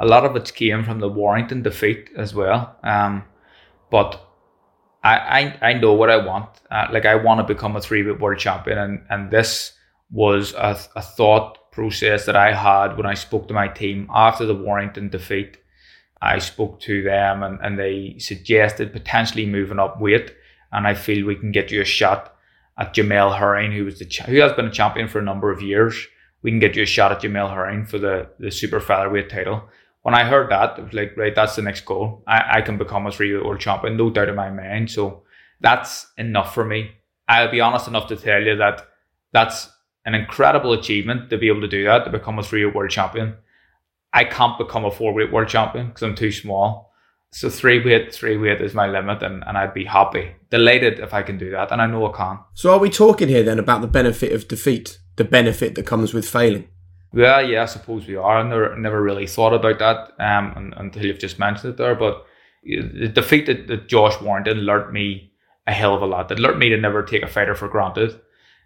a 0.00 0.06
lot 0.06 0.24
of 0.24 0.34
it 0.34 0.52
came 0.54 0.82
from 0.82 0.98
the 0.98 1.08
Warrington 1.08 1.62
defeat 1.62 2.08
as 2.16 2.34
well. 2.34 2.74
Um, 2.82 3.22
but 3.90 4.26
I, 5.04 5.16
I, 5.62 5.70
I 5.70 5.72
know 5.74 5.92
what 5.92 6.10
I 6.10 6.16
want. 6.16 6.48
Uh, 6.70 6.88
like 6.90 7.04
I 7.04 7.14
want 7.16 7.46
to 7.46 7.54
become 7.54 7.76
a 7.76 7.80
three 7.80 8.02
weight 8.02 8.18
world 8.18 8.38
champion, 8.38 8.78
and 8.78 9.02
and 9.10 9.30
this 9.30 9.72
was 10.10 10.54
a, 10.54 10.78
a 10.96 11.02
thought 11.02 11.70
process 11.70 12.26
that 12.26 12.34
I 12.34 12.52
had 12.52 12.96
when 12.96 13.06
I 13.06 13.14
spoke 13.14 13.46
to 13.48 13.54
my 13.54 13.68
team 13.68 14.08
after 14.12 14.46
the 14.46 14.54
Warrington 14.54 15.10
defeat. 15.10 15.58
I 16.22 16.38
spoke 16.38 16.80
to 16.80 17.02
them, 17.02 17.42
and, 17.42 17.58
and 17.62 17.78
they 17.78 18.16
suggested 18.18 18.92
potentially 18.92 19.46
moving 19.46 19.78
up 19.78 20.00
weight, 20.00 20.34
and 20.72 20.86
I 20.86 20.94
feel 20.94 21.26
we 21.26 21.36
can 21.36 21.52
get 21.52 21.70
you 21.70 21.80
a 21.80 21.84
shot 21.84 22.36
at 22.78 22.94
Jamel 22.94 23.38
Herring, 23.38 23.72
who 23.72 23.84
was 23.84 23.98
the 23.98 24.06
who 24.26 24.40
has 24.40 24.52
been 24.54 24.66
a 24.66 24.70
champion 24.70 25.08
for 25.08 25.18
a 25.18 25.22
number 25.22 25.50
of 25.50 25.62
years. 25.62 26.06
We 26.42 26.50
can 26.50 26.58
get 26.58 26.74
you 26.74 26.82
a 26.84 26.86
shot 26.86 27.12
at 27.12 27.20
Jamel 27.20 27.50
Herring 27.50 27.84
for 27.84 27.98
the 27.98 28.30
the 28.38 28.50
super 28.50 28.80
featherweight 28.80 29.28
title 29.28 29.68
when 30.10 30.20
I 30.20 30.28
heard 30.28 30.50
that, 30.50 30.76
it 30.76 30.82
was 30.82 30.92
like, 30.92 31.16
right, 31.16 31.32
that's 31.32 31.54
the 31.54 31.62
next 31.62 31.84
goal. 31.84 32.24
I, 32.26 32.58
I 32.58 32.60
can 32.62 32.78
become 32.78 33.06
a 33.06 33.12
three 33.12 33.32
world 33.36 33.60
champion, 33.60 33.96
no 33.96 34.10
doubt 34.10 34.28
in 34.28 34.34
my 34.34 34.50
mind. 34.50 34.90
So 34.90 35.22
that's 35.60 36.08
enough 36.18 36.52
for 36.52 36.64
me. 36.64 36.90
I'll 37.28 37.50
be 37.50 37.60
honest 37.60 37.86
enough 37.86 38.08
to 38.08 38.16
tell 38.16 38.42
you 38.42 38.56
that 38.56 38.88
that's 39.32 39.70
an 40.04 40.16
incredible 40.16 40.72
achievement 40.72 41.30
to 41.30 41.38
be 41.38 41.46
able 41.46 41.60
to 41.60 41.68
do 41.68 41.84
that, 41.84 42.04
to 42.06 42.10
become 42.10 42.40
a 42.40 42.42
three 42.42 42.66
world 42.66 42.90
champion. 42.90 43.36
I 44.12 44.24
can't 44.24 44.58
become 44.58 44.84
a 44.84 44.90
four 44.90 45.14
weight 45.14 45.32
world 45.32 45.46
champion 45.46 45.86
because 45.86 46.02
I'm 46.02 46.16
too 46.16 46.32
small. 46.32 46.92
So 47.30 47.48
three 47.48 47.84
weight, 47.84 48.12
three 48.12 48.36
weight 48.36 48.60
is 48.60 48.74
my 48.74 48.88
limit, 48.88 49.22
and, 49.22 49.44
and 49.46 49.56
I'd 49.56 49.74
be 49.74 49.84
happy, 49.84 50.32
delighted 50.50 50.98
if 50.98 51.14
I 51.14 51.22
can 51.22 51.38
do 51.38 51.52
that, 51.52 51.70
and 51.70 51.80
I 51.80 51.86
know 51.86 52.12
I 52.12 52.16
can. 52.16 52.40
So 52.54 52.72
are 52.72 52.80
we 52.80 52.90
talking 52.90 53.28
here 53.28 53.44
then 53.44 53.60
about 53.60 53.80
the 53.80 53.86
benefit 53.86 54.32
of 54.32 54.48
defeat, 54.48 54.98
the 55.14 55.22
benefit 55.22 55.76
that 55.76 55.86
comes 55.86 56.12
with 56.12 56.28
failing? 56.28 56.66
Well, 57.12 57.48
yeah, 57.48 57.62
I 57.62 57.66
suppose 57.66 58.06
we 58.06 58.16
are. 58.16 58.38
I 58.38 58.42
never, 58.42 58.76
never 58.76 59.02
really 59.02 59.26
thought 59.26 59.52
about 59.52 59.78
that 59.80 60.12
um, 60.24 60.72
until 60.76 61.04
you've 61.04 61.18
just 61.18 61.38
mentioned 61.38 61.74
it 61.74 61.76
there. 61.76 61.94
But 61.94 62.24
the 62.62 63.08
defeat 63.08 63.46
that, 63.46 63.66
that 63.66 63.88
Josh 63.88 64.20
Warrington 64.20 64.58
learnt 64.58 64.92
me 64.92 65.32
a 65.66 65.72
hell 65.72 65.94
of 65.94 66.02
a 66.02 66.06
lot. 66.06 66.30
It 66.30 66.38
learnt 66.38 66.58
me 66.58 66.68
to 66.68 66.76
never 66.76 67.02
take 67.02 67.22
a 67.22 67.28
fighter 67.28 67.54
for 67.54 67.68
granted. 67.68 68.20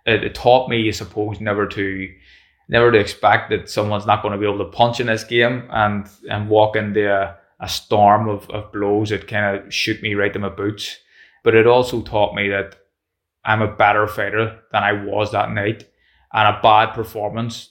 It, 0.07 0.25
it 0.25 0.35
taught 0.35 0.69
me, 0.69 0.87
I 0.89 0.91
suppose, 0.91 1.41
never 1.41 1.67
to 1.69 2.13
never 2.69 2.91
to 2.91 2.99
expect 2.99 3.51
that 3.51 3.69
someone's 3.69 4.07
not 4.07 4.23
going 4.23 4.33
to 4.33 4.39
be 4.39 4.47
able 4.47 4.65
to 4.65 4.77
punch 4.77 5.01
in 5.01 5.07
this 5.07 5.25
game 5.25 5.69
and 5.71 6.09
and 6.31 6.49
walk 6.49 6.77
into 6.77 7.11
a, 7.11 7.37
a 7.61 7.69
storm 7.69 8.29
of, 8.29 8.49
of 8.51 8.73
blows 8.73 9.11
that 9.11 9.29
kind 9.29 9.57
of 9.57 9.73
shoot 9.73 10.03
me 10.03 10.15
right 10.15 10.35
in 10.35 10.43
my 10.43 10.49
boots. 10.51 10.99
But 11.43 11.55
it 11.55 11.67
also 11.67 12.03
taught 12.03 12.35
me 12.35 12.49
that 12.51 12.77
I'm 13.45 13.63
a 13.63 13.75
better 13.75 14.07
fighter 14.07 14.61
than 14.73 14.83
I 14.83 14.93
was 14.93 15.33
that 15.33 15.51
night. 15.51 15.89
And 16.33 16.57
a 16.57 16.61
bad 16.61 16.95
performance 16.95 17.71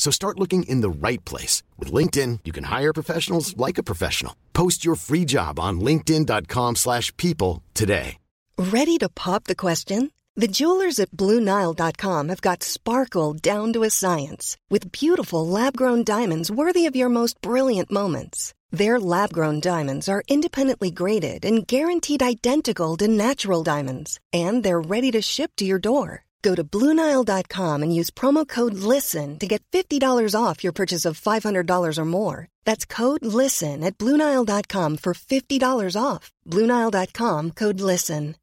So 0.00 0.10
start 0.10 0.38
looking 0.38 0.62
in 0.62 0.80
the 0.80 0.88
right 0.88 1.22
place. 1.26 1.62
With 1.78 1.92
LinkedIn, 1.92 2.40
you 2.46 2.52
can 2.52 2.64
hire 2.64 2.94
professionals 2.94 3.54
like 3.58 3.76
a 3.76 3.82
professional. 3.82 4.34
Post 4.54 4.82
your 4.82 4.94
free 4.96 5.26
job 5.26 5.60
on 5.60 5.80
linkedin.com 5.80 6.76
slash 6.76 7.14
people 7.18 7.62
today. 7.74 8.16
Ready 8.56 8.96
to 8.96 9.10
pop 9.10 9.44
the 9.44 9.54
question? 9.66 10.10
The 10.36 10.48
jewelers 10.48 10.98
at 11.00 11.10
BlueNile.com 11.10 12.28
have 12.30 12.40
got 12.40 12.62
sparkle 12.62 13.34
down 13.34 13.74
to 13.74 13.82
a 13.82 13.90
science 13.90 14.56
with 14.70 14.90
beautiful 14.90 15.46
lab-grown 15.46 16.04
diamonds 16.04 16.50
worthy 16.50 16.86
of 16.86 16.96
your 16.96 17.10
most 17.10 17.38
brilliant 17.42 17.90
moments. 17.90 18.54
Their 18.70 18.98
lab-grown 18.98 19.60
diamonds 19.60 20.08
are 20.08 20.22
independently 20.28 20.90
graded 20.90 21.44
and 21.44 21.66
guaranteed 21.66 22.22
identical 22.22 22.96
to 22.98 23.08
natural 23.08 23.62
diamonds. 23.62 24.18
And 24.32 24.62
they're 24.62 24.80
ready 24.80 25.10
to 25.10 25.20
ship 25.20 25.50
to 25.56 25.66
your 25.66 25.78
door. 25.78 26.24
Go 26.42 26.54
to 26.54 26.64
Bluenile.com 26.64 27.82
and 27.82 27.94
use 27.94 28.10
promo 28.10 28.46
code 28.46 28.74
LISTEN 28.74 29.38
to 29.38 29.46
get 29.46 29.62
$50 29.72 30.34
off 30.34 30.62
your 30.62 30.72
purchase 30.72 31.04
of 31.04 31.20
$500 31.20 31.98
or 31.98 32.04
more. 32.04 32.48
That's 32.64 32.86
code 32.86 33.24
LISTEN 33.24 33.82
at 33.82 33.98
Bluenile.com 33.98 34.96
for 34.98 35.14
$50 35.14 35.96
off. 36.00 36.30
Bluenile.com 36.46 37.50
code 37.52 37.80
LISTEN. 37.80 38.36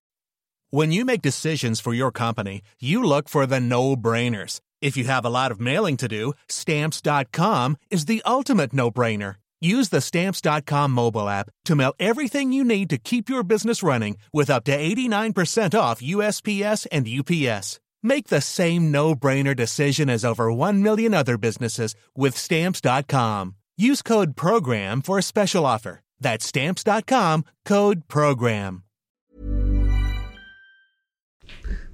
When 0.69 0.91
you 0.91 1.05
make 1.05 1.21
decisions 1.21 1.79
for 1.79 1.93
your 1.93 2.12
company, 2.12 2.62
you 2.79 3.01
look 3.01 3.29
for 3.29 3.45
the 3.45 3.60
no 3.60 3.95
brainers. 3.95 4.60
If 4.81 4.97
you 4.97 5.05
have 5.05 5.23
a 5.25 5.29
lot 5.29 5.51
of 5.51 5.62
mailing 5.62 5.95
to 5.97 6.10
do, 6.10 6.33
Stamps.com 6.49 7.77
is 7.89 8.03
the 8.03 8.21
ultimate 8.25 8.73
no 8.73 8.91
brainer. 8.91 9.36
Use 9.62 9.89
the 9.89 10.01
Stamps.com 10.01 10.91
mobile 10.91 11.29
app 11.29 11.49
to 11.65 11.75
mail 11.75 11.93
everything 11.99 12.51
you 12.51 12.65
need 12.65 12.89
to 12.89 12.97
keep 12.97 13.29
your 13.29 13.43
business 13.43 13.81
running 13.81 14.17
with 14.33 14.49
up 14.49 14.65
to 14.65 14.77
89% 14.77 15.79
off 15.79 16.01
USPS 16.01 16.86
and 16.91 17.07
UPS. 17.07 17.79
Make 18.08 18.30
the 18.30 18.39
same 18.39 18.89
no-brainer 18.89 19.54
decision 19.54 20.10
as 20.10 20.24
over 20.24 20.50
1 20.50 20.82
million 20.82 21.13
other 21.13 21.38
businesses 21.38 21.93
with 22.15 22.38
stamps.com. 22.38 23.56
Use 23.76 24.02
code 24.02 24.38
program 24.38 25.02
for 25.02 25.17
a 25.17 25.22
special 25.22 25.65
offer. 25.65 26.00
That's 26.17 26.46
stamps.com, 26.46 27.43
code 27.65 28.08
program. 28.08 28.84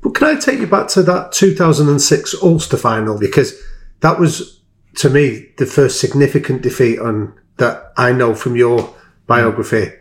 But 0.03 0.13
can 0.13 0.37
I 0.37 0.39
take 0.39 0.59
you 0.59 0.67
back 0.67 0.87
to 0.89 1.01
that 1.01 1.31
2006 1.31 2.35
Ulster 2.43 2.77
final 2.77 3.17
because 3.17 3.59
that 4.01 4.19
was 4.19 4.61
to 4.97 5.09
me 5.09 5.47
the 5.57 5.65
first 5.65 5.99
significant 5.99 6.61
defeat 6.61 6.99
on 6.99 7.33
that 7.57 7.91
I 7.97 8.11
know 8.11 8.35
from 8.35 8.55
your 8.55 8.95
biography 9.25 9.93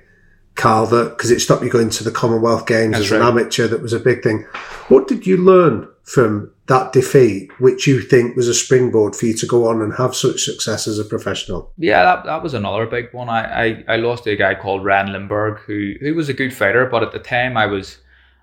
Carl, 0.56 0.84
that 0.88 1.16
because 1.16 1.30
it 1.30 1.40
stopped 1.40 1.64
you 1.64 1.70
going 1.70 1.88
to 1.88 2.04
the 2.04 2.10
Commonwealth 2.10 2.66
Games 2.66 2.92
That's 2.92 3.04
as 3.06 3.10
right. 3.12 3.22
an 3.22 3.26
amateur, 3.26 3.66
that 3.68 3.80
was 3.80 3.94
a 3.94 3.98
big 3.98 4.22
thing. 4.22 4.42
What 4.88 5.08
did 5.08 5.26
you 5.26 5.38
learn 5.38 5.88
from 6.04 6.50
that 6.66 6.92
defeat, 6.92 7.50
which 7.60 7.86
you 7.86 8.00
think 8.00 8.36
was 8.36 8.48
a 8.48 8.54
springboard 8.54 9.14
for 9.14 9.26
you 9.26 9.34
to 9.34 9.46
go 9.46 9.68
on 9.68 9.82
and 9.82 9.94
have 9.94 10.14
such 10.14 10.42
success 10.42 10.86
as 10.86 10.98
a 10.98 11.04
professional? 11.04 11.72
Yeah, 11.76 12.02
that, 12.02 12.24
that 12.24 12.42
was 12.42 12.54
another 12.54 12.86
big 12.86 13.12
one. 13.12 13.28
I, 13.28 13.66
I, 13.66 13.84
I 13.88 13.96
lost 13.96 14.24
to 14.24 14.30
a 14.30 14.36
guy 14.36 14.54
called 14.54 14.84
Ryan 14.84 15.08
Lindberg, 15.08 15.60
who 15.60 15.94
who 16.00 16.14
was 16.14 16.28
a 16.28 16.34
good 16.34 16.52
fighter, 16.52 16.86
but 16.86 17.02
at 17.02 17.12
the 17.12 17.18
time 17.18 17.56
I 17.56 17.66
was 17.66 17.98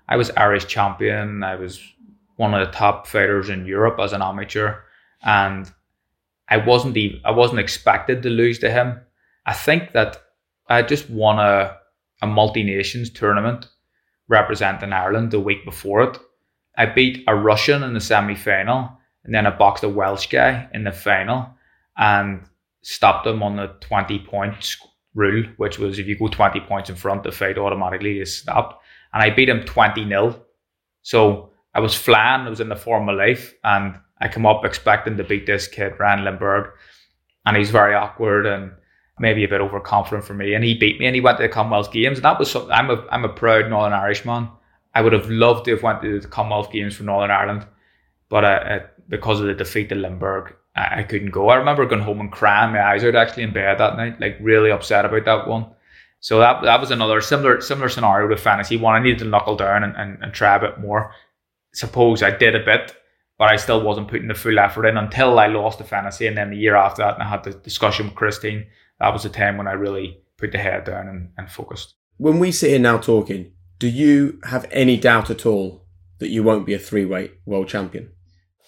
I 0.08 0.16
was 0.16 0.30
Irish 0.32 0.66
champion. 0.66 1.42
I 1.42 1.56
was 1.56 1.80
one 2.36 2.54
of 2.54 2.66
the 2.66 2.72
top 2.72 3.06
fighters 3.06 3.48
in 3.48 3.66
Europe 3.66 3.98
as 4.00 4.12
an 4.12 4.22
amateur, 4.22 4.76
and 5.22 5.70
I 6.48 6.56
wasn't 6.56 6.96
even 6.96 7.20
I 7.24 7.30
wasn't 7.30 7.60
expected 7.60 8.22
to 8.22 8.30
lose 8.30 8.58
to 8.60 8.70
him. 8.70 9.00
I 9.46 9.52
think 9.52 9.92
that 9.92 10.22
I 10.68 10.82
just 10.82 11.10
won 11.10 11.38
a 11.38 11.76
a 12.22 12.26
multi 12.26 12.62
nations 12.62 13.10
tournament 13.10 13.68
representing 14.28 14.92
Ireland 14.92 15.30
the 15.30 15.40
week 15.40 15.64
before 15.64 16.02
it. 16.02 16.18
I 16.80 16.86
beat 16.86 17.24
a 17.28 17.34
Russian 17.34 17.82
in 17.82 17.92
the 17.92 18.00
semi 18.00 18.34
final, 18.34 18.90
and 19.24 19.34
then 19.34 19.46
I 19.46 19.50
boxed 19.50 19.84
a 19.84 19.88
Welsh 19.88 20.28
guy 20.28 20.68
in 20.72 20.84
the 20.84 20.92
final. 20.92 21.48
and 21.96 22.42
stopped 22.82 23.26
him 23.26 23.42
on 23.42 23.56
the 23.56 23.66
20 23.80 24.20
points 24.20 24.78
rule, 25.14 25.44
which 25.58 25.78
was 25.78 25.98
if 25.98 26.06
you 26.06 26.18
go 26.18 26.28
20 26.28 26.60
points 26.60 26.88
in 26.88 26.96
front, 26.96 27.22
the 27.22 27.32
fight 27.32 27.58
automatically 27.58 28.20
is 28.20 28.34
stopped. 28.34 28.82
And 29.12 29.22
I 29.22 29.28
beat 29.28 29.50
him 29.50 29.64
20 29.64 30.08
0. 30.08 30.40
So 31.02 31.50
I 31.74 31.80
was 31.80 31.94
flying, 31.94 32.46
I 32.46 32.50
was 32.50 32.60
in 32.60 32.70
the 32.70 32.76
form 32.76 33.08
of 33.08 33.18
life, 33.18 33.54
and 33.64 33.96
I 34.20 34.28
come 34.28 34.46
up 34.46 34.64
expecting 34.64 35.16
to 35.16 35.24
beat 35.24 35.46
this 35.46 35.66
kid, 35.66 35.98
Ryan 35.98 36.24
Lindberg, 36.24 36.70
and 37.44 37.56
he's 37.56 37.70
very 37.70 37.94
awkward 37.94 38.46
and 38.46 38.72
maybe 39.18 39.44
a 39.44 39.48
bit 39.48 39.60
overconfident 39.60 40.24
for 40.24 40.34
me. 40.34 40.54
And 40.54 40.64
he 40.64 40.74
beat 40.74 40.98
me, 40.98 41.06
and 41.06 41.14
he 41.14 41.20
went 41.20 41.38
to 41.38 41.42
the 41.42 41.48
Commonwealth 41.48 41.92
Games, 41.92 42.18
and 42.18 42.24
that 42.24 42.38
was 42.38 42.50
something. 42.50 42.72
I'm 42.72 42.90
a 42.90 43.06
I'm 43.10 43.24
a 43.24 43.28
proud 43.28 43.68
Northern 43.68 43.92
Irishman. 43.92 44.48
I 44.94 45.02
would 45.02 45.12
have 45.12 45.30
loved 45.30 45.64
to 45.64 45.72
have 45.72 45.82
went 45.82 46.02
to 46.02 46.20
the 46.20 46.28
Commonwealth 46.28 46.72
Games 46.72 46.96
for 46.96 47.04
Northern 47.04 47.30
Ireland, 47.30 47.66
but 48.28 48.44
uh, 48.44 48.46
uh, 48.46 48.78
because 49.08 49.40
of 49.40 49.46
the 49.46 49.54
defeat 49.54 49.88
to 49.90 49.94
Lindberg, 49.94 50.54
I, 50.74 51.00
I, 51.00 51.02
couldn't 51.04 51.30
go. 51.30 51.48
I 51.48 51.56
remember 51.56 51.86
going 51.86 52.02
home 52.02 52.20
and 52.20 52.32
crying 52.32 52.72
my 52.72 52.82
eyes 52.82 53.04
out 53.04 53.14
actually 53.14 53.44
in 53.44 53.52
bed 53.52 53.78
that 53.78 53.96
night, 53.96 54.20
like 54.20 54.38
really 54.40 54.70
upset 54.70 55.04
about 55.04 55.24
that 55.24 55.48
one. 55.48 55.66
So 56.20 56.38
that 56.38 56.62
that 56.62 56.80
was 56.80 56.90
another 56.90 57.20
similar 57.20 57.60
similar 57.60 57.88
scenario 57.88 58.28
with 58.28 58.40
Fennessy 58.40 58.76
one. 58.76 58.94
I 58.94 59.02
needed 59.02 59.20
to 59.20 59.24
knuckle 59.24 59.56
down 59.56 59.84
and, 59.84 59.96
and, 59.96 60.22
and 60.22 60.32
try 60.32 60.56
a 60.56 60.60
bit 60.60 60.78
more. 60.78 61.14
Suppose 61.72 62.22
I 62.22 62.30
did 62.30 62.54
a 62.54 62.64
bit, 62.64 62.94
but 63.38 63.50
I 63.50 63.56
still 63.56 63.80
wasn't 63.80 64.08
putting 64.08 64.28
the 64.28 64.34
full 64.34 64.58
effort 64.58 64.86
in 64.86 64.96
until 64.96 65.38
I 65.38 65.46
lost 65.46 65.78
the 65.78 65.84
Fennessy. 65.84 66.26
And 66.26 66.36
then 66.36 66.50
the 66.50 66.56
year 66.56 66.76
after 66.76 67.02
that, 67.02 67.14
and 67.14 67.22
I 67.22 67.28
had 67.28 67.44
the 67.44 67.52
discussion 67.52 68.06
with 68.06 68.16
Christine, 68.16 68.66
that 68.98 69.12
was 69.12 69.22
the 69.22 69.30
time 69.30 69.56
when 69.56 69.66
I 69.68 69.72
really 69.72 70.20
put 70.36 70.52
the 70.52 70.58
head 70.58 70.84
down 70.84 71.08
and, 71.08 71.30
and 71.38 71.50
focused. 71.50 71.94
When 72.18 72.38
we 72.38 72.52
sit 72.52 72.70
here 72.70 72.78
now 72.78 72.98
talking, 72.98 73.52
do 73.80 73.88
you 73.88 74.38
have 74.44 74.66
any 74.70 74.96
doubt 74.96 75.30
at 75.30 75.44
all 75.44 75.86
that 76.20 76.28
you 76.28 76.44
won't 76.44 76.66
be 76.66 76.74
a 76.74 76.78
three 76.78 77.06
weight 77.06 77.32
world 77.46 77.66
champion? 77.66 78.10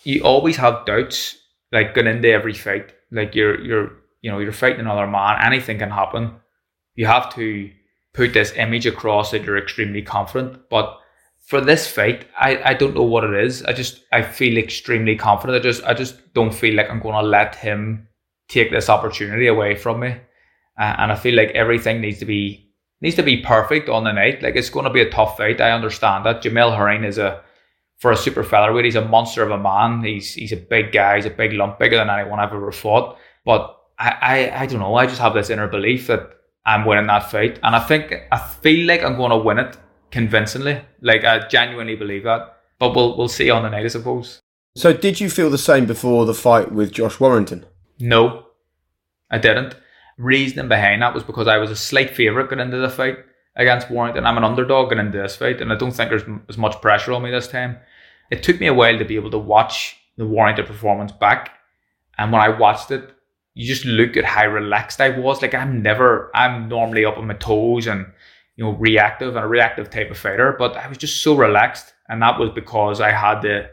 You 0.03 0.25
always 0.25 0.57
have 0.57 0.85
doubts, 0.87 1.37
like 1.71 1.95
going 1.95 2.09
into 2.09 2.29
every 2.33 2.55
fight. 2.55 2.93
Like 3.13 3.37
you're 3.37 3.61
you're 3.61 3.93
you 4.23 4.31
know, 4.31 4.39
you're 4.39 4.53
fighting 4.53 4.81
another 4.81 5.07
man, 5.07 5.45
anything 5.45 5.79
can 5.79 5.91
happen. 5.91 6.37
You 6.95 7.07
have 7.07 7.35
to 7.35 7.71
put 8.15 8.33
this 8.33 8.53
image 8.57 8.87
across 8.87 9.31
that 9.31 9.45
you're 9.45 9.59
extremely 9.59 10.01
confident. 10.01 10.69
But 10.71 10.99
for 11.47 11.61
this 11.61 11.87
fight, 11.87 12.27
I, 12.39 12.63
I 12.65 12.75
don't 12.75 12.95
know 12.95 13.03
what 13.03 13.25
it 13.25 13.35
is. 13.35 13.63
I 13.65 13.73
just 13.73 14.03
I 14.13 14.23
feel 14.23 14.57
extremely 14.57 15.17
confident. 15.17 15.59
I 15.59 15.63
just 15.63 15.85
I 15.85 15.93
just 15.95 16.33
don't 16.33 16.55
feel 16.55 16.75
like 16.75 16.89
I'm 16.89 17.01
going 17.01 17.17
to 17.17 17.29
let 17.29 17.55
him 17.55 18.09
take 18.49 18.71
this 18.71 18.89
opportunity 18.89 19.47
away 19.47 19.75
from 19.75 20.01
me. 20.01 20.17
Uh, 20.81 20.95
and 20.99 21.13
I 21.13 21.17
feel 21.17 21.35
like 21.35 21.51
everything 21.51 22.01
needs 22.01 22.19
to 22.21 22.25
be 22.25 22.72
needs 23.03 23.17
to 23.17 23.23
be 23.23 23.43
perfect 23.43 23.89
on 23.89 24.05
the 24.05 24.13
night. 24.13 24.43
Like 24.43 24.57
it's 24.57 24.71
going 24.71 24.85
to 24.85 24.91
be 24.91 25.03
a 25.03 25.11
tough 25.11 25.37
fight. 25.37 25.61
I 25.61 25.73
understand 25.73 26.25
that. 26.25 26.43
Jamel 26.43 26.75
Herring 26.75 27.05
is 27.05 27.19
a 27.19 27.43
for 27.99 28.11
a 28.11 28.17
super 28.17 28.43
featherweight. 28.43 28.85
He's 28.85 28.95
a 28.95 29.05
monster 29.05 29.43
of 29.43 29.51
a 29.51 29.59
man. 29.59 30.03
He's 30.03 30.33
he's 30.33 30.53
a 30.53 30.57
big 30.57 30.93
guy. 30.93 31.17
He's 31.17 31.27
a 31.27 31.31
big 31.31 31.53
lump, 31.53 31.79
bigger 31.79 31.97
than 31.97 32.09
anyone 32.09 32.41
I've 32.41 32.53
ever 32.53 32.73
fought. 32.73 33.19
But 33.45 33.77
I, 33.99 34.11
I 34.23 34.63
I 34.63 34.67
don't 34.67 34.81
know. 34.81 34.95
I 34.95 35.07
just 35.07 35.21
have 35.21 35.35
this 35.35 35.51
inner 35.51 35.69
belief 35.69 36.07
that 36.07 36.31
I'm 36.65 36.85
winning 36.85 37.09
that 37.09 37.31
fight, 37.31 37.59
and 37.63 37.77
I 37.77 37.81
think 37.81 38.15
I 38.31 38.39
feel 38.39 38.87
like 38.87 39.03
I'm 39.03 39.17
going 39.17 39.31
to 39.31 39.37
win 39.37 39.59
it 39.59 39.77
convincingly. 40.11 40.81
Like 41.01 41.25
I 41.25 41.47
genuinely 41.49 41.97
believe 41.97 42.25
that. 42.25 42.57
But 42.79 42.95
we'll 42.95 43.17
we'll 43.17 43.29
see 43.29 43.51
on 43.51 43.63
the 43.63 43.71
night, 43.71 43.85
I 43.85 43.89
suppose. 43.89 44.41
So, 44.75 44.93
did 44.95 45.21
you 45.21 45.29
feel 45.29 45.51
the 45.51 45.59
same 45.59 45.85
before 45.85 46.25
the 46.25 46.35
fight 46.35 46.73
with 46.73 46.93
Josh 46.93 47.21
Warrington? 47.21 47.67
No, 47.99 48.47
I 49.31 49.39
didn't. 49.39 49.75
Reasoning 50.23 50.69
behind 50.69 51.03
that 51.03 51.15
was 51.15 51.25
because 51.25 51.49
I 51.49 51.59
was 51.59 51.71
a 51.71 51.77
slight 51.77 52.11
favourite 52.11 52.49
going 52.49 52.61
into 52.61 52.77
the 52.77 52.89
fight 52.89 53.19
against 53.57 53.91
Warrington. 53.91 54.25
I'm 54.25 54.37
an 54.37 54.45
underdog 54.45 54.91
going 54.91 55.05
into 55.05 55.19
this 55.19 55.37
fight, 55.37 55.61
and 55.61 55.73
I 55.73 55.77
don't 55.77 55.91
think 55.91 56.11
there's 56.11 56.23
as 56.49 56.57
much 56.57 56.81
pressure 56.81 57.13
on 57.13 57.23
me 57.23 57.31
this 57.31 57.49
time. 57.49 57.79
It 58.31 58.43
took 58.43 58.61
me 58.61 58.69
a 58.69 58.75
while 58.75 58.97
to 58.99 59.05
be 59.05 59.17
able 59.17 59.33
to 59.33 59.39
watch 59.39 59.97
the 60.17 60.27
Warrington 60.27 60.67
performance 60.67 61.11
back, 61.13 61.51
and 62.19 62.31
when 62.31 62.41
I 62.41 62.49
watched 62.51 62.91
it, 62.93 63.11
you 63.55 63.67
just 63.67 63.85
look 63.85 64.17
at 64.17 64.25
how 64.25 64.47
relaxed 64.47 65.01
I 65.01 65.09
was. 65.11 65.43
Like 65.43 65.55
I'm 65.55 65.83
never, 65.83 66.31
I'm 66.35 66.69
normally 66.69 67.05
up 67.05 67.19
on 67.19 67.27
my 67.27 67.35
toes 67.35 67.87
and 67.87 68.07
you 68.57 68.65
know 68.65 68.73
reactive 68.73 69.35
and 69.35 69.45
a 69.45 69.49
reactive 69.49 69.91
type 69.91 70.11
of 70.11 70.19
fighter, 70.19 70.55
but 70.57 70.77
I 70.77 70.89
was 70.89 70.99
just 70.99 71.23
so 71.23 71.35
relaxed, 71.35 71.95
and 72.09 72.23
that 72.23 72.39
was 72.39 72.51
because 72.51 73.01
I 73.01 73.11
had 73.11 73.43
the 73.43 73.71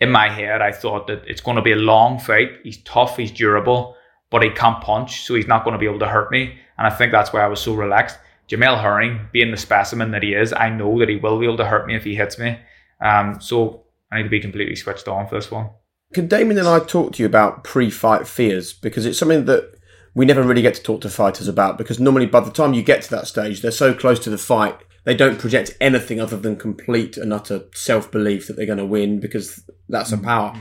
in 0.00 0.10
my 0.10 0.30
head 0.30 0.62
I 0.62 0.72
thought 0.72 1.06
that 1.08 1.24
it's 1.26 1.42
going 1.42 1.56
to 1.56 1.62
be 1.62 1.72
a 1.72 1.76
long 1.76 2.18
fight. 2.18 2.52
He's 2.62 2.82
tough, 2.84 3.16
he's 3.16 3.30
durable, 3.30 3.96
but 4.30 4.42
he 4.42 4.50
can't 4.50 4.82
punch, 4.82 5.22
so 5.22 5.34
he's 5.34 5.46
not 5.46 5.64
going 5.64 5.72
to 5.72 5.78
be 5.78 5.86
able 5.86 5.98
to 5.98 6.06
hurt 6.08 6.30
me. 6.30 6.58
And 6.78 6.86
I 6.86 6.90
think 6.90 7.12
that's 7.12 7.32
why 7.32 7.40
I 7.40 7.48
was 7.48 7.60
so 7.60 7.74
relaxed. 7.74 8.18
Jamel 8.48 8.80
Herring, 8.80 9.28
being 9.32 9.50
the 9.50 9.56
specimen 9.56 10.10
that 10.12 10.22
he 10.22 10.34
is, 10.34 10.52
I 10.52 10.70
know 10.70 10.98
that 10.98 11.08
he 11.08 11.16
will 11.16 11.38
be 11.38 11.46
able 11.46 11.56
to 11.58 11.64
hurt 11.64 11.86
me 11.86 11.94
if 11.94 12.04
he 12.04 12.16
hits 12.16 12.38
me. 12.38 12.58
Um, 13.00 13.40
so 13.40 13.84
I 14.10 14.18
need 14.18 14.24
to 14.24 14.28
be 14.28 14.40
completely 14.40 14.76
switched 14.76 15.08
on 15.08 15.28
for 15.28 15.36
this 15.36 15.50
one. 15.50 15.70
Can 16.12 16.26
Damian 16.26 16.58
and 16.58 16.68
I 16.68 16.80
talk 16.80 17.12
to 17.12 17.22
you 17.22 17.26
about 17.26 17.62
pre-fight 17.62 18.26
fears 18.26 18.72
because 18.72 19.06
it's 19.06 19.18
something 19.18 19.44
that 19.44 19.72
we 20.14 20.26
never 20.26 20.42
really 20.42 20.62
get 20.62 20.74
to 20.74 20.82
talk 20.82 21.00
to 21.02 21.10
fighters 21.10 21.46
about 21.46 21.78
because 21.78 22.00
normally 22.00 22.26
by 22.26 22.40
the 22.40 22.50
time 22.50 22.74
you 22.74 22.82
get 22.82 23.02
to 23.02 23.10
that 23.10 23.28
stage, 23.28 23.62
they're 23.62 23.70
so 23.70 23.94
close 23.94 24.18
to 24.20 24.30
the 24.30 24.38
fight, 24.38 24.76
they 25.04 25.14
don't 25.14 25.38
project 25.38 25.76
anything 25.80 26.20
other 26.20 26.36
than 26.36 26.56
complete 26.56 27.16
and 27.16 27.32
utter 27.32 27.62
self-belief 27.74 28.48
that 28.48 28.56
they're 28.56 28.66
going 28.66 28.78
to 28.78 28.84
win 28.84 29.20
because 29.20 29.64
that's 29.88 30.12
a 30.12 30.18
power. 30.18 30.54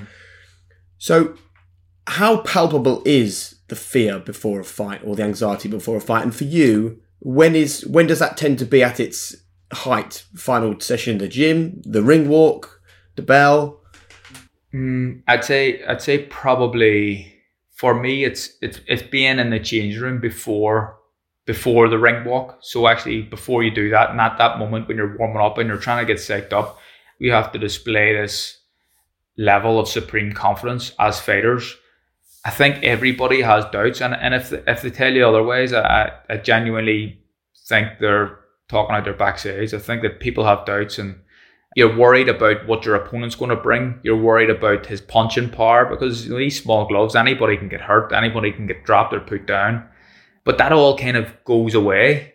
So, 0.98 1.36
how 2.08 2.42
palpable 2.42 3.02
is 3.06 3.59
the 3.70 3.76
fear 3.76 4.20
before 4.20 4.60
a 4.60 4.64
fight 4.64 5.02
or 5.04 5.16
the 5.16 5.24
anxiety 5.24 5.70
before 5.70 5.98
a 5.98 6.02
fight? 6.02 6.24
And 6.24 6.36
for 6.36 6.44
you, 6.44 7.02
when 7.20 7.56
is 7.56 7.86
when 7.86 8.08
does 8.08 8.20
that 8.20 8.38
tend 8.38 8.60
to 8.60 8.66
be 8.66 8.84
at 8.84 9.00
its 9.00 9.36
height? 9.72 10.24
Final 10.36 10.80
session, 10.80 11.14
in 11.14 11.18
the 11.20 11.28
gym, 11.28 11.82
the 11.86 12.04
ring 12.04 12.28
walk, 12.30 12.82
the 13.16 13.22
bell. 13.22 13.82
Mm, 14.74 15.24
I'd 15.28 15.44
say 15.44 15.84
I'd 15.86 16.02
say 16.02 16.26
probably 16.26 17.34
for 17.76 18.00
me 18.00 18.24
it's 18.24 18.58
it's 18.62 18.80
it's 18.88 19.02
being 19.02 19.40
in 19.40 19.50
the 19.50 19.60
change 19.60 19.98
room 19.98 20.20
before 20.20 20.98
before 21.46 21.90
the 21.90 21.98
ring 21.98 22.24
walk. 22.26 22.60
So 22.62 22.88
actually 22.88 23.24
before 23.24 23.64
you 23.64 23.72
do 23.72 23.90
that, 23.90 24.12
and 24.12 24.22
at 24.22 24.38
that 24.38 24.60
moment 24.60 24.88
when 24.88 24.98
you're 24.98 25.18
warming 25.18 25.42
up 25.42 25.58
and 25.58 25.68
you're 25.68 25.78
trying 25.78 26.06
to 26.06 26.14
get 26.14 26.22
psyched 26.22 26.54
up, 26.54 26.80
we 27.20 27.30
have 27.30 27.52
to 27.52 27.60
display 27.60 28.14
this 28.14 28.60
level 29.38 29.80
of 29.80 29.88
supreme 29.88 30.34
confidence 30.34 30.94
as 31.00 31.20
fighters. 31.20 31.76
I 32.46 32.52
think 32.52 32.84
everybody 32.84 33.42
has 33.42 33.66
doubts, 33.66 34.02
and, 34.02 34.14
and 34.14 34.34
if 34.34 34.54
if 34.54 34.82
they 34.82 34.90
tell 34.90 35.14
you 35.14 35.28
otherwise, 35.28 35.74
I, 35.74 36.12
I 36.30 36.38
genuinely 36.38 37.20
think 37.68 38.00
they're 38.00 38.40
talking 38.70 38.96
out 38.96 39.04
their 39.04 39.14
backsides. 39.14 39.74
I 39.74 39.80
think 39.80 40.02
that 40.04 40.20
people 40.20 40.46
have 40.46 40.66
doubts 40.66 41.00
and 41.00 41.20
you're 41.76 41.96
worried 41.96 42.30
about 42.30 42.68
what 42.68 42.86
your 42.86 42.96
opponent's 42.96 43.36
going 43.36 43.50
to 43.50 43.56
bring. 43.56 44.00
You're 44.04 44.18
worried 44.18 44.50
about 44.50 44.88
his 44.88 45.02
punching 45.02 45.50
power 45.50 45.86
because 45.86 46.28
these 46.28 46.62
small 46.62 46.88
gloves, 46.88 47.16
anybody 47.16 47.58
can 47.58 47.70
get 47.70 47.82
hurt, 47.82 48.12
anybody 48.12 48.52
can 48.52 48.68
get 48.68 48.86
dropped 48.86 49.14
or 49.14 49.20
put 49.20 49.46
down. 49.46 49.88
But 50.46 50.58
that 50.58 50.72
all 50.72 50.98
kind 50.98 51.18
of 51.18 51.32
goes 51.46 51.76
away. 51.76 52.34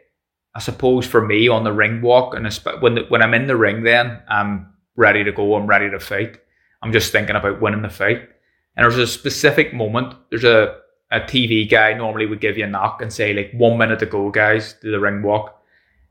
I 0.54 0.60
suppose 0.60 1.04
for 1.04 1.20
me 1.20 1.48
on 1.48 1.64
the 1.64 1.72
ring 1.72 2.00
walk, 2.00 2.34
and 2.34 2.46
when 2.80 2.98
when 3.08 3.22
I'm 3.22 3.34
in 3.34 3.48
the 3.48 3.56
ring, 3.56 3.82
then 3.82 4.22
I'm 4.28 4.72
ready 4.94 5.24
to 5.24 5.32
go. 5.32 5.56
I'm 5.56 5.66
ready 5.66 5.90
to 5.90 5.98
fight. 5.98 6.38
I'm 6.80 6.92
just 6.92 7.10
thinking 7.10 7.34
about 7.34 7.60
winning 7.60 7.82
the 7.82 7.88
fight. 7.88 8.28
And 8.76 8.84
there's 8.84 8.98
a 8.98 9.06
specific 9.06 9.72
moment. 9.72 10.14
There's 10.30 10.44
a 10.44 10.78
a 11.10 11.20
TV 11.20 11.70
guy 11.70 11.94
normally 11.94 12.26
would 12.26 12.40
give 12.40 12.58
you 12.58 12.64
a 12.64 12.68
knock 12.68 13.00
and 13.00 13.12
say 13.12 13.32
like 13.32 13.52
one 13.52 13.78
minute 13.78 14.00
to 14.00 14.06
go, 14.06 14.30
guys, 14.30 14.74
do 14.82 14.90
the 14.90 14.98
ring 14.98 15.22
walk. 15.22 15.62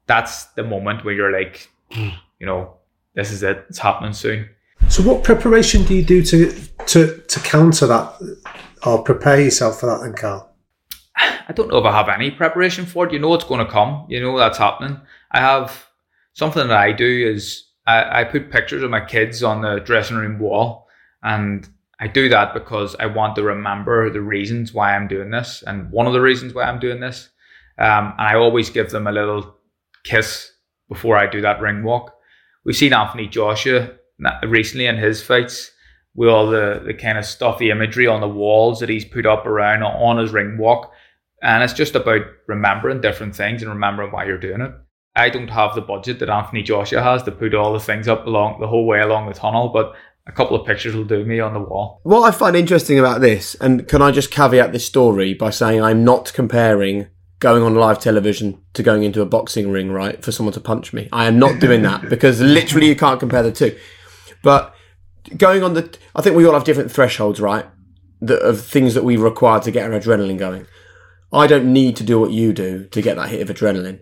That's 0.08 0.46
the 0.56 0.64
moment 0.64 1.04
where 1.04 1.14
you're 1.14 1.32
like, 1.32 1.70
hmm. 1.92 2.10
you 2.40 2.46
know, 2.46 2.76
this 3.14 3.32
is 3.32 3.44
it. 3.44 3.66
It's 3.70 3.80
happening 3.80 4.14
soon. 4.14 4.50
So, 4.90 5.04
what 5.04 5.24
preparation 5.24 5.84
do 5.84 5.94
you 5.94 6.04
do 6.04 6.22
to 6.24 6.52
to 6.88 7.18
to 7.18 7.40
counter 7.42 7.88
that 7.88 8.14
or 8.86 9.04
prepare 9.04 9.42
yourself 9.42 9.80
for 9.80 9.86
that, 9.88 10.02
then, 10.02 10.14
Carl? 10.14 10.50
I 11.16 11.52
don't 11.54 11.70
know 11.70 11.78
if 11.78 11.86
I 11.86 11.92
have 11.92 12.10
any 12.10 12.32
preparation 12.32 12.86
for 12.86 13.06
it. 13.06 13.14
You 13.14 13.20
know 13.20 13.34
it's 13.34 13.46
going 13.46 13.66
to 13.66 13.72
come. 13.72 14.06
You 14.10 14.22
know 14.22 14.38
that's 14.38 14.58
happening. 14.58 15.00
I 15.32 15.40
have 15.40 15.88
something 16.34 16.68
that 16.68 16.78
I 16.78 16.92
do 16.92 17.06
is 17.34 17.66
I, 17.88 18.22
I 18.22 18.24
put 18.24 18.52
pictures 18.52 18.84
of 18.84 18.92
my 18.92 19.04
kids 19.04 19.44
on 19.44 19.62
the 19.62 19.80
dressing 19.80 20.18
room 20.18 20.40
wall, 20.40 20.88
and 21.22 21.68
I 22.04 22.08
do 22.08 22.30
that 22.30 22.54
because 22.54 22.96
I 23.00 23.06
want 23.06 23.36
to 23.38 23.44
remember 23.44 24.10
the 24.10 24.22
reasons 24.22 24.74
why 24.74 24.96
I'm 24.96 25.08
doing 25.08 25.32
this, 25.32 25.64
and 25.66 25.90
one 25.92 26.08
of 26.08 26.14
the 26.14 26.22
reasons 26.22 26.54
why 26.54 26.64
I'm 26.64 26.80
doing 26.80 27.00
this. 27.00 27.30
Um, 27.78 28.14
and 28.18 28.28
I 28.28 28.36
always 28.36 28.70
give 28.70 28.92
them 28.92 29.08
a 29.08 29.12
little 29.12 29.56
kiss 30.04 30.52
before 30.90 31.18
I 31.18 31.28
do 31.28 31.42
that 31.42 31.62
ring 31.62 31.84
walk 31.84 32.14
we've 32.64 32.76
seen 32.76 32.94
Anthony 32.94 33.28
Joshua 33.28 33.92
recently 34.48 34.86
in 34.86 34.98
his 34.98 35.22
fights 35.22 35.72
with 36.16 36.30
all 36.30 36.48
the, 36.48 36.82
the 36.86 36.94
kind 36.94 37.18
of 37.18 37.26
stuffy 37.26 37.72
imagery 37.72 38.08
on 38.08 38.22
the 38.22 38.28
walls 38.28 38.80
that 38.80 38.90
he's 38.90 39.06
put 39.06 39.26
up 39.26 39.46
around 39.46 39.84
on 39.84 40.18
his 40.18 40.32
ring 40.32 40.58
walk. 40.58 40.92
And 41.42 41.64
it's 41.64 41.74
just 41.74 41.96
about 41.96 42.22
remembering 42.48 43.02
different 43.02 43.36
things 43.36 43.62
and 43.62 43.72
remembering 43.72 44.12
why 44.12 44.26
you're 44.26 44.38
doing 44.38 44.62
it. 44.62 44.72
I 45.16 45.30
don't 45.30 45.50
have 45.50 45.76
the 45.76 45.82
budget 45.82 46.20
that 46.20 46.30
Anthony 46.30 46.64
Joshua 46.64 47.02
has 47.02 47.24
to 47.24 47.32
put 47.32 47.54
all 47.54 47.74
the 47.74 47.80
things 47.80 48.08
up 48.08 48.26
along 48.26 48.60
the 48.60 48.68
whole 48.68 48.86
way 48.86 49.00
along 49.00 49.28
the 49.28 49.34
tunnel, 49.34 49.70
but 49.70 49.94
a 50.26 50.32
couple 50.32 50.60
of 50.60 50.66
pictures 50.66 50.96
will 50.96 51.04
do 51.04 51.26
me 51.26 51.40
on 51.40 51.54
the 51.54 51.60
wall. 51.60 52.00
What 52.04 52.22
I 52.22 52.32
find 52.32 52.56
interesting 52.56 53.00
about 53.00 53.22
this, 53.22 53.56
and 53.56 53.88
can 53.88 54.02
I 54.02 54.12
just 54.12 54.32
caveat 54.32 54.72
this 54.72 54.86
story 54.86 55.34
by 55.34 55.50
saying 55.50 55.82
I'm 55.82 56.04
not 56.04 56.32
comparing 56.34 57.08
going 57.40 57.62
on 57.62 57.76
live 57.76 58.00
television 58.00 58.62
to 58.74 58.82
going 58.82 59.04
into 59.04 59.22
a 59.22 59.26
boxing 59.26 59.70
ring, 59.70 59.92
right, 59.92 60.24
for 60.24 60.32
someone 60.32 60.54
to 60.54 60.62
punch 60.62 60.94
me. 60.94 61.10
I 61.12 61.26
am 61.26 61.38
not 61.38 61.60
doing 61.60 61.82
that 61.82 62.02
because 62.10 62.40
literally 62.40 62.88
you 62.88 62.96
can't 62.96 63.20
compare 63.20 63.44
the 63.44 63.52
two. 63.52 63.78
But 64.42 64.74
going 65.36 65.62
on 65.62 65.74
the, 65.74 65.98
I 66.16 66.22
think 66.22 66.38
we 66.38 66.46
all 66.46 66.54
have 66.54 66.64
different 66.64 66.92
thresholds, 66.92 67.42
right? 67.42 67.66
that 68.24 68.42
of 68.42 68.62
things 68.62 68.94
that 68.94 69.04
we 69.04 69.18
require 69.18 69.60
to 69.60 69.72
get 69.72 69.92
our 69.92 70.00
adrenaline 70.00 70.38
going. 70.38 70.66
I 71.32 71.48
don't 71.48 71.72
need 71.72 71.96
to 71.98 72.04
do 72.04 72.20
what 72.20 72.32
you 72.32 72.54
do 72.54 72.86
to 72.86 73.02
get 73.02 73.18
that 73.18 73.30
hit 73.30 73.48
of 73.48 73.56
adrenaline. 73.56 74.02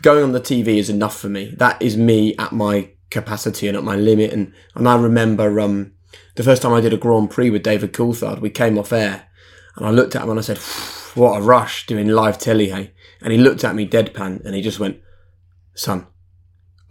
Going 0.00 0.22
on 0.22 0.32
the 0.32 0.40
TV 0.40 0.78
is 0.78 0.90
enough 0.90 1.18
for 1.18 1.28
me. 1.28 1.54
That 1.56 1.80
is 1.80 1.96
me 1.96 2.36
at 2.36 2.52
my 2.52 2.90
capacity 3.12 3.68
and 3.68 3.76
at 3.76 3.84
my 3.84 3.96
limit. 3.96 4.32
And, 4.32 4.52
and 4.74 4.88
I 4.88 4.96
remember 4.96 5.60
um, 5.60 5.92
the 6.34 6.42
first 6.42 6.62
time 6.62 6.72
I 6.72 6.80
did 6.80 6.92
a 6.92 6.98
Grand 6.98 7.30
Prix 7.30 7.50
with 7.50 7.62
David 7.62 7.92
Coulthard, 7.92 8.40
we 8.40 8.50
came 8.50 8.78
off 8.78 8.92
air 8.92 9.28
and 9.76 9.86
I 9.86 9.90
looked 9.90 10.16
at 10.16 10.22
him 10.22 10.30
and 10.30 10.38
I 10.38 10.42
said, 10.42 10.58
what 11.16 11.38
a 11.38 11.42
rush 11.42 11.86
doing 11.86 12.08
live 12.08 12.38
telly, 12.38 12.70
hey? 12.70 12.92
And 13.20 13.32
he 13.32 13.38
looked 13.38 13.64
at 13.64 13.74
me 13.74 13.88
deadpan 13.88 14.44
and 14.44 14.54
he 14.54 14.62
just 14.62 14.80
went, 14.80 15.00
son, 15.74 16.06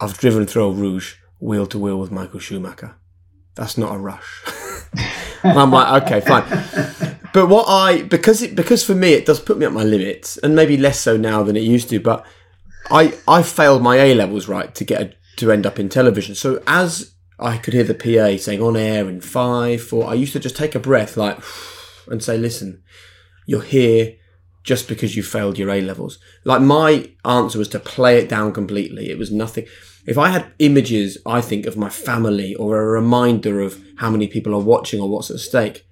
I've 0.00 0.18
driven 0.18 0.46
through 0.46 0.72
Rouge 0.72 1.16
wheel 1.40 1.66
to 1.66 1.78
wheel 1.78 1.98
with 1.98 2.10
Michael 2.10 2.40
Schumacher. 2.40 2.96
That's 3.54 3.76
not 3.76 3.94
a 3.94 3.98
rush. 3.98 4.42
I'm 5.44 5.70
like, 5.70 6.02
okay, 6.04 6.20
fine. 6.20 7.18
But 7.32 7.48
what 7.48 7.66
I 7.68 8.02
because 8.02 8.42
it 8.42 8.54
because 8.54 8.84
for 8.84 8.94
me 8.94 9.14
it 9.14 9.26
does 9.26 9.40
put 9.40 9.58
me 9.58 9.66
at 9.66 9.72
my 9.72 9.84
limits, 9.84 10.36
and 10.38 10.54
maybe 10.54 10.76
less 10.76 11.00
so 11.00 11.16
now 11.16 11.42
than 11.42 11.56
it 11.56 11.62
used 11.62 11.88
to. 11.90 11.98
But 12.00 12.26
I 12.90 13.18
I 13.26 13.42
failed 13.42 13.82
my 13.82 13.96
A 13.96 14.14
levels 14.14 14.48
right 14.48 14.74
to 14.74 14.84
get 14.84 15.02
a, 15.02 15.14
to 15.36 15.50
end 15.50 15.66
up 15.66 15.78
in 15.78 15.88
television. 15.88 16.34
So 16.34 16.62
as 16.66 17.14
I 17.38 17.58
could 17.58 17.74
hear 17.74 17.84
the 17.84 17.94
PA 17.94 18.36
saying 18.40 18.62
on 18.62 18.76
air 18.76 19.08
in 19.08 19.20
five, 19.20 19.82
four, 19.82 20.08
I 20.08 20.14
used 20.14 20.32
to 20.34 20.40
just 20.40 20.56
take 20.56 20.74
a 20.74 20.80
breath 20.80 21.16
like 21.16 21.38
and 22.06 22.22
say, 22.22 22.38
listen, 22.38 22.82
you're 23.46 23.62
here 23.62 24.16
just 24.64 24.88
because 24.88 25.16
you 25.16 25.22
failed 25.22 25.58
your 25.58 25.70
A 25.70 25.80
levels. 25.80 26.18
Like 26.44 26.62
my 26.62 27.10
answer 27.24 27.58
was 27.58 27.68
to 27.68 27.80
play 27.80 28.18
it 28.18 28.28
down 28.28 28.52
completely. 28.52 29.10
It 29.10 29.18
was 29.18 29.32
nothing. 29.32 29.66
If 30.06 30.18
I 30.18 30.28
had 30.28 30.52
images, 30.58 31.18
I 31.26 31.40
think, 31.40 31.66
of 31.66 31.76
my 31.76 31.88
family 31.88 32.54
or 32.54 32.80
a 32.80 32.86
reminder 32.86 33.60
of 33.60 33.82
how 33.98 34.10
many 34.10 34.26
people 34.26 34.54
are 34.54 34.60
watching 34.60 35.00
or 35.00 35.08
what's 35.08 35.30
at 35.30 35.38
stake, 35.38 35.86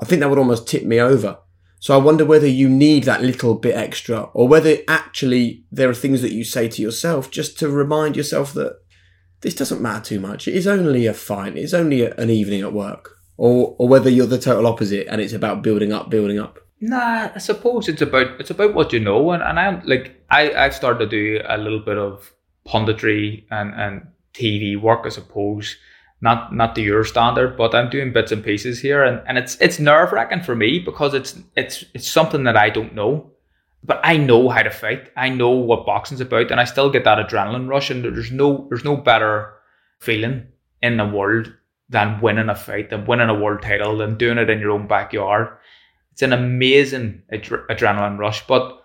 I 0.00 0.04
think 0.04 0.20
that 0.20 0.30
would 0.30 0.38
almost 0.38 0.68
tip 0.68 0.84
me 0.84 1.00
over. 1.00 1.38
So 1.80 1.94
I 1.94 2.02
wonder 2.02 2.24
whether 2.24 2.46
you 2.46 2.68
need 2.68 3.04
that 3.04 3.22
little 3.22 3.54
bit 3.54 3.76
extra 3.76 4.22
or 4.34 4.48
whether 4.48 4.78
actually 4.88 5.64
there 5.70 5.88
are 5.88 5.94
things 5.94 6.22
that 6.22 6.32
you 6.32 6.44
say 6.44 6.68
to 6.68 6.82
yourself 6.82 7.30
just 7.30 7.58
to 7.60 7.68
remind 7.68 8.16
yourself 8.16 8.52
that 8.54 8.80
this 9.42 9.54
doesn't 9.54 9.80
matter 9.80 10.04
too 10.04 10.20
much. 10.20 10.48
It 10.48 10.54
is 10.54 10.66
only 10.66 11.06
a 11.06 11.14
fine. 11.14 11.56
It's 11.56 11.74
only 11.74 12.02
a, 12.02 12.14
an 12.16 12.30
evening 12.30 12.62
at 12.62 12.72
work. 12.72 13.16
Or, 13.36 13.76
or 13.78 13.88
whether 13.88 14.10
you're 14.10 14.26
the 14.26 14.38
total 14.38 14.66
opposite 14.66 15.06
and 15.08 15.20
it's 15.20 15.32
about 15.32 15.62
building 15.62 15.92
up, 15.92 16.10
building 16.10 16.40
up. 16.40 16.58
Nah, 16.80 17.30
I 17.34 17.38
suppose 17.38 17.88
it's 17.88 18.02
about 18.02 18.40
it's 18.40 18.50
about 18.50 18.74
what 18.74 18.92
you 18.92 19.00
know, 19.00 19.32
and, 19.32 19.42
and 19.42 19.58
I'm 19.58 19.82
like 19.84 20.24
I 20.30 20.52
I've 20.52 20.74
started 20.74 20.98
to 20.98 21.06
do 21.08 21.40
a 21.44 21.58
little 21.58 21.80
bit 21.80 21.98
of 21.98 22.32
punditry 22.66 23.44
and 23.50 23.74
and 23.74 24.06
TV 24.32 24.80
work, 24.80 25.00
I 25.04 25.08
suppose, 25.08 25.76
not 26.20 26.54
not 26.54 26.74
to 26.74 26.82
your 26.82 27.04
standard, 27.04 27.56
but 27.56 27.74
I'm 27.74 27.90
doing 27.90 28.12
bits 28.12 28.32
and 28.32 28.44
pieces 28.44 28.80
here, 28.80 29.04
and, 29.04 29.22
and 29.26 29.38
it's 29.38 29.56
it's 29.60 29.78
nerve 29.78 30.12
wracking 30.12 30.42
for 30.42 30.54
me 30.54 30.78
because 30.78 31.14
it's 31.14 31.38
it's 31.56 31.84
it's 31.94 32.08
something 32.08 32.44
that 32.44 32.56
I 32.56 32.70
don't 32.70 32.94
know, 32.94 33.30
but 33.84 34.00
I 34.02 34.16
know 34.16 34.48
how 34.48 34.62
to 34.62 34.70
fight. 34.70 35.10
I 35.16 35.28
know 35.28 35.50
what 35.50 35.86
boxing's 35.86 36.20
about, 36.20 36.50
and 36.50 36.60
I 36.60 36.64
still 36.64 36.90
get 36.90 37.04
that 37.04 37.24
adrenaline 37.24 37.68
rush. 37.68 37.90
And 37.90 38.04
there's 38.04 38.32
no 38.32 38.66
there's 38.68 38.84
no 38.84 38.96
better 38.96 39.54
feeling 40.00 40.48
in 40.82 40.96
the 40.96 41.06
world 41.06 41.52
than 41.88 42.20
winning 42.20 42.48
a 42.48 42.54
fight, 42.54 42.90
than 42.90 43.06
winning 43.06 43.28
a 43.28 43.34
world 43.34 43.62
title, 43.62 43.98
than 43.98 44.18
doing 44.18 44.38
it 44.38 44.50
in 44.50 44.60
your 44.60 44.72
own 44.72 44.86
backyard. 44.86 45.48
It's 46.12 46.22
an 46.22 46.32
amazing 46.32 47.22
ad- 47.32 47.44
adrenaline 47.44 48.18
rush, 48.18 48.46
but 48.46 48.77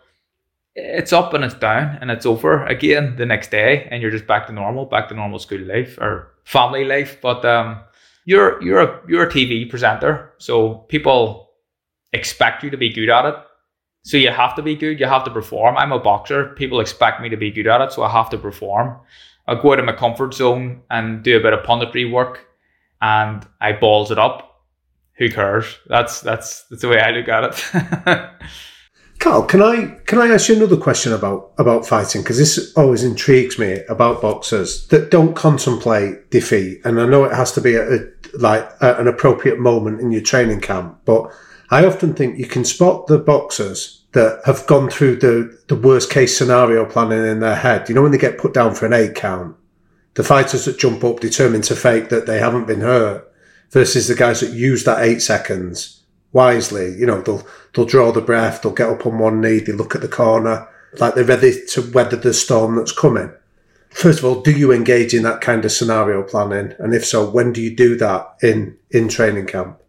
it's 0.76 1.14
up 1.14 1.34
and 1.34 1.44
it's 1.44 1.54
down 1.54 1.98
and 2.02 2.10
it's 2.10 2.26
over 2.26 2.66
again 2.66 3.16
the 3.16 3.26
next 3.26 3.52
day 3.52 3.88
and 3.92 4.02
you're 4.02 4.12
just 4.12 4.26
back 4.26 4.48
to 4.48 4.54
normal 4.54 4.86
back 4.86 5.08
to 5.08 5.14
normal 5.14 5.40
school 5.40 5.62
life 5.62 5.98
or 6.00 6.34
family 6.46 6.84
life. 6.86 7.20
But 7.22 7.46
um 7.46 7.80
you're 8.26 8.62
you're 8.64 8.82
a 8.82 9.02
you're 9.08 9.24
a 9.24 9.32
tv 9.32 9.70
presenter 9.70 10.32
so 10.38 10.76
people 10.88 11.52
expect 12.14 12.64
you 12.64 12.70
to 12.70 12.78
be 12.78 12.92
good 12.92 13.10
at 13.10 13.26
it. 13.26 13.36
So 14.06 14.18
you 14.18 14.32
have 14.32 14.56
to 14.56 14.62
be 14.62 14.76
good 14.76 15.00
you 15.00 15.06
have 15.06 15.24
to 15.26 15.32
perform. 15.32 15.78
I'm 15.78 15.92
a 15.92 16.00
boxer 16.00 16.50
people 16.56 16.80
expect 16.80 17.22
me 17.22 17.30
to 17.30 17.38
be 17.38 17.52
good 17.52 17.68
at 17.68 17.82
it 17.82 17.92
so 17.92 18.04
i 18.04 18.10
have 18.10 18.30
to 18.32 18.38
perform. 18.38 19.00
I 19.48 19.56
go 19.56 19.74
out 19.74 19.80
of 19.80 19.86
my 19.86 19.94
comfort 19.94 20.34
zone 20.34 20.82
and 20.90 21.22
do 21.22 21.38
a 21.38 21.42
bit 21.42 21.54
of 21.54 21.66
punditry 21.66 22.12
work 22.12 22.48
and 23.02 23.46
i 23.62 23.74
balls 23.74 24.10
it 24.10 24.18
up. 24.18 24.50
Who 25.18 25.30
cares? 25.30 25.78
That's 25.86 26.22
that's 26.22 26.64
that's 26.64 26.82
the 26.82 26.90
way 26.90 27.00
i 27.00 27.12
look 27.12 27.28
at 27.30 27.44
it 27.44 28.30
Carl, 29.24 29.44
can 29.44 29.62
I 29.62 29.86
can 30.06 30.20
I 30.20 30.28
ask 30.28 30.50
you 30.50 30.58
another 30.58 30.76
question 30.76 31.14
about 31.14 31.54
about 31.58 31.88
fighting? 31.88 32.22
Because 32.22 32.38
this 32.38 32.74
always 32.76 33.06
intrigues 33.06 33.58
me 33.58 33.80
about 33.88 34.22
boxers 34.22 34.86
that 34.88 35.12
don't 35.12 35.34
contemplate 35.34 36.30
defeat, 36.30 36.82
and 36.84 37.00
I 37.00 37.06
know 37.06 37.24
it 37.24 37.32
has 37.32 37.54
to 37.54 37.62
be 37.62 37.76
a, 37.76 37.90
a 37.90 38.00
like 38.34 38.70
an 38.82 39.08
appropriate 39.08 39.60
moment 39.60 40.02
in 40.02 40.12
your 40.12 40.22
training 40.22 40.60
camp. 40.60 41.00
But 41.06 41.32
I 41.72 41.86
often 41.86 42.14
think 42.14 42.38
you 42.38 42.48
can 42.48 42.66
spot 42.66 43.08
the 43.08 43.18
boxers 43.18 44.04
that 44.12 44.42
have 44.46 44.68
gone 44.68 44.90
through 44.90 45.16
the 45.16 45.58
the 45.70 45.78
worst 45.78 46.12
case 46.12 46.38
scenario 46.38 46.84
planning 46.84 47.26
in 47.26 47.40
their 47.40 47.56
head. 47.56 47.88
You 47.88 47.96
know 47.96 48.02
when 48.02 48.12
they 48.12 48.18
get 48.18 48.38
put 48.38 48.54
down 48.54 48.76
for 48.76 48.88
an 48.88 48.94
eight 48.94 49.16
count, 49.16 49.56
the 50.16 50.26
fighters 50.26 50.66
that 50.66 50.80
jump 50.80 51.02
up 51.06 51.22
determined 51.22 51.64
to 51.66 51.78
fake 51.78 52.10
that 52.10 52.26
they 52.26 52.40
haven't 52.40 52.68
been 52.68 52.82
hurt, 52.82 53.34
versus 53.70 54.10
the 54.10 54.16
guys 54.16 54.42
that 54.42 54.52
use 54.52 54.84
that 54.84 55.02
eight 55.02 55.22
seconds 55.22 56.02
wisely. 56.34 56.94
You 56.98 57.06
know, 57.06 57.22
they'll 57.22 57.48
they'll 57.74 57.86
draw 57.86 58.12
the 58.12 58.22
breath, 58.22 58.62
they'll 58.62 58.74
get 58.74 58.90
up 58.90 59.06
on 59.06 59.20
one 59.20 59.42
knee, 59.42 59.60
they 59.60 59.74
look 59.74 59.96
at 59.96 60.02
the 60.02 60.08
corner, 60.08 60.68
like 61.00 61.16
they're 61.16 61.24
ready 61.24 61.66
to 61.70 61.92
weather 61.92 62.16
the 62.16 62.34
storm 62.34 62.76
that's 62.76 62.92
coming. 62.92 63.32
First 63.90 64.20
of 64.20 64.26
all, 64.26 64.42
do 64.42 64.52
you 64.52 64.72
engage 64.72 65.14
in 65.14 65.24
that 65.24 65.42
kind 65.42 65.64
of 65.64 65.72
scenario 65.72 66.24
planning? 66.24 66.74
And 66.80 66.96
if 66.96 67.06
so, 67.06 67.30
when 67.30 67.54
do 67.54 67.62
you 67.62 67.76
do 67.76 67.96
that 67.98 68.36
in 68.42 68.78
in 68.90 69.08
training 69.08 69.46
camp? 69.46 69.80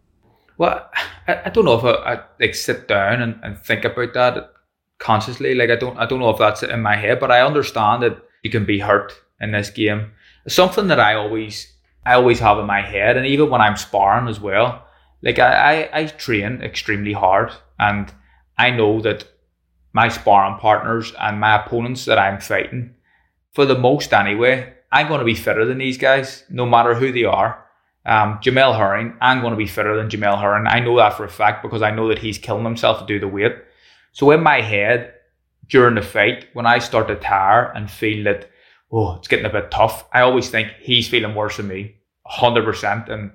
Well, 0.59 0.89
I, 1.27 1.43
I 1.47 1.51
don't 1.51 1.65
know 1.65 1.79
if 1.79 1.85
I, 1.85 2.15
I 2.15 2.21
like 2.39 2.55
sit 2.55 2.87
down 2.87 3.23
and, 3.23 3.41
and 3.43 3.59
think 3.59 3.85
about 3.85 4.13
that 4.15 4.53
consciously. 4.99 5.55
Like 5.55 5.71
I 5.71 5.77
don't 5.77 5.97
I 5.97 6.07
don't 6.07 6.21
know 6.21 6.31
if 6.31 6.39
that's 6.39 6.63
in 6.63 6.83
my 6.83 6.97
head, 6.97 7.19
but 7.19 7.31
I 7.31 7.41
understand 7.41 8.03
that 8.03 8.23
you 8.43 8.51
can 8.51 8.67
be 8.67 8.79
hurt 8.79 9.13
in 9.41 9.53
this 9.53 9.71
game. 9.71 10.13
It's 10.45 10.55
something 10.55 10.89
that 10.89 11.01
I 11.01 11.15
always 11.15 11.73
I 12.05 12.15
always 12.15 12.41
have 12.41 12.59
in 12.59 12.67
my 12.67 12.83
head, 12.83 13.17
and 13.17 13.27
even 13.27 13.49
when 13.49 13.63
I'm 13.63 13.77
sparring 13.77 14.29
as 14.29 14.39
well 14.39 14.84
like 15.25 15.39
I, 15.39 15.85
I, 15.85 16.01
I 16.01 16.07
train 16.07 16.61
extremely 16.63 17.15
hard 17.15 17.51
and 17.79 18.13
I 18.59 18.71
know 18.71 19.01
that 19.01 19.27
my 19.93 20.09
sparring 20.09 20.59
partners 20.59 21.13
and 21.19 21.41
my 21.41 21.65
opponents 21.65 22.05
that 22.05 22.19
I'm 22.19 22.41
fighting, 22.41 22.95
for 23.53 23.65
the 23.65 23.79
most 23.79 24.13
anyway, 24.13 24.75
I'm 24.93 25.09
going 25.09 25.21
to 25.21 25.25
be 25.25 25.35
fitter 25.35 25.65
than 25.65 25.79
these 25.79 25.99
guys, 25.99 26.45
no 26.51 26.67
matter 26.67 26.95
who 26.95 27.11
they 27.11 27.25
are. 27.25 27.65
Um, 28.07 28.39
Jamel 28.43 28.77
Herring, 28.77 29.17
I'm 29.21 29.41
going 29.41 29.53
to 29.53 29.57
be 29.57 29.67
fitter 29.67 29.97
than 29.97 30.11
Jamel 30.11 30.39
Herring. 30.39 30.67
I 30.67 30.81
know 30.81 30.97
that 30.99 31.15
for 31.15 31.25
a 31.25 31.29
fact 31.29 31.63
because 31.63 31.81
I 31.81 31.91
know 31.91 32.09
that 32.09 32.19
he's 32.19 32.37
killing 32.37 32.65
himself 32.65 33.01
to 33.01 33.07
do 33.07 33.19
the 33.19 33.29
weight. 33.29 33.55
So 34.13 34.31
in 34.31 34.43
my 34.43 34.61
head, 34.61 35.15
during 35.69 35.95
the 35.95 36.03
fight, 36.03 36.49
when 36.53 36.67
I 36.67 36.79
start 36.79 37.09
to 37.09 37.17
tire 37.17 37.73
and 37.73 37.91
feel 37.91 38.25
that, 38.25 38.51
oh, 38.93 39.17
it's 39.17 39.29
getting 39.29 39.47
a 39.47 39.51
bit 39.51 39.71
tough, 39.71 40.07
I 40.13 40.21
always 40.21 40.51
think 40.51 40.69
he's 40.81 41.09
feeling 41.09 41.35
worse 41.35 41.57
than 41.57 41.69
me, 41.69 41.97
100%. 42.31 43.09
And 43.09 43.33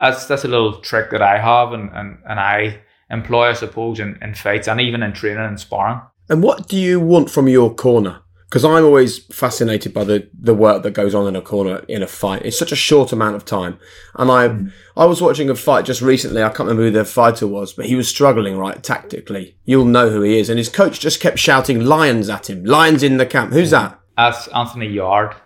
that's 0.00 0.26
that's 0.26 0.44
a 0.44 0.48
little 0.48 0.80
trick 0.80 1.10
that 1.10 1.22
I 1.22 1.38
have 1.38 1.72
and, 1.72 1.90
and, 1.92 2.18
and 2.28 2.40
I 2.40 2.80
employ, 3.10 3.48
I 3.48 3.52
suppose, 3.54 4.00
in, 4.00 4.18
in 4.22 4.34
fights 4.34 4.68
and 4.68 4.80
even 4.80 5.02
in 5.02 5.12
training 5.12 5.44
and 5.44 5.58
sparring. 5.58 6.00
And 6.28 6.42
what 6.42 6.68
do 6.68 6.76
you 6.76 7.00
want 7.00 7.30
from 7.30 7.48
your 7.48 7.74
corner? 7.74 8.20
Because 8.48 8.64
I'm 8.64 8.84
always 8.84 9.18
fascinated 9.26 9.92
by 9.92 10.04
the, 10.04 10.30
the 10.32 10.54
work 10.54 10.82
that 10.82 10.92
goes 10.92 11.14
on 11.14 11.26
in 11.26 11.36
a 11.36 11.42
corner 11.42 11.84
in 11.86 12.02
a 12.02 12.06
fight. 12.06 12.46
It's 12.46 12.58
such 12.58 12.72
a 12.72 12.76
short 12.76 13.12
amount 13.12 13.36
of 13.36 13.44
time. 13.44 13.78
And 14.14 14.30
I 14.30 14.48
mm. 14.48 14.72
I 14.96 15.04
was 15.04 15.20
watching 15.20 15.50
a 15.50 15.54
fight 15.54 15.84
just 15.84 16.00
recently. 16.00 16.42
I 16.42 16.48
can't 16.48 16.60
remember 16.60 16.84
who 16.84 16.90
the 16.90 17.04
fighter 17.04 17.46
was, 17.46 17.74
but 17.74 17.86
he 17.86 17.94
was 17.94 18.08
struggling, 18.08 18.56
right, 18.56 18.82
tactically. 18.82 19.56
You'll 19.66 19.84
know 19.84 20.08
who 20.08 20.22
he 20.22 20.38
is. 20.38 20.48
And 20.48 20.58
his 20.58 20.70
coach 20.70 20.98
just 20.98 21.20
kept 21.20 21.38
shouting 21.38 21.84
lions 21.84 22.30
at 22.30 22.48
him. 22.48 22.64
Lions 22.64 23.02
in 23.02 23.18
the 23.18 23.26
camp. 23.26 23.52
Who's 23.52 23.70
that? 23.70 24.00
That's 24.16 24.48
Anthony 24.48 24.88
Yarde. 24.88 25.36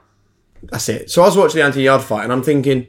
That's 0.63 0.89
it. 0.89 1.11
So 1.11 1.23
I 1.23 1.27
was 1.27 1.37
watching 1.37 1.59
the 1.59 1.65
Anthony 1.65 1.85
Yarde 1.85 2.05
fight 2.05 2.23
and 2.23 2.33
I'm 2.33 2.45
thinking, 2.45 2.87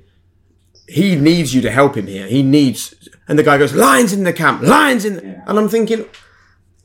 he 0.87 1.15
needs 1.15 1.53
you 1.53 1.61
to 1.61 1.71
help 1.71 1.95
him 1.95 2.07
here. 2.07 2.27
He 2.27 2.43
needs, 2.43 2.93
and 3.27 3.39
the 3.39 3.43
guy 3.43 3.57
goes, 3.57 3.73
lions 3.73 4.13
in 4.13 4.23
the 4.23 4.33
camp, 4.33 4.61
lions 4.61 5.05
in, 5.05 5.15
yeah. 5.15 5.43
and 5.47 5.57
I'm 5.57 5.69
thinking, 5.69 6.05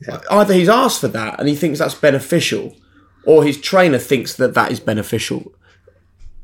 yeah. 0.06 0.20
either 0.30 0.54
he's 0.54 0.68
asked 0.68 1.00
for 1.00 1.08
that 1.08 1.38
and 1.38 1.48
he 1.48 1.56
thinks 1.56 1.78
that's 1.78 1.94
beneficial, 1.94 2.76
or 3.26 3.44
his 3.44 3.60
trainer 3.60 3.98
thinks 3.98 4.34
that 4.36 4.54
that 4.54 4.70
is 4.70 4.80
beneficial. 4.80 5.52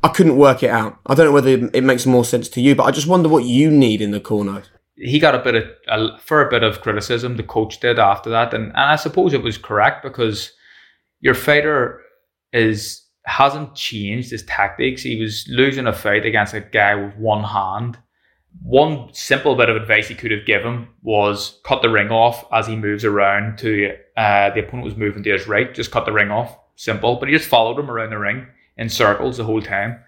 I 0.02 0.08
couldn't 0.08 0.36
work 0.36 0.62
it 0.62 0.70
out. 0.70 0.98
I 1.06 1.14
don't 1.14 1.26
know 1.26 1.32
whether 1.32 1.70
it 1.72 1.82
makes 1.84 2.04
more 2.04 2.26
sense 2.26 2.48
to 2.50 2.60
you, 2.60 2.74
but 2.74 2.84
I 2.84 2.90
just 2.90 3.06
wonder 3.06 3.28
what 3.28 3.44
you 3.44 3.70
need 3.70 4.02
in 4.02 4.10
the 4.10 4.20
corner. 4.20 4.62
He 4.96 5.18
got 5.18 5.34
a 5.34 5.38
bit 5.38 5.54
of 5.54 5.64
a, 5.88 6.18
for 6.18 6.46
a 6.46 6.50
bit 6.50 6.62
of 6.62 6.82
criticism. 6.82 7.36
The 7.36 7.42
coach 7.42 7.80
did 7.80 7.98
after 7.98 8.28
that, 8.30 8.52
and, 8.52 8.66
and 8.66 8.76
I 8.76 8.96
suppose 8.96 9.32
it 9.32 9.42
was 9.42 9.56
correct 9.56 10.02
because 10.02 10.52
your 11.20 11.34
fighter 11.34 12.02
is 12.52 13.03
hasn't 13.24 13.74
changed 13.74 14.30
his 14.30 14.42
tactics. 14.44 15.02
He 15.02 15.20
was 15.20 15.46
losing 15.48 15.86
a 15.86 15.92
fight 15.92 16.26
against 16.26 16.54
a 16.54 16.60
guy 16.60 16.94
with 16.94 17.16
one 17.16 17.44
hand. 17.44 17.98
One 18.62 19.12
simple 19.12 19.56
bit 19.56 19.68
of 19.68 19.76
advice 19.76 20.08
he 20.08 20.14
could 20.14 20.30
have 20.30 20.46
given 20.46 20.88
was 21.02 21.58
cut 21.64 21.82
the 21.82 21.88
ring 21.88 22.10
off 22.10 22.46
as 22.52 22.66
he 22.66 22.76
moves 22.76 23.04
around 23.04 23.58
to 23.58 23.96
uh, 24.16 24.50
the 24.50 24.64
opponent 24.64 24.84
was 24.84 24.96
moving 24.96 25.22
to 25.24 25.32
his 25.32 25.48
right. 25.48 25.74
Just 25.74 25.90
cut 25.90 26.04
the 26.06 26.12
ring 26.12 26.30
off. 26.30 26.56
Simple. 26.76 27.16
But 27.16 27.28
he 27.28 27.36
just 27.36 27.48
followed 27.48 27.78
him 27.78 27.90
around 27.90 28.10
the 28.10 28.18
ring 28.18 28.46
in 28.76 28.88
circles 28.88 29.38
the 29.38 29.44
whole 29.44 29.62
time. 29.62 29.98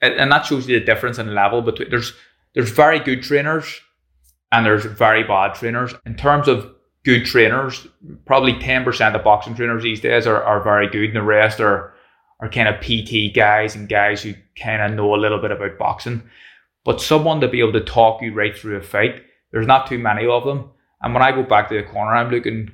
And, 0.00 0.14
and 0.14 0.30
that 0.30 0.46
shows 0.46 0.68
you 0.68 0.78
the 0.78 0.84
difference 0.84 1.18
in 1.18 1.34
level 1.34 1.62
between 1.62 1.90
there's 1.90 2.12
there's 2.54 2.70
very 2.70 2.98
good 2.98 3.22
trainers 3.22 3.80
and 4.52 4.64
there's 4.64 4.84
very 4.84 5.22
bad 5.24 5.54
trainers. 5.54 5.94
In 6.04 6.14
terms 6.14 6.48
of 6.48 6.74
good 7.04 7.24
trainers, 7.24 7.86
probably 8.24 8.54
10% 8.54 9.14
of 9.14 9.22
boxing 9.22 9.54
trainers 9.54 9.82
these 9.82 10.00
days 10.00 10.26
are, 10.26 10.42
are 10.42 10.62
very 10.62 10.88
good, 10.88 11.04
and 11.04 11.16
the 11.16 11.22
rest 11.22 11.60
are, 11.60 11.92
are 12.40 12.50
kind 12.50 12.68
of 12.68 12.80
PT 12.80 13.34
guys 13.34 13.74
and 13.74 13.88
guys 13.88 14.22
who 14.22 14.34
kind 14.60 14.82
of 14.82 14.96
know 14.96 15.14
a 15.14 15.16
little 15.16 15.40
bit 15.40 15.50
about 15.50 15.78
boxing. 15.78 16.22
But 16.84 17.00
someone 17.00 17.40
to 17.40 17.48
be 17.48 17.60
able 17.60 17.72
to 17.72 17.80
talk 17.80 18.22
you 18.22 18.32
right 18.32 18.56
through 18.56 18.76
a 18.76 18.82
fight, 18.82 19.22
there's 19.50 19.66
not 19.66 19.86
too 19.86 19.98
many 19.98 20.26
of 20.26 20.44
them. 20.44 20.70
And 21.02 21.14
when 21.14 21.22
I 21.22 21.32
go 21.32 21.42
back 21.42 21.68
to 21.68 21.76
the 21.76 21.82
corner, 21.82 22.14
I'm 22.14 22.30
looking 22.30 22.70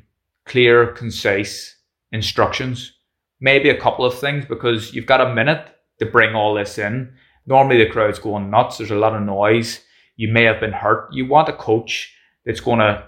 clear, 0.46 0.88
concise 0.88 1.76
instructions, 2.10 2.92
maybe 3.40 3.70
a 3.70 3.80
couple 3.80 4.04
of 4.04 4.18
things 4.18 4.44
because 4.44 4.92
you've 4.92 5.06
got 5.06 5.20
a 5.20 5.34
minute 5.34 5.66
to 5.98 6.06
bring 6.06 6.34
all 6.34 6.54
this 6.54 6.78
in. 6.78 7.12
Normally 7.46 7.78
the 7.78 7.90
crowd's 7.90 8.18
going 8.18 8.50
nuts, 8.50 8.78
there's 8.78 8.90
a 8.90 8.96
lot 8.96 9.14
of 9.14 9.22
noise. 9.22 9.80
You 10.16 10.28
may 10.28 10.44
have 10.44 10.60
been 10.60 10.72
hurt. 10.72 11.08
You 11.12 11.26
want 11.26 11.48
a 11.48 11.54
coach 11.54 12.14
that's 12.44 12.60
going 12.60 12.80
to 12.80 13.04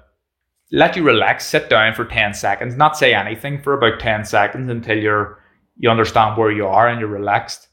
let 0.72 0.96
you 0.96 1.02
relax, 1.02 1.46
sit 1.46 1.68
down 1.68 1.94
for 1.94 2.04
10 2.04 2.34
seconds, 2.34 2.76
not 2.76 2.96
say 2.96 3.14
anything 3.14 3.62
for 3.62 3.74
about 3.74 4.00
10 4.00 4.24
seconds 4.24 4.70
until 4.70 4.98
you're 4.98 5.38
you 5.76 5.90
understand 5.90 6.36
where 6.36 6.50
you 6.50 6.66
are 6.66 6.88
and 6.88 7.00
you're 7.00 7.08
relaxed, 7.08 7.68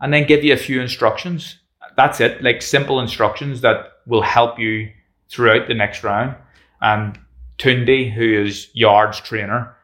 and 0.00 0.12
then 0.12 0.26
give 0.26 0.44
you 0.44 0.52
a 0.52 0.58
few 0.58 0.80
instructions. 0.80 1.58
That's 1.96 2.20
it, 2.20 2.42
like 2.42 2.60
simple 2.62 3.00
instructions 3.00 3.62
that 3.62 3.92
will 4.06 4.22
help 4.22 4.58
you 4.58 4.90
throughout 5.30 5.66
the 5.66 5.74
next 5.74 6.04
round. 6.04 6.36
And 6.80 7.18
Tunde, 7.58 8.12
who 8.12 8.42
is 8.44 8.68
Yarde's 8.74 9.20
trainer, 9.20 9.74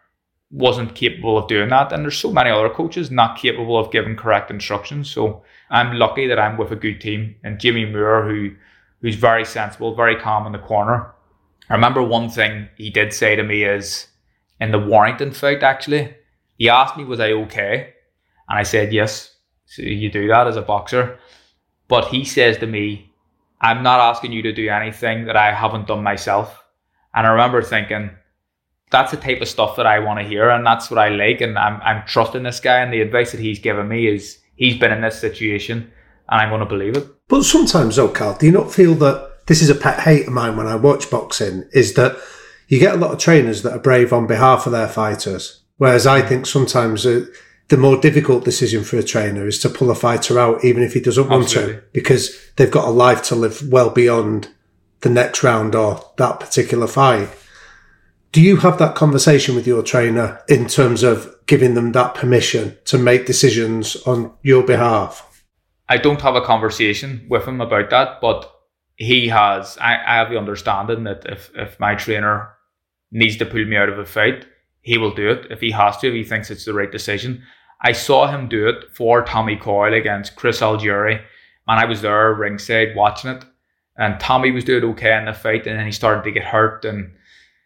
wasn't 0.51 0.95
capable 0.95 1.39
of 1.39 1.49
doing 1.49 1.71
that. 1.71 1.93
And 1.93 2.05
there's 2.05 2.19
so 2.19 2.31
many 2.31 2.51
other 2.51 2.69
coaches 2.69 3.11
not 3.11 3.39
capable 3.39 3.79
of 3.79 3.91
giving 3.91 4.17
correct 4.17 4.51
instructions. 4.51 5.11
So 5.11 5.43
I'm 5.71 5.99
lucky 5.99 6.27
that 6.27 6.39
I'm 6.39 6.59
with 6.59 6.71
a 6.71 6.77
good 6.77 7.01
team 7.01 7.35
and 7.43 7.59
Jamie 7.59 7.87
Moore, 7.87 8.29
who 8.29 8.51
who's 9.01 9.17
very 9.17 9.45
sensible, 9.45 9.95
very 9.95 10.17
calm 10.17 10.47
in 10.47 10.53
the 10.53 10.59
corner. 10.59 11.13
I 11.69 11.75
remember 11.75 12.03
one 12.03 12.31
thing 12.31 12.69
he 12.77 12.89
did 12.89 13.13
say 13.13 13.35
to 13.37 13.43
me 13.43 13.65
is 13.65 14.07
in 14.61 14.71
the 14.71 14.79
Warrington 14.79 15.33
fight 15.33 15.63
actually, 15.63 16.15
he 16.63 16.69
asked 16.69 16.97
me 16.97 17.03
was 17.03 17.19
I 17.19 17.33
okay? 17.33 17.93
And 18.49 18.57
I 18.57 18.63
said 18.63 18.93
yes. 18.93 19.35
So 19.67 19.83
you 19.83 20.09
do 20.09 20.29
that 20.29 20.47
as 20.47 20.57
a 20.57 20.63
boxer. 20.63 21.19
But 21.89 22.07
he 22.07 22.25
says 22.25 22.57
to 22.59 22.69
me, 22.69 23.11
I'm 23.61 23.83
not 23.83 23.99
asking 23.99 24.31
you 24.31 24.43
to 24.43 24.53
do 24.53 24.69
anything 24.69 25.25
that 25.25 25.37
I 25.37 25.53
haven't 25.53 25.89
done 25.89 26.05
myself. 26.05 26.63
And 27.15 27.27
I 27.27 27.31
remember 27.31 27.63
thinking, 27.63 28.13
that's 28.93 29.11
the 29.11 29.17
type 29.17 29.41
of 29.41 29.49
stuff 29.49 29.75
that 29.75 29.89
I 29.89 29.99
want 29.99 30.21
to 30.21 30.25
hear, 30.25 30.51
and 30.51 30.65
that's 30.65 30.89
what 30.89 31.01
I 31.01 31.09
like. 31.09 31.41
And 31.41 31.59
I'm 31.59 31.81
I'm 31.83 32.07
trusting 32.07 32.45
this 32.45 32.61
guy, 32.61 32.79
and 32.79 32.93
the 32.93 33.01
advice 33.01 33.33
that 33.33 33.41
he's 33.41 33.59
given 33.59 33.89
me 33.89 34.07
is 34.07 34.39
he's 34.55 34.79
been 34.79 34.93
in 34.93 35.01
this 35.01 35.19
situation, 35.19 35.91
and 36.29 36.41
I'm 36.41 36.51
going 36.51 36.61
to 36.61 36.67
believe 36.67 36.97
it. 36.97 37.09
But 37.27 37.43
sometimes, 37.43 37.97
though, 37.97 38.07
Carl, 38.07 38.37
do 38.39 38.47
you 38.47 38.53
not 38.53 38.73
feel 38.73 38.95
that 38.97 39.47
this 39.49 39.63
is 39.63 39.71
a 39.71 39.75
pet 39.75 39.99
hate 39.99 40.29
of 40.29 40.33
mine 40.33 40.57
when 40.57 40.69
I 40.69 40.77
watch 40.77 41.11
boxing? 41.11 41.69
Is 41.73 41.95
that 41.95 42.17
you 42.69 42.79
get 42.79 42.95
a 42.95 42.99
lot 42.99 43.11
of 43.11 43.19
trainers 43.19 43.63
that 43.63 43.73
are 43.73 43.81
brave 43.81 44.13
on 44.13 44.29
behalf 44.29 44.67
of 44.67 44.73
their 44.73 44.89
fighters, 44.89 45.62
whereas 45.79 46.07
I 46.07 46.23
think 46.23 46.47
sometimes. 46.47 47.07
Uh, 47.07 47.27
the 47.69 47.79
more 47.79 47.97
difficult 47.97 48.45
decision 48.45 48.85
for 48.85 48.99
a 48.99 49.03
trainer 49.03 49.47
is 49.47 49.59
to 49.61 49.71
pull 49.71 49.91
a 49.91 49.95
fighter 49.95 50.39
out, 50.39 50.63
even 50.63 50.83
if 50.83 50.93
he 50.93 51.01
doesn't 51.01 51.33
Absolutely. 51.33 51.73
want 51.73 51.85
to, 51.85 51.89
because 51.93 52.51
they've 52.57 52.71
got 52.71 52.87
a 52.87 52.91
life 52.91 53.23
to 53.23 53.35
live 53.35 53.67
well 53.67 53.89
beyond 53.89 54.49
the 55.01 55.09
next 55.09 55.43
round 55.43 55.75
or 55.75 56.13
that 56.19 56.39
particular 56.39 56.87
fight. 56.87 57.31
Do 58.31 58.41
you 58.41 58.59
have 58.59 58.79
that 58.79 58.95
conversation 58.95 59.55
with 59.55 59.67
your 59.67 59.83
trainer 59.83 60.43
in 60.49 60.67
terms 60.67 61.03
of 61.03 61.35
giving 61.47 61.75
them 61.75 61.93
that 61.93 62.15
permission 62.15 62.79
to 62.87 62.99
make 62.99 63.27
decisions 63.27 63.97
on 64.07 64.33
your 64.43 64.63
behalf? 64.63 65.45
I 65.89 65.99
don't 65.99 66.21
have 66.23 66.37
a 66.37 66.41
conversation 66.41 67.27
with 67.29 67.47
him 67.47 67.61
about 67.61 67.91
that, 67.91 68.21
but 68.21 68.51
he 68.97 69.29
has. 69.29 69.77
I, 69.79 69.95
I 69.95 70.17
have 70.17 70.31
the 70.31 70.39
understanding 70.39 71.05
that 71.05 71.27
if, 71.27 71.51
if 71.55 71.79
my 71.79 71.95
trainer 71.95 72.51
needs 73.11 73.37
to 73.39 73.47
pull 73.47 73.65
me 73.65 73.77
out 73.77 73.91
of 73.91 73.99
a 73.99 74.07
fight, 74.07 74.47
he 74.83 74.99
will 74.99 75.15
do 75.15 75.31
it 75.31 75.47
if 75.51 75.61
he 75.61 75.71
has 75.71 75.97
to, 75.99 76.09
if 76.09 76.15
he 76.15 76.25
thinks 76.25 76.51
it's 76.51 76.65
the 76.65 76.75
right 76.75 76.91
decision. 76.91 77.43
I 77.81 77.93
saw 77.93 78.27
him 78.29 78.49
do 78.49 78.69
it 78.69 78.95
for 78.95 79.23
Tommy 79.23 79.57
Coyle 79.57 79.95
against 79.95 80.37
Chris 80.37 80.61
Algieri, 80.61 81.21
and 81.67 81.81
I 81.81 81.85
was 81.85 82.03
there 82.03 82.35
ringside 82.35 82.95
watching 82.95 83.31
it. 83.31 83.45
And 83.97 84.21
Tommy 84.21 84.51
was 84.51 84.65
doing 84.65 84.85
okay 84.85 85.17
in 85.17 85.25
the 85.25 85.33
fight, 85.33 85.67
and 85.67 85.79
then 85.79 85.87
he 85.87 85.93
started 85.93 86.25
to 86.25 86.33
get 86.33 86.45
hurt, 86.45 86.85
and 86.85 87.13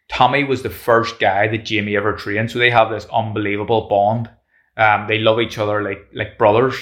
Tommy 0.09 0.43
was 0.43 0.63
the 0.63 0.69
first 0.69 1.19
guy 1.19 1.47
that 1.47 1.65
Jamie 1.65 1.97
ever 1.97 2.13
trained, 2.13 2.51
so 2.51 2.59
they 2.59 2.69
have 2.69 2.89
this 2.89 3.07
unbelievable 3.11 3.87
bond. 3.87 4.29
Um, 4.77 5.07
they 5.07 5.19
love 5.19 5.39
each 5.39 5.57
other 5.57 5.81
like 5.81 6.07
like 6.13 6.37
brothers. 6.37 6.75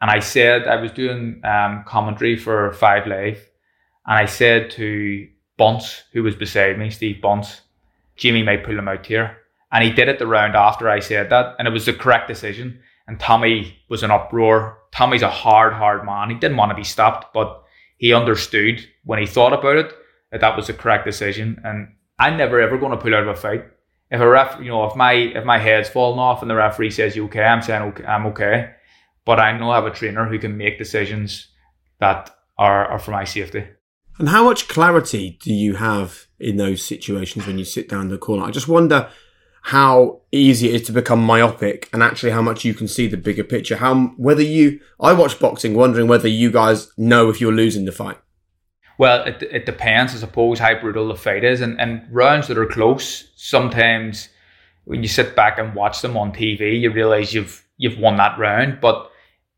And 0.00 0.10
I 0.10 0.20
said 0.20 0.66
I 0.66 0.76
was 0.76 0.92
doing 0.92 1.42
um, 1.44 1.84
commentary 1.86 2.36
for 2.36 2.72
Five 2.72 3.06
Live, 3.06 3.50
and 4.06 4.18
I 4.18 4.26
said 4.26 4.70
to 4.72 5.28
Bunce, 5.56 6.04
who 6.12 6.22
was 6.22 6.34
beside 6.34 6.78
me, 6.78 6.90
Steve 6.90 7.20
Bunce, 7.20 7.60
Jamie 8.16 8.42
might 8.42 8.64
pull 8.64 8.78
him 8.78 8.88
out 8.88 9.04
here. 9.04 9.36
And 9.72 9.84
he 9.84 9.90
did 9.90 10.08
it 10.08 10.18
the 10.18 10.26
round 10.26 10.56
after 10.56 10.88
I 10.88 11.00
said 11.00 11.30
that, 11.30 11.54
and 11.58 11.68
it 11.68 11.70
was 11.70 11.86
the 11.86 11.92
correct 11.92 12.28
decision. 12.28 12.80
And 13.06 13.18
Tommy 13.20 13.78
was 13.88 14.02
an 14.02 14.10
uproar. 14.10 14.78
Tommy's 14.92 15.22
a 15.22 15.30
hard, 15.30 15.72
hard 15.72 16.04
man. 16.04 16.30
He 16.30 16.36
didn't 16.36 16.56
want 16.56 16.70
to 16.70 16.76
be 16.76 16.84
stopped, 16.84 17.32
but 17.32 17.64
he 17.96 18.12
understood 18.12 18.84
when 19.04 19.18
he 19.18 19.26
thought 19.26 19.52
about 19.52 19.76
it 19.76 19.92
that 20.30 20.40
that 20.40 20.56
was 20.56 20.66
the 20.66 20.72
correct 20.72 21.04
decision. 21.04 21.60
And 21.64 21.88
I'm 22.18 22.36
never 22.36 22.60
ever 22.60 22.78
going 22.78 22.92
to 22.92 22.98
pull 22.98 23.14
out 23.14 23.22
of 23.22 23.28
a 23.28 23.34
fight. 23.34 23.64
If 24.10 24.20
a 24.20 24.28
ref, 24.28 24.58
you 24.60 24.68
know, 24.68 24.84
if 24.84 24.96
my 24.96 25.12
if 25.12 25.44
my 25.44 25.58
head's 25.58 25.88
falling 25.88 26.18
off 26.18 26.42
and 26.42 26.50
the 26.50 26.56
referee 26.56 26.90
says 26.90 27.14
you 27.14 27.24
okay, 27.26 27.42
I'm 27.42 27.62
saying 27.62 27.82
okay, 27.82 28.04
I'm 28.04 28.26
okay. 28.26 28.72
But 29.24 29.38
I 29.38 29.56
know 29.56 29.70
I 29.70 29.76
have 29.76 29.86
a 29.86 29.90
trainer 29.90 30.26
who 30.26 30.38
can 30.38 30.56
make 30.56 30.78
decisions 30.78 31.48
that 32.00 32.30
are, 32.58 32.86
are 32.86 32.98
for 32.98 33.12
my 33.12 33.24
safety. 33.24 33.64
And 34.18 34.28
how 34.28 34.44
much 34.44 34.68
clarity 34.68 35.38
do 35.42 35.52
you 35.52 35.76
have 35.76 36.26
in 36.38 36.56
those 36.56 36.84
situations 36.84 37.46
when 37.46 37.58
you 37.58 37.64
sit 37.64 37.88
down 37.88 38.02
in 38.02 38.08
the 38.08 38.18
corner? 38.18 38.44
I 38.44 38.50
just 38.50 38.68
wonder 38.68 39.08
how 39.62 40.20
easy 40.32 40.68
it 40.68 40.74
is 40.74 40.86
to 40.86 40.92
become 40.92 41.22
myopic 41.22 41.88
and 41.92 42.02
actually 42.02 42.30
how 42.30 42.42
much 42.42 42.64
you 42.64 42.74
can 42.74 42.88
see 42.88 43.06
the 43.06 43.16
bigger 43.16 43.44
picture. 43.44 43.76
How 43.76 44.06
whether 44.16 44.42
you 44.42 44.80
I 44.98 45.12
watch 45.12 45.38
boxing 45.38 45.74
wondering 45.74 46.08
whether 46.08 46.28
you 46.28 46.50
guys 46.50 46.90
know 46.96 47.28
if 47.28 47.40
you're 47.40 47.52
losing 47.52 47.84
the 47.84 47.92
fight. 47.92 48.18
Well, 48.98 49.24
it, 49.24 49.42
it 49.42 49.64
depends, 49.64 50.14
I 50.14 50.18
suppose, 50.18 50.58
how 50.58 50.78
brutal 50.78 51.08
the 51.08 51.14
fight 51.14 51.42
is. 51.42 51.62
And, 51.62 51.80
and 51.80 52.02
rounds 52.10 52.48
that 52.48 52.58
are 52.58 52.66
close, 52.66 53.30
sometimes 53.34 54.28
when 54.84 55.02
you 55.02 55.08
sit 55.08 55.34
back 55.34 55.58
and 55.58 55.74
watch 55.74 56.02
them 56.02 56.18
on 56.18 56.32
TV, 56.32 56.78
you 56.78 56.90
realize 56.90 57.32
you've 57.32 57.66
you've 57.78 57.98
won 57.98 58.16
that 58.16 58.38
round. 58.38 58.80
But 58.80 59.10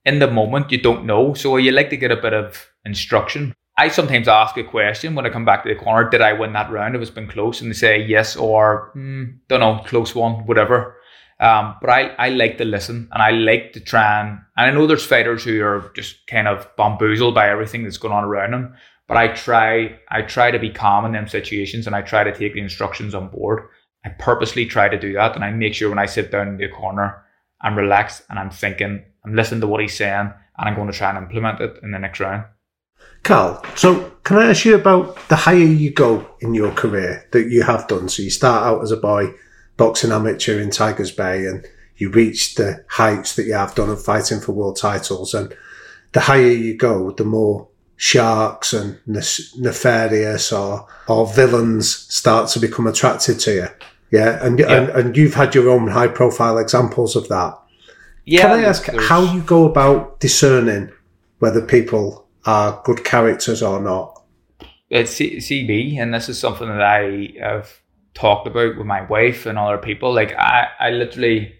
in 0.04 0.18
the 0.18 0.30
moment, 0.30 0.70
you 0.70 0.80
don't 0.80 1.06
know. 1.06 1.34
So 1.34 1.56
you 1.56 1.72
like 1.72 1.90
to 1.90 1.96
get 1.96 2.12
a 2.12 2.16
bit 2.16 2.32
of 2.32 2.70
instruction. 2.84 3.54
I 3.82 3.88
sometimes 3.88 4.28
ask 4.28 4.56
a 4.56 4.62
question 4.62 5.16
when 5.16 5.26
I 5.26 5.30
come 5.30 5.44
back 5.44 5.64
to 5.64 5.68
the 5.68 5.74
corner: 5.74 6.08
Did 6.08 6.20
I 6.20 6.34
win 6.34 6.52
that 6.52 6.70
round? 6.70 6.94
If 6.94 7.02
it's 7.02 7.10
been 7.10 7.26
close, 7.26 7.60
and 7.60 7.68
they 7.68 7.74
say 7.74 8.00
yes 8.00 8.36
or 8.36 8.92
mm, 8.94 9.36
don't 9.48 9.58
know, 9.58 9.82
close 9.84 10.14
one, 10.14 10.46
whatever. 10.46 10.96
Um, 11.40 11.74
but 11.80 11.90
I, 11.90 12.02
I 12.26 12.28
like 12.28 12.58
to 12.58 12.64
listen 12.64 13.08
and 13.10 13.20
I 13.20 13.32
like 13.32 13.72
to 13.72 13.80
try 13.80 14.20
and, 14.20 14.38
and 14.56 14.66
I 14.66 14.70
know 14.70 14.86
there's 14.86 15.04
fighters 15.04 15.42
who 15.42 15.60
are 15.64 15.90
just 15.96 16.24
kind 16.28 16.46
of 16.46 16.68
bamboozled 16.76 17.34
by 17.34 17.48
everything 17.48 17.82
that's 17.82 17.96
going 17.96 18.14
on 18.14 18.22
around 18.22 18.52
them. 18.52 18.76
But 19.08 19.16
I 19.16 19.26
try 19.34 19.98
I 20.08 20.22
try 20.22 20.52
to 20.52 20.60
be 20.60 20.70
calm 20.70 21.04
in 21.04 21.10
them 21.10 21.26
situations 21.26 21.88
and 21.88 21.96
I 21.96 22.02
try 22.02 22.22
to 22.22 22.32
take 22.32 22.54
the 22.54 22.60
instructions 22.60 23.16
on 23.16 23.30
board. 23.30 23.68
I 24.04 24.10
purposely 24.10 24.64
try 24.66 24.88
to 24.88 24.98
do 25.06 25.12
that 25.14 25.34
and 25.34 25.44
I 25.44 25.50
make 25.50 25.74
sure 25.74 25.88
when 25.88 25.98
I 25.98 26.06
sit 26.06 26.30
down 26.30 26.46
in 26.46 26.56
the 26.58 26.68
corner, 26.68 27.24
I'm 27.60 27.76
relaxed 27.76 28.22
and 28.30 28.38
I'm 28.38 28.50
thinking, 28.50 29.02
I'm 29.24 29.34
listening 29.34 29.62
to 29.62 29.66
what 29.66 29.80
he's 29.80 29.96
saying 29.96 30.32
and 30.58 30.68
I'm 30.68 30.76
going 30.76 30.92
to 30.92 30.96
try 30.96 31.08
and 31.10 31.18
implement 31.18 31.60
it 31.60 31.80
in 31.82 31.90
the 31.90 31.98
next 31.98 32.20
round. 32.20 32.44
Carl, 33.22 33.64
so 33.76 34.10
can 34.24 34.36
I 34.36 34.50
ask 34.50 34.64
you 34.64 34.74
about 34.74 35.16
the 35.28 35.36
higher 35.36 35.56
you 35.56 35.90
go 35.90 36.26
in 36.40 36.54
your 36.54 36.72
career 36.72 37.26
that 37.32 37.48
you 37.48 37.62
have 37.62 37.86
done? 37.88 38.08
So 38.08 38.22
you 38.22 38.30
start 38.30 38.64
out 38.64 38.82
as 38.82 38.90
a 38.90 38.96
boy, 38.96 39.34
boxing 39.76 40.12
amateur 40.12 40.60
in 40.60 40.70
Tigers 40.70 41.12
Bay, 41.12 41.46
and 41.46 41.66
you 41.96 42.10
reach 42.10 42.56
the 42.56 42.84
heights 42.88 43.36
that 43.36 43.46
you 43.46 43.54
have 43.54 43.74
done 43.74 43.90
of 43.90 44.02
fighting 44.02 44.40
for 44.40 44.52
world 44.52 44.76
titles. 44.76 45.34
And 45.34 45.54
the 46.12 46.20
higher 46.20 46.46
you 46.46 46.76
go, 46.76 47.12
the 47.12 47.24
more 47.24 47.68
sharks 47.96 48.72
and 48.72 48.98
nefarious 49.06 50.52
or 50.52 50.88
or 51.06 51.24
villains 51.26 51.88
start 52.12 52.48
to 52.50 52.58
become 52.58 52.88
attracted 52.88 53.38
to 53.38 53.54
you. 53.54 53.66
Yeah, 54.10 54.44
and 54.44 54.58
yeah. 54.58 54.72
and, 54.72 54.88
and 54.90 55.16
you've 55.16 55.34
had 55.34 55.54
your 55.54 55.70
own 55.70 55.88
high 55.88 56.08
profile 56.08 56.58
examples 56.58 57.14
of 57.14 57.28
that. 57.28 57.58
Yeah, 58.24 58.42
Can 58.42 58.50
I 58.52 58.62
ask 58.64 58.86
how 58.86 59.32
you 59.32 59.40
go 59.42 59.64
about 59.64 60.20
discerning 60.20 60.90
whether 61.38 61.60
people 61.60 62.21
are 62.44 62.80
good 62.84 63.04
characters 63.04 63.62
or 63.62 63.80
not? 63.80 64.22
It's 64.90 65.14
CB, 65.14 65.98
and 65.98 66.12
this 66.12 66.28
is 66.28 66.38
something 66.38 66.68
that 66.68 66.82
I 66.82 67.32
have 67.40 67.80
talked 68.14 68.46
about 68.46 68.76
with 68.76 68.86
my 68.86 69.02
wife 69.02 69.46
and 69.46 69.58
other 69.58 69.78
people. 69.78 70.12
Like 70.12 70.34
I, 70.34 70.68
I 70.78 70.90
literally 70.90 71.54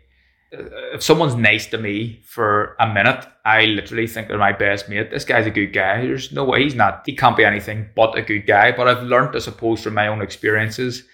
if 0.53 1.03
someone's 1.03 1.35
nice 1.35 1.67
to 1.67 1.79
me 1.79 2.21
for 2.25 2.77
a 2.79 2.93
minute, 2.93 3.27
I 3.45 3.65
literally 3.65 4.07
think 4.07 4.29
they're 4.29 4.39
my 4.39 4.53
best 4.53 4.89
mate. 4.89 5.11
This 5.11 5.25
guy's 5.25 5.47
a 5.47 5.51
good 5.51 5.73
guy. 5.73 6.03
There's 6.03 6.31
no 6.33 6.45
way 6.45 6.63
he's 6.63 6.75
not. 6.75 7.03
He 7.07 7.17
can't 7.17 7.37
be 7.37 7.45
anything 7.45 7.89
but 7.97 8.17
a 8.19 8.23
good 8.23 8.47
guy. 8.47 8.73
But 8.73 8.89
I've 8.89 9.03
learned, 9.03 9.35
I 9.35 9.39
suppose, 9.39 9.83
from 9.83 9.95
my 9.95 10.09
own 10.09 10.21
experiences 10.21 11.05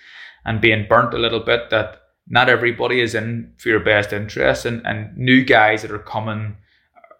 and 0.45 0.61
being 0.61 0.87
burnt 0.89 1.15
a 1.15 1.19
little 1.19 1.41
bit 1.41 1.71
that 1.71 2.03
not 2.27 2.49
everybody 2.49 3.01
is 3.01 3.15
in 3.15 3.53
for 3.59 3.69
your 3.69 3.81
best 3.81 4.13
interest. 4.13 4.67
And, 4.67 4.85
and 4.85 5.17
new 5.17 5.45
guys 5.45 5.83
that 5.83 5.93
are 5.93 6.01
coming 6.01 6.57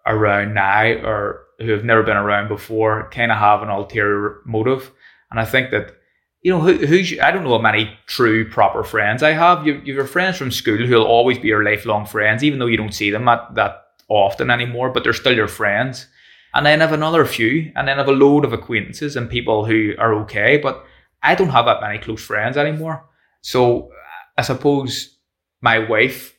around 0.05 0.53
now 0.53 0.83
or 1.05 1.45
who 1.59 1.71
have 1.71 1.83
never 1.83 2.03
been 2.03 2.17
around 2.17 2.47
before 2.47 3.09
kind 3.11 3.31
of 3.31 3.37
have 3.37 3.61
an 3.61 3.69
ulterior 3.69 4.41
motive. 4.45 4.91
And 5.31 5.39
I 5.39 5.45
think 5.45 5.71
that, 5.71 5.95
you 6.41 6.51
know, 6.51 6.61
who, 6.61 6.73
who's, 6.73 7.19
I 7.19 7.31
don't 7.31 7.43
know 7.43 7.57
how 7.57 7.61
many 7.61 7.97
true 8.07 8.49
proper 8.49 8.83
friends 8.83 9.23
I 9.23 9.31
have. 9.31 9.65
You, 9.65 9.73
you 9.73 9.79
have 9.79 9.87
your 9.87 10.05
friends 10.07 10.37
from 10.37 10.51
school 10.51 10.77
who'll 10.77 11.03
always 11.03 11.37
be 11.37 11.49
your 11.49 11.63
lifelong 11.63 12.05
friends, 12.05 12.43
even 12.43 12.59
though 12.59 12.67
you 12.67 12.77
don't 12.77 12.93
see 12.93 13.11
them 13.11 13.25
that, 13.25 13.55
that 13.55 13.83
often 14.07 14.49
anymore, 14.49 14.89
but 14.89 15.03
they're 15.03 15.13
still 15.13 15.35
your 15.35 15.47
friends. 15.47 16.07
And 16.53 16.65
then 16.65 16.81
I 16.81 16.85
have 16.85 16.93
another 16.93 17.25
few, 17.25 17.71
and 17.75 17.87
then 17.87 17.95
I 17.95 18.01
have 18.01 18.07
a 18.07 18.13
load 18.13 18.43
of 18.43 18.53
acquaintances 18.53 19.15
and 19.15 19.29
people 19.29 19.65
who 19.65 19.93
are 19.99 20.13
okay, 20.21 20.57
but 20.57 20.83
I 21.21 21.35
don't 21.35 21.49
have 21.49 21.65
that 21.65 21.81
many 21.81 21.99
close 21.99 22.23
friends 22.23 22.57
anymore. 22.57 23.05
So 23.41 23.91
I 24.37 24.41
suppose 24.41 25.17
my 25.61 25.79
wife 25.79 26.35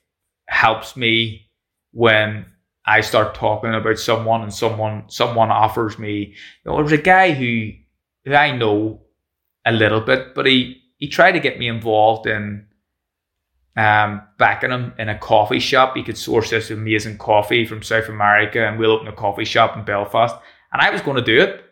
helps 0.48 0.96
me 0.96 1.50
when 1.92 2.46
I 2.86 3.02
start 3.02 3.34
talking 3.34 3.74
about 3.74 3.98
someone 3.98 4.42
and 4.42 4.52
someone 4.52 5.04
someone 5.08 5.50
offers 5.50 5.98
me. 5.98 6.18
You 6.18 6.34
know, 6.64 6.74
there 6.76 6.84
was 6.84 6.92
a 6.92 6.98
guy 6.98 7.32
who 7.32 7.70
who 8.24 8.34
I 8.34 8.56
know 8.56 9.02
a 9.66 9.72
little 9.72 10.00
bit, 10.00 10.34
but 10.34 10.46
he 10.46 10.82
he 10.96 11.08
tried 11.08 11.32
to 11.32 11.40
get 11.40 11.58
me 11.58 11.68
involved 11.68 12.26
in 12.26 12.66
um, 13.76 14.22
backing 14.38 14.70
him 14.70 14.94
in 14.98 15.08
a 15.08 15.18
coffee 15.18 15.60
shop. 15.60 15.96
He 15.96 16.02
could 16.02 16.18
source 16.18 16.50
this 16.50 16.70
amazing 16.70 17.18
coffee 17.18 17.66
from 17.66 17.82
South 17.82 18.08
America, 18.08 18.66
and 18.66 18.78
we'll 18.78 18.92
open 18.92 19.08
a 19.08 19.12
coffee 19.12 19.44
shop 19.44 19.76
in 19.76 19.84
Belfast. 19.84 20.36
And 20.72 20.80
I 20.80 20.90
was 20.90 21.02
going 21.02 21.16
to 21.16 21.22
do 21.22 21.40
it, 21.40 21.64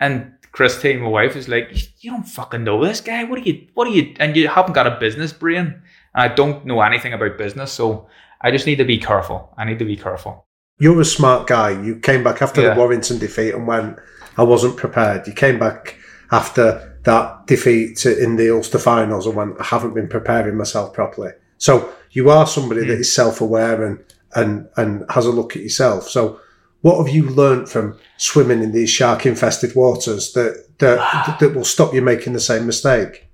and 0.00 0.32
Christine, 0.52 1.00
my 1.00 1.08
wife, 1.08 1.36
is 1.36 1.48
like, 1.48 1.70
"You 2.02 2.10
don't 2.10 2.28
fucking 2.28 2.64
know 2.64 2.84
this 2.84 3.00
guy. 3.00 3.24
What 3.24 3.38
are 3.38 3.42
you? 3.42 3.66
What 3.74 3.88
are 3.88 3.92
you? 3.92 4.14
And 4.20 4.36
you 4.36 4.48
haven't 4.48 4.74
got 4.74 4.86
a 4.86 4.98
business 4.98 5.32
brain. 5.32 5.82
And 6.14 6.32
I 6.32 6.34
don't 6.34 6.64
know 6.64 6.80
anything 6.80 7.12
about 7.12 7.38
business, 7.38 7.72
so 7.72 8.08
I 8.40 8.50
just 8.50 8.66
need 8.66 8.76
to 8.76 8.84
be 8.84 8.98
careful. 8.98 9.52
I 9.56 9.64
need 9.64 9.78
to 9.78 9.84
be 9.84 9.96
careful." 9.96 10.46
You're 10.78 11.00
a 11.00 11.06
smart 11.06 11.46
guy. 11.46 11.70
You 11.70 11.96
came 11.96 12.22
back 12.22 12.42
after 12.42 12.60
yeah. 12.60 12.74
the 12.74 12.80
Warrington 12.80 13.18
defeat 13.18 13.54
and 13.54 13.66
went, 13.66 13.98
"I 14.36 14.42
wasn't 14.42 14.76
prepared." 14.76 15.26
You 15.26 15.32
came 15.32 15.58
back 15.58 15.98
after 16.30 16.98
that 17.04 17.46
defeat 17.46 18.04
in 18.04 18.36
the 18.36 18.50
Ulster 18.54 18.78
finals 18.78 19.26
and 19.26 19.36
went, 19.36 19.60
"I 19.60 19.64
haven't 19.64 19.94
been 19.94 20.08
preparing 20.08 20.56
myself 20.56 20.92
properly." 20.92 21.32
So 21.58 21.92
you 22.10 22.30
are 22.30 22.46
somebody 22.46 22.82
mm. 22.82 22.88
that 22.88 22.98
is 22.98 23.14
self-aware 23.14 23.84
and 23.84 24.04
and 24.34 24.68
and 24.76 25.04
has 25.10 25.26
a 25.26 25.30
look 25.30 25.56
at 25.56 25.62
yourself. 25.62 26.08
So 26.08 26.40
what 26.82 26.98
have 26.98 27.14
you 27.14 27.24
learned 27.28 27.68
from 27.68 27.98
swimming 28.16 28.62
in 28.62 28.72
these 28.72 28.90
shark 28.90 29.26
infested 29.26 29.74
waters 29.74 30.32
that 30.34 30.66
that 30.78 31.38
that 31.40 31.54
will 31.54 31.64
stop 31.64 31.94
you 31.94 32.02
making 32.02 32.32
the 32.32 32.40
same 32.40 32.66
mistake? 32.66 33.28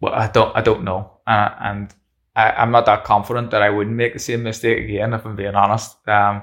Well, 0.00 0.12
I 0.14 0.28
don't 0.28 0.54
I 0.56 0.60
don't 0.60 0.84
know, 0.84 1.18
uh, 1.26 1.50
and 1.60 1.94
I, 2.38 2.62
am 2.62 2.70
not 2.70 2.86
that 2.86 3.02
confident 3.02 3.50
that 3.50 3.62
I 3.62 3.70
wouldn't 3.70 3.96
make 3.96 4.12
the 4.12 4.20
same 4.20 4.44
mistake 4.44 4.84
again 4.84 5.12
if 5.12 5.26
I'm 5.26 5.34
being 5.34 5.56
honest. 5.56 5.96
Um, 6.08 6.42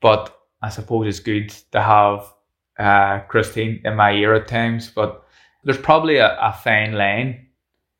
but 0.00 0.34
I 0.62 0.70
suppose 0.70 1.06
it's 1.06 1.20
good 1.20 1.50
to 1.72 1.82
have 1.82 2.32
uh, 2.78 3.20
Christine 3.28 3.82
in 3.84 3.96
my 3.96 4.12
ear 4.12 4.34
at 4.34 4.48
times. 4.48 4.90
But 4.90 5.22
there's 5.62 5.78
probably 5.78 6.16
a, 6.16 6.36
a 6.40 6.54
fine 6.54 6.94
line 6.94 7.48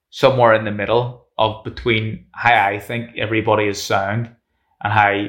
somewhere 0.09 0.55
in 0.55 0.65
the 0.65 0.71
middle 0.71 1.27
of 1.37 1.63
between 1.63 2.27
how 2.33 2.69
I 2.69 2.79
think 2.79 3.19
everybody 3.19 3.67
is 3.67 3.83
sound 3.83 4.35
and 4.83 4.93
how 4.93 5.27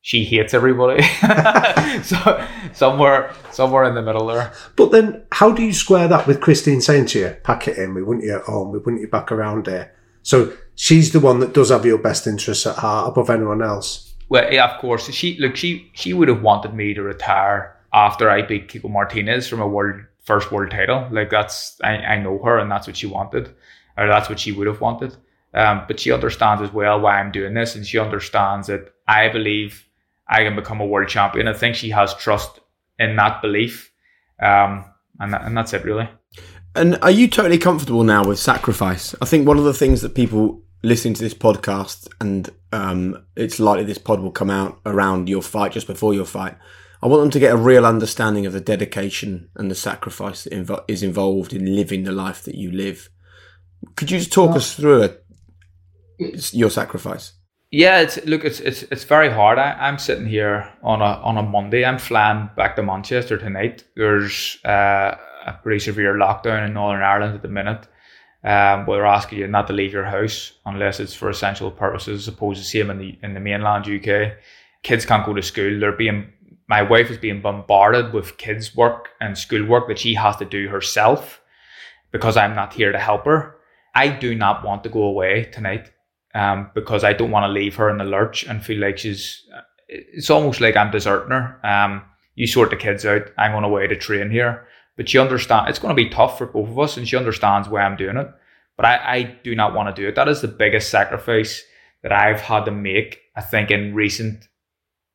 she 0.00 0.22
hates 0.24 0.54
everybody. 0.54 1.02
so 2.04 2.46
somewhere 2.72 3.34
somewhere 3.50 3.82
in 3.84 3.96
the 3.96 4.02
middle 4.02 4.28
there. 4.28 4.52
But 4.76 4.92
then 4.92 5.26
how 5.32 5.50
do 5.50 5.64
you 5.64 5.72
square 5.72 6.06
that 6.06 6.28
with 6.28 6.40
Christine 6.40 6.80
saying 6.80 7.06
to 7.06 7.18
you, 7.18 7.36
pack 7.42 7.66
it 7.66 7.78
in, 7.78 7.94
we 7.94 8.04
want 8.04 8.22
you 8.22 8.36
at 8.36 8.42
home, 8.42 8.70
we 8.70 8.78
want 8.78 9.00
you 9.00 9.08
back 9.08 9.32
around 9.32 9.66
here. 9.66 9.92
So 10.22 10.52
she's 10.74 11.12
the 11.12 11.20
one 11.20 11.40
that 11.40 11.52
does 11.52 11.70
have 11.70 11.84
your 11.84 11.98
best 11.98 12.26
interests 12.26 12.66
at 12.66 12.76
heart 12.76 13.08
above 13.08 13.30
anyone 13.30 13.62
else. 13.62 14.14
Well, 14.28 14.52
yeah, 14.52 14.72
of 14.72 14.80
course. 14.80 15.10
She 15.10 15.36
look 15.38 15.56
she 15.56 15.90
she 15.92 16.14
would 16.14 16.28
have 16.28 16.42
wanted 16.42 16.74
me 16.74 16.94
to 16.94 17.02
retire 17.02 17.76
after 17.92 18.30
I 18.30 18.42
beat 18.42 18.68
Kiko 18.68 18.90
Martinez 18.90 19.48
from 19.48 19.60
a 19.60 19.68
world 19.68 20.00
first 20.24 20.50
world 20.50 20.70
title. 20.70 21.08
Like 21.10 21.30
that's 21.30 21.78
I, 21.82 21.96
I 21.96 22.18
know 22.22 22.38
her 22.44 22.58
and 22.58 22.70
that's 22.70 22.86
what 22.86 22.96
she 22.96 23.06
wanted. 23.06 23.54
Or 23.98 24.06
that's 24.06 24.30
what 24.30 24.40
she 24.40 24.52
would 24.52 24.66
have 24.66 24.80
wanted. 24.80 25.14
Um, 25.54 25.84
but 25.86 26.00
she 26.00 26.12
understands 26.12 26.62
as 26.62 26.72
well 26.72 26.98
why 26.98 27.20
I'm 27.20 27.30
doing 27.30 27.52
this 27.52 27.74
and 27.74 27.86
she 27.86 27.98
understands 27.98 28.68
that 28.68 28.94
I 29.06 29.28
believe 29.28 29.86
I 30.26 30.44
can 30.44 30.56
become 30.56 30.80
a 30.80 30.86
world 30.86 31.08
champion. 31.08 31.46
I 31.46 31.52
think 31.52 31.76
she 31.76 31.90
has 31.90 32.14
trust 32.14 32.60
in 32.98 33.16
that 33.16 33.42
belief, 33.42 33.92
um, 34.40 34.86
and 35.20 35.34
and 35.34 35.56
that's 35.56 35.74
it 35.74 35.84
really. 35.84 36.08
And 36.74 36.98
are 37.02 37.10
you 37.10 37.28
totally 37.28 37.58
comfortable 37.58 38.04
now 38.04 38.24
with 38.24 38.38
sacrifice? 38.38 39.14
I 39.20 39.26
think 39.26 39.46
one 39.46 39.58
of 39.58 39.64
the 39.64 39.74
things 39.74 40.00
that 40.00 40.14
people 40.14 40.62
listening 40.82 41.14
to 41.14 41.22
this 41.22 41.34
podcast, 41.34 42.08
and 42.20 42.50
um, 42.72 43.24
it's 43.36 43.60
likely 43.60 43.84
this 43.84 43.98
pod 43.98 44.20
will 44.20 44.30
come 44.30 44.50
out 44.50 44.80
around 44.86 45.28
your 45.28 45.42
fight, 45.42 45.72
just 45.72 45.86
before 45.86 46.14
your 46.14 46.24
fight. 46.24 46.56
I 47.02 47.08
want 47.08 47.22
them 47.22 47.30
to 47.32 47.40
get 47.40 47.52
a 47.52 47.56
real 47.56 47.84
understanding 47.84 48.46
of 48.46 48.52
the 48.52 48.60
dedication 48.60 49.50
and 49.56 49.70
the 49.70 49.74
sacrifice 49.74 50.44
that 50.44 50.52
invo- 50.52 50.84
is 50.86 51.02
involved 51.02 51.52
in 51.52 51.74
living 51.74 52.04
the 52.04 52.12
life 52.12 52.44
that 52.44 52.54
you 52.54 52.70
live. 52.70 53.10
Could 53.96 54.10
you 54.10 54.18
just 54.18 54.32
talk 54.32 54.54
us 54.54 54.74
through 54.74 55.02
it, 55.02 55.24
your 56.52 56.70
sacrifice? 56.70 57.32
Yeah, 57.72 58.00
it's 58.02 58.24
look, 58.26 58.44
it's 58.44 58.60
it's 58.60 58.82
it's 58.84 59.04
very 59.04 59.30
hard. 59.30 59.58
I, 59.58 59.88
am 59.88 59.98
sitting 59.98 60.26
here 60.26 60.70
on 60.82 61.00
a 61.00 61.20
on 61.24 61.38
a 61.38 61.42
Monday. 61.42 61.84
I'm 61.84 61.98
flying 61.98 62.50
back 62.54 62.76
to 62.76 62.82
Manchester 62.82 63.38
tonight. 63.38 63.84
There's 63.96 64.58
uh, 64.62 65.16
a 65.46 65.52
pretty 65.62 65.78
severe 65.78 66.14
lockdown 66.14 66.66
in 66.66 66.74
Northern 66.74 67.02
Ireland 67.02 67.34
at 67.34 67.42
the 67.42 67.48
minute. 67.48 67.86
Um, 68.44 68.86
they're 68.86 69.06
asking 69.06 69.38
you 69.38 69.46
not 69.46 69.68
to 69.68 69.72
leave 69.72 69.92
your 69.92 70.04
house 70.04 70.52
unless 70.66 70.98
it's 70.98 71.14
for 71.14 71.30
essential 71.30 71.70
purposes, 71.70 72.26
opposed 72.26 72.60
to 72.60 72.68
same 72.68 72.90
in 72.90 72.98
the 72.98 73.18
in 73.22 73.34
the 73.34 73.40
mainland 73.40 73.86
UK. 73.86 74.32
Kids 74.82 75.06
can't 75.06 75.24
go 75.24 75.34
to 75.34 75.42
school. 75.42 75.78
They're 75.78 75.92
being 75.92 76.32
my 76.68 76.82
wife 76.82 77.10
is 77.10 77.18
being 77.18 77.40
bombarded 77.40 78.12
with 78.12 78.38
kids' 78.38 78.74
work 78.74 79.10
and 79.20 79.36
schoolwork 79.36 79.88
that 79.88 79.98
she 79.98 80.14
has 80.14 80.36
to 80.36 80.44
do 80.44 80.68
herself 80.68 81.40
because 82.12 82.36
I'm 82.36 82.54
not 82.54 82.72
here 82.74 82.92
to 82.92 82.98
help 82.98 83.24
her. 83.26 83.56
I 83.94 84.08
do 84.08 84.34
not 84.34 84.64
want 84.64 84.82
to 84.84 84.88
go 84.88 85.02
away 85.02 85.44
tonight 85.44 85.90
um, 86.34 86.70
because 86.74 87.04
I 87.04 87.12
don't 87.12 87.30
want 87.30 87.44
to 87.44 87.52
leave 87.52 87.76
her 87.76 87.90
in 87.90 87.98
the 87.98 88.04
lurch 88.04 88.44
and 88.44 88.64
feel 88.64 88.80
like 88.80 88.98
she's. 88.98 89.42
It's 89.88 90.30
almost 90.30 90.60
like 90.60 90.76
I'm 90.76 90.90
deserting 90.90 91.32
her. 91.32 91.60
Um, 91.64 92.02
you 92.34 92.46
sort 92.46 92.70
the 92.70 92.76
kids 92.76 93.04
out. 93.04 93.30
I'm 93.36 93.54
on 93.54 93.64
away 93.64 93.86
to 93.86 93.96
train 93.96 94.30
here, 94.30 94.66
but 94.96 95.08
she 95.08 95.18
understands 95.18 95.70
it's 95.70 95.78
going 95.78 95.94
to 95.94 96.02
be 96.02 96.08
tough 96.08 96.38
for 96.38 96.46
both 96.46 96.68
of 96.68 96.78
us, 96.78 96.96
and 96.96 97.08
she 97.08 97.16
understands 97.16 97.68
why 97.68 97.82
I'm 97.82 97.96
doing 97.96 98.16
it. 98.16 98.28
But 98.76 98.86
I, 98.86 98.96
I 98.96 99.22
do 99.44 99.54
not 99.54 99.74
want 99.74 99.94
to 99.94 100.02
do 100.02 100.08
it. 100.08 100.14
That 100.14 100.28
is 100.28 100.40
the 100.40 100.48
biggest 100.48 100.90
sacrifice 100.90 101.62
that 102.02 102.12
I've 102.12 102.40
had 102.40 102.64
to 102.64 102.70
make. 102.70 103.20
I 103.36 103.40
think 103.40 103.70
in 103.70 103.94
recent, 103.94 104.48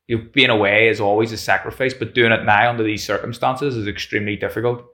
you 0.08 0.18
know, 0.18 0.28
being 0.32 0.50
away 0.50 0.88
is 0.88 1.02
always 1.02 1.32
a 1.32 1.38
sacrifice, 1.38 1.94
but 1.94 2.14
doing 2.14 2.32
it 2.32 2.46
now 2.46 2.70
under 2.70 2.84
these 2.84 3.06
circumstances 3.06 3.76
is 3.76 3.88
extremely 3.88 4.36
difficult. 4.36 4.86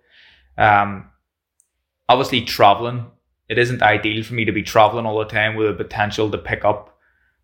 Um, 0.57 1.09
obviously, 2.07 2.41
traveling 2.41 3.07
it 3.49 3.57
isn't 3.57 3.81
ideal 3.81 4.23
for 4.23 4.33
me 4.33 4.45
to 4.45 4.51
be 4.51 4.63
traveling 4.63 5.05
all 5.05 5.19
the 5.19 5.25
time 5.25 5.55
with 5.55 5.67
the 5.67 5.83
potential 5.83 6.31
to 6.31 6.37
pick 6.37 6.63
up 6.65 6.97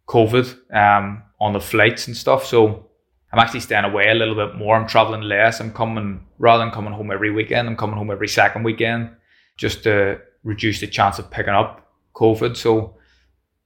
COVID 0.08 0.74
um, 0.76 1.24
on 1.40 1.54
the 1.54 1.60
flights 1.60 2.08
and 2.08 2.16
stuff. 2.16 2.46
So 2.46 2.89
I'm 3.32 3.40
actually 3.40 3.60
staying 3.60 3.86
away 3.86 4.10
a 4.10 4.16
little 4.16 4.36
bit 4.36 4.56
more. 4.56 4.76
I'm 4.76 4.88
traveling 4.88 5.22
less. 5.22 5.60
I'm 5.60 5.72
coming 5.72 6.26
rather 6.40 6.64
than 6.64 6.74
coming 6.74 6.94
home 6.94 7.12
every 7.12 7.32
weekend. 7.32 7.68
I'm 7.68 7.78
coming 7.78 7.98
home 7.98 8.10
every 8.10 8.28
second 8.28 8.64
weekend 8.64 9.12
just 9.58 9.84
to 9.84 10.20
reduce 10.44 10.80
the 10.80 10.88
chance 10.88 11.20
of 11.20 11.30
picking 11.30 11.54
up 11.54 11.92
COVID. 12.16 12.58
So 12.58 12.96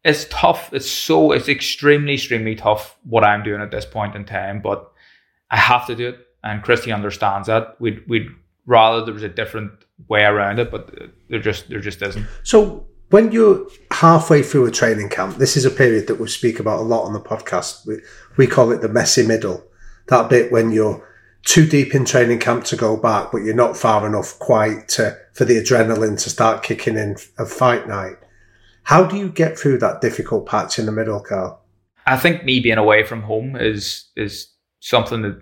it's 0.03 0.25
tough. 0.29 0.73
It's 0.73 0.89
so 0.89 1.31
it's 1.31 1.47
extremely, 1.47 2.15
extremely 2.15 2.55
tough 2.55 2.97
what 3.03 3.23
I'm 3.23 3.43
doing 3.43 3.61
at 3.61 3.71
this 3.71 3.85
point 3.85 4.15
in 4.15 4.25
time. 4.25 4.61
But 4.61 4.91
I 5.49 5.57
have 5.57 5.87
to 5.87 5.95
do 5.95 6.09
it, 6.09 6.27
and 6.43 6.61
Christy 6.61 6.91
understands 6.91 7.47
that. 7.47 7.79
We'd 7.79 8.07
we'd 8.07 8.27
rather 8.65 9.05
there 9.05 9.13
was 9.13 9.23
a 9.23 9.29
different 9.29 9.71
way 10.09 10.23
around 10.23 10.59
it, 10.59 10.71
but 10.71 10.93
there 11.29 11.39
just 11.39 11.69
there 11.69 11.79
just 11.79 12.01
isn't. 12.01 12.25
So 12.43 12.87
when 13.13 13.31
you're 13.31 13.67
halfway 13.91 14.41
through 14.41 14.65
a 14.65 14.71
training 14.71 15.07
camp, 15.07 15.37
this 15.37 15.55
is 15.55 15.65
a 15.65 15.69
period 15.69 16.07
that 16.07 16.19
we 16.19 16.27
speak 16.27 16.59
about 16.59 16.79
a 16.79 16.81
lot 16.81 17.05
on 17.05 17.13
the 17.13 17.19
podcast. 17.19 17.85
We, 17.85 17.99
we 18.37 18.47
call 18.47 18.71
it 18.71 18.81
the 18.81 18.89
messy 18.89 19.21
middle. 19.21 19.63
That 20.07 20.31
bit 20.31 20.51
when 20.51 20.71
you're 20.71 21.07
too 21.43 21.67
deep 21.67 21.93
in 21.93 22.05
training 22.05 22.39
camp 22.39 22.63
to 22.63 22.75
go 22.75 22.97
back, 22.97 23.31
but 23.31 23.43
you're 23.43 23.53
not 23.53 23.77
far 23.77 24.07
enough 24.07 24.39
quite 24.39 24.87
to, 24.87 25.15
for 25.33 25.45
the 25.45 25.57
adrenaline 25.57 26.19
to 26.23 26.29
start 26.31 26.63
kicking 26.63 26.97
in 26.97 27.17
of 27.37 27.51
fight 27.51 27.87
night. 27.87 28.15
How 28.81 29.03
do 29.03 29.15
you 29.15 29.29
get 29.29 29.59
through 29.59 29.77
that 29.77 30.01
difficult 30.01 30.47
patch 30.47 30.79
in 30.79 30.87
the 30.87 30.91
middle, 30.91 31.19
Carl? 31.19 31.61
I 32.07 32.17
think 32.17 32.43
me 32.43 32.61
being 32.61 32.79
away 32.79 33.03
from 33.03 33.21
home 33.21 33.55
is 33.55 34.09
is 34.15 34.47
something 34.79 35.21
that 35.21 35.39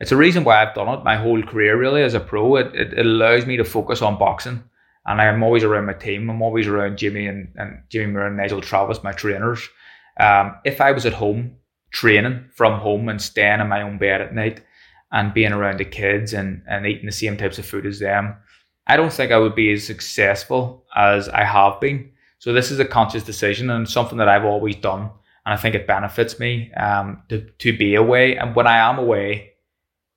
it's 0.00 0.12
a 0.12 0.18
reason 0.18 0.44
why 0.44 0.60
I've 0.60 0.74
done 0.74 0.88
it 0.90 1.02
my 1.02 1.16
whole 1.16 1.42
career 1.42 1.78
really 1.78 2.02
as 2.02 2.12
a 2.12 2.20
pro. 2.20 2.56
It, 2.56 2.74
it, 2.74 2.92
it 2.92 3.06
allows 3.06 3.46
me 3.46 3.56
to 3.56 3.64
focus 3.64 4.02
on 4.02 4.18
boxing. 4.18 4.64
And 5.06 5.20
I'm 5.20 5.42
always 5.42 5.64
around 5.64 5.86
my 5.86 5.92
team. 5.92 6.28
I'm 6.28 6.42
always 6.42 6.66
around 6.66 6.98
Jimmy 6.98 7.26
and, 7.26 7.52
and 7.56 7.82
Jamie 7.88 8.12
Moore 8.12 8.26
and 8.26 8.36
Nigel 8.36 8.60
Travis, 8.60 9.04
my 9.04 9.12
trainers. 9.12 9.68
Um, 10.18 10.56
if 10.64 10.80
I 10.80 10.92
was 10.92 11.06
at 11.06 11.12
home 11.12 11.56
training 11.90 12.44
from 12.54 12.80
home 12.80 13.08
and 13.08 13.22
staying 13.22 13.60
in 13.60 13.68
my 13.68 13.82
own 13.82 13.98
bed 13.98 14.20
at 14.20 14.34
night 14.34 14.62
and 15.12 15.32
being 15.32 15.52
around 15.52 15.78
the 15.78 15.84
kids 15.84 16.32
and, 16.32 16.62
and 16.68 16.86
eating 16.86 17.06
the 17.06 17.12
same 17.12 17.36
types 17.36 17.58
of 17.58 17.66
food 17.66 17.86
as 17.86 18.00
them, 18.00 18.34
I 18.86 18.96
don't 18.96 19.12
think 19.12 19.30
I 19.30 19.38
would 19.38 19.54
be 19.54 19.72
as 19.72 19.86
successful 19.86 20.84
as 20.94 21.28
I 21.28 21.44
have 21.44 21.80
been. 21.80 22.10
So 22.38 22.52
this 22.52 22.70
is 22.70 22.80
a 22.80 22.84
conscious 22.84 23.22
decision 23.22 23.70
and 23.70 23.88
something 23.88 24.18
that 24.18 24.28
I've 24.28 24.44
always 24.44 24.76
done. 24.76 25.10
And 25.44 25.54
I 25.54 25.56
think 25.56 25.74
it 25.76 25.86
benefits 25.86 26.40
me 26.40 26.72
um, 26.74 27.22
to, 27.28 27.40
to 27.58 27.76
be 27.76 27.94
away. 27.94 28.36
And 28.36 28.56
when 28.56 28.66
I 28.66 28.78
am 28.78 28.98
away, 28.98 29.52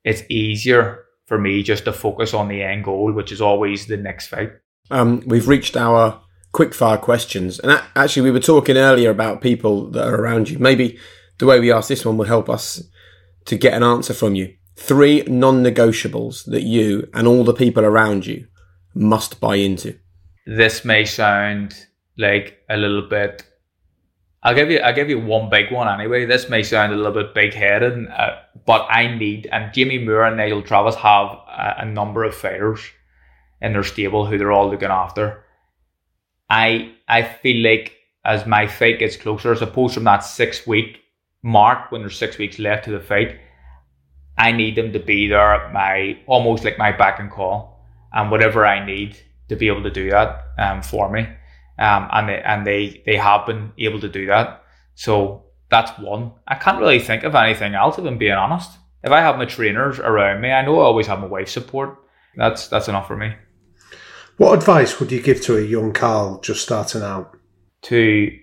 it's 0.04 0.22
easier 0.28 1.04
for 1.26 1.38
me 1.38 1.62
just 1.62 1.84
to 1.84 1.92
focus 1.92 2.34
on 2.34 2.48
the 2.48 2.62
end 2.62 2.84
goal, 2.84 3.12
which 3.12 3.30
is 3.30 3.40
always 3.40 3.86
the 3.86 3.96
next 3.96 4.26
fight. 4.26 4.50
Um, 4.90 5.22
we've 5.26 5.48
reached 5.48 5.76
our 5.76 6.20
quickfire 6.52 7.00
questions, 7.00 7.58
and 7.58 7.82
actually, 7.94 8.22
we 8.22 8.30
were 8.30 8.40
talking 8.40 8.76
earlier 8.76 9.10
about 9.10 9.40
people 9.40 9.90
that 9.90 10.06
are 10.06 10.20
around 10.20 10.50
you. 10.50 10.58
Maybe 10.58 10.98
the 11.38 11.46
way 11.46 11.60
we 11.60 11.72
ask 11.72 11.88
this 11.88 12.04
one 12.04 12.16
will 12.16 12.26
help 12.26 12.48
us 12.48 12.82
to 13.46 13.56
get 13.56 13.74
an 13.74 13.82
answer 13.82 14.14
from 14.14 14.34
you. 14.34 14.54
Three 14.76 15.22
non-negotiables 15.22 16.44
that 16.46 16.62
you 16.62 17.08
and 17.12 17.26
all 17.26 17.44
the 17.44 17.54
people 17.54 17.84
around 17.84 18.26
you 18.26 18.46
must 18.94 19.40
buy 19.40 19.56
into. 19.56 19.98
This 20.46 20.84
may 20.84 21.04
sound 21.04 21.86
like 22.16 22.58
a 22.68 22.76
little 22.76 23.08
bit 23.08 23.44
I'll 24.42 24.54
give 24.54 24.70
you 24.70 24.78
I'll 24.78 24.94
give 24.94 25.10
you 25.10 25.20
one 25.20 25.50
big 25.50 25.70
one 25.70 25.88
anyway. 25.88 26.24
This 26.24 26.48
may 26.48 26.62
sound 26.62 26.92
a 26.92 26.96
little 26.96 27.12
bit 27.12 27.34
big 27.34 27.52
headed, 27.52 28.08
uh, 28.08 28.36
but 28.64 28.86
I 28.88 29.14
need 29.14 29.48
and 29.52 29.72
Jamie 29.74 29.98
Moore 29.98 30.24
and 30.24 30.36
Nigel 30.36 30.62
Travis 30.62 30.94
have 30.94 31.26
a, 31.26 31.74
a, 31.80 31.84
number 31.84 32.24
of 32.24 32.34
fighters 32.34 32.80
in 33.60 33.72
their 33.72 33.82
stable 33.82 34.26
who 34.26 34.38
they're 34.38 34.52
all 34.52 34.70
looking 34.70 34.90
after. 34.90 35.44
I 36.48 36.92
I 37.08 37.22
feel 37.22 37.62
like 37.62 37.92
as 38.24 38.46
my 38.46 38.66
fight 38.66 38.98
gets 38.98 39.16
closer, 39.16 39.52
I 39.52 39.56
suppose 39.56 39.94
from 39.94 40.04
that 40.04 40.20
six 40.20 40.66
week 40.66 40.98
mark 41.42 41.90
when 41.90 42.02
there's 42.02 42.18
six 42.18 42.38
weeks 42.38 42.58
left 42.58 42.84
to 42.84 42.90
the 42.90 43.00
fight, 43.00 43.38
I 44.36 44.52
need 44.52 44.76
them 44.76 44.92
to 44.92 44.98
be 44.98 45.28
there 45.28 45.70
my 45.72 46.18
almost 46.26 46.64
like 46.64 46.78
my 46.78 46.92
back 46.92 47.18
and 47.20 47.30
call 47.30 47.86
and 48.12 48.30
whatever 48.30 48.66
I 48.66 48.84
need 48.84 49.16
to 49.48 49.56
be 49.56 49.68
able 49.68 49.82
to 49.82 49.90
do 49.90 50.10
that 50.10 50.44
um, 50.58 50.82
for 50.82 51.10
me 51.10 51.26
um, 51.80 52.08
and 52.12 52.28
they, 52.28 52.42
and 52.42 52.66
they 52.66 53.02
they 53.06 53.16
have 53.16 53.46
been 53.46 53.72
able 53.78 54.00
to 54.00 54.08
do 54.08 54.26
that. 54.26 54.62
So 54.94 55.46
that's 55.70 55.98
one. 55.98 56.32
I 56.46 56.56
can't 56.56 56.78
really 56.78 56.98
think 57.00 57.24
of 57.24 57.34
anything 57.34 57.74
else. 57.74 57.98
If 57.98 58.04
I'm 58.04 58.18
being 58.18 58.32
honest, 58.32 58.70
if 59.02 59.10
I 59.10 59.20
have 59.20 59.38
my 59.38 59.46
trainers 59.46 59.98
around 59.98 60.42
me, 60.42 60.52
I 60.52 60.62
know 60.62 60.78
I 60.78 60.84
always 60.84 61.06
have 61.06 61.20
my 61.20 61.26
wife's 61.26 61.52
support. 61.52 61.96
That's 62.36 62.68
that's 62.68 62.88
enough 62.88 63.08
for 63.08 63.16
me. 63.16 63.34
What 64.40 64.56
advice 64.56 64.98
would 64.98 65.12
you 65.12 65.20
give 65.20 65.42
to 65.42 65.58
a 65.58 65.60
young 65.60 65.92
Carl 65.92 66.40
just 66.40 66.62
starting 66.62 67.02
out? 67.02 67.36
To 67.82 68.34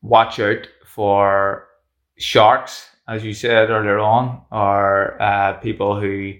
watch 0.00 0.40
out 0.40 0.66
for 0.86 1.68
sharks, 2.16 2.88
as 3.06 3.22
you 3.22 3.34
said 3.34 3.68
earlier 3.68 3.98
on, 3.98 4.40
or 4.50 5.20
uh, 5.20 5.52
people 5.58 6.00
who 6.00 6.32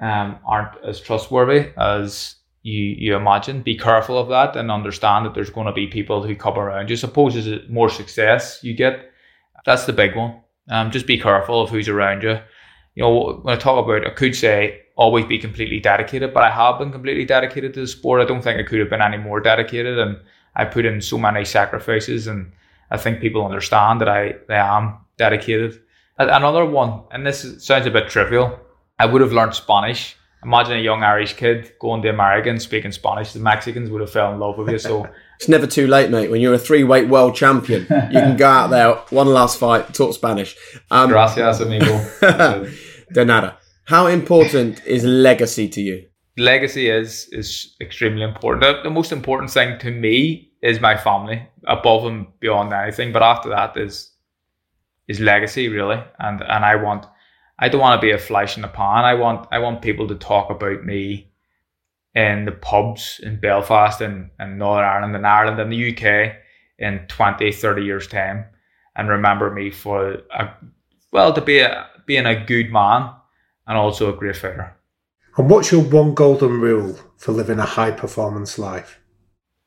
um, 0.00 0.38
aren't 0.46 0.80
as 0.84 1.00
trustworthy 1.00 1.72
as 1.76 2.36
you 2.62 2.94
you 2.96 3.16
imagine. 3.16 3.62
Be 3.62 3.76
careful 3.76 4.18
of 4.20 4.28
that 4.28 4.54
and 4.54 4.70
understand 4.70 5.26
that 5.26 5.34
there's 5.34 5.50
going 5.50 5.66
to 5.66 5.72
be 5.72 5.88
people 5.88 6.22
who 6.22 6.36
come 6.36 6.60
around 6.60 6.88
you. 6.88 6.94
Suppose 6.94 7.34
as 7.34 7.68
more 7.68 7.90
success 7.90 8.62
you 8.62 8.74
get, 8.74 9.10
that's 9.64 9.84
the 9.84 9.92
big 9.92 10.14
one. 10.14 10.40
Um, 10.70 10.92
just 10.92 11.08
be 11.08 11.18
careful 11.18 11.60
of 11.60 11.70
who's 11.70 11.88
around 11.88 12.22
you. 12.22 12.38
You 12.96 13.02
know, 13.02 13.40
when 13.42 13.54
I 13.54 13.58
talk 13.58 13.84
about, 13.84 14.04
I 14.04 14.10
could 14.10 14.34
say 14.34 14.80
always 14.96 15.24
be 15.26 15.38
completely 15.38 15.78
dedicated, 15.78 16.34
but 16.34 16.42
I 16.42 16.50
have 16.50 16.78
been 16.80 16.90
completely 16.90 17.24
dedicated 17.24 17.74
to 17.74 17.80
the 17.82 17.86
sport. 17.86 18.20
I 18.20 18.24
don't 18.24 18.42
think 18.42 18.58
I 18.58 18.64
could 18.64 18.80
have 18.80 18.90
been 18.90 19.02
any 19.02 19.18
more 19.18 19.38
dedicated, 19.38 19.98
and 19.98 20.18
I 20.56 20.64
put 20.64 20.84
in 20.84 21.00
so 21.00 21.18
many 21.18 21.44
sacrifices, 21.44 22.26
and 22.26 22.50
I 22.90 22.96
think 22.96 23.20
people 23.20 23.44
understand 23.44 24.00
that 24.00 24.08
I, 24.08 24.34
I 24.48 24.78
am 24.78 24.98
dedicated. 25.16 25.80
Another 26.18 26.64
one, 26.64 27.02
and 27.12 27.24
this 27.24 27.62
sounds 27.64 27.86
a 27.86 27.90
bit 27.90 28.08
trivial, 28.08 28.58
I 28.98 29.06
would 29.06 29.20
have 29.20 29.32
learned 29.32 29.54
Spanish 29.54 30.16
imagine 30.46 30.76
a 30.76 30.80
young 30.80 31.02
Irish 31.02 31.34
kid 31.34 31.72
going 31.80 32.02
to 32.02 32.08
America 32.08 32.48
and 32.48 32.62
speaking 32.62 32.92
Spanish. 32.92 33.32
The 33.32 33.40
Mexicans 33.40 33.90
would 33.90 34.00
have 34.00 34.10
fell 34.10 34.32
in 34.32 34.38
love 34.38 34.56
with 34.56 34.70
you. 34.70 34.78
So 34.78 35.08
it's 35.36 35.48
never 35.48 35.66
too 35.66 35.86
late, 35.86 36.10
mate. 36.10 36.30
When 36.30 36.40
you're 36.40 36.54
a 36.54 36.58
three 36.58 36.84
weight 36.84 37.08
world 37.08 37.34
champion, 37.34 37.82
you 37.82 38.20
can 38.20 38.36
go 38.36 38.48
out 38.48 38.68
there, 38.68 38.94
one 39.10 39.26
last 39.26 39.58
fight, 39.58 39.92
talk 39.92 40.14
Spanish. 40.14 40.56
Um, 40.90 41.10
Gracias, 41.10 41.60
amigo. 41.60 42.04
de 43.12 43.24
nada. 43.24 43.58
How 43.84 44.06
important 44.06 44.84
is 44.84 45.04
legacy 45.04 45.68
to 45.68 45.80
you? 45.80 46.06
Legacy 46.36 46.90
is 46.90 47.28
is 47.32 47.76
extremely 47.80 48.22
important. 48.22 48.62
The, 48.62 48.82
the 48.82 48.90
most 48.90 49.12
important 49.12 49.50
thing 49.50 49.78
to 49.78 49.90
me 49.90 50.50
is 50.62 50.80
my 50.80 50.96
family, 50.96 51.48
above 51.66 52.04
and 52.04 52.26
beyond 52.40 52.72
anything. 52.72 53.12
But 53.12 53.22
after 53.22 53.48
that 53.50 53.76
is 53.76 54.12
is 55.08 55.20
legacy 55.20 55.68
really, 55.68 56.02
and 56.18 56.42
and 56.42 56.64
I 56.64 56.76
want 56.76 57.06
I 57.58 57.68
don't 57.68 57.80
want 57.80 58.00
to 58.00 58.06
be 58.06 58.12
a 58.12 58.18
flash 58.18 58.56
in 58.56 58.62
the 58.62 58.68
pan. 58.68 59.04
I 59.04 59.14
want 59.14 59.46
I 59.50 59.58
want 59.60 59.82
people 59.82 60.08
to 60.08 60.14
talk 60.14 60.50
about 60.50 60.84
me 60.84 61.30
in 62.14 62.46
the 62.46 62.52
pubs 62.52 63.20
in 63.22 63.38
Belfast 63.38 64.00
and, 64.00 64.30
and 64.38 64.58
Northern 64.58 64.84
Ireland 64.84 65.14
and 65.14 65.26
Ireland 65.26 65.60
and 65.60 65.70
the 65.70 65.92
UK 65.92 66.36
in 66.78 67.06
20, 67.08 67.52
30 67.52 67.84
years 67.84 68.06
time 68.06 68.46
and 68.96 69.08
remember 69.08 69.50
me 69.50 69.70
for 69.70 70.22
a 70.30 70.48
well 71.12 71.32
to 71.32 71.40
be 71.40 71.60
a 71.60 71.86
being 72.06 72.26
a 72.26 72.44
good 72.44 72.70
man 72.72 73.10
and 73.66 73.76
also 73.76 74.12
a 74.12 74.16
great 74.16 74.36
fighter. 74.36 74.76
And 75.36 75.50
what's 75.50 75.70
your 75.70 75.82
one 75.82 76.14
golden 76.14 76.60
rule 76.60 76.98
for 77.18 77.32
living 77.32 77.58
a 77.58 77.64
high 77.64 77.90
performance 77.90 78.58
life? 78.58 78.98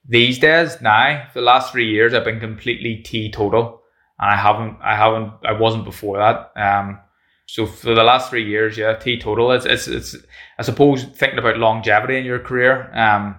These 0.08 0.40
days, 0.40 0.82
now, 0.82 1.28
for 1.32 1.40
the 1.40 1.46
last 1.46 1.72
three 1.72 1.92
years, 1.92 2.14
I've 2.14 2.24
been 2.24 2.40
completely 2.40 2.98
teetotal, 2.98 3.82
and 4.18 4.32
I 4.32 4.36
haven't, 4.36 4.78
I 4.82 4.96
haven't, 4.96 5.34
I 5.46 5.52
wasn't 5.52 5.86
before 5.86 6.18
that. 6.18 6.52
Um, 6.56 7.00
so 7.46 7.66
for 7.66 7.94
the 7.94 8.04
last 8.04 8.30
three 8.30 8.48
years, 8.48 8.78
yeah, 8.78 8.94
teetotal. 8.94 9.52
It's 9.52 9.66
it's 9.66 9.88
it's 9.88 10.16
I 10.58 10.62
suppose 10.62 11.04
thinking 11.04 11.40
about 11.40 11.58
longevity 11.58 12.18
in 12.18 12.26
your 12.26 12.40
career, 12.40 12.92
um, 12.96 13.36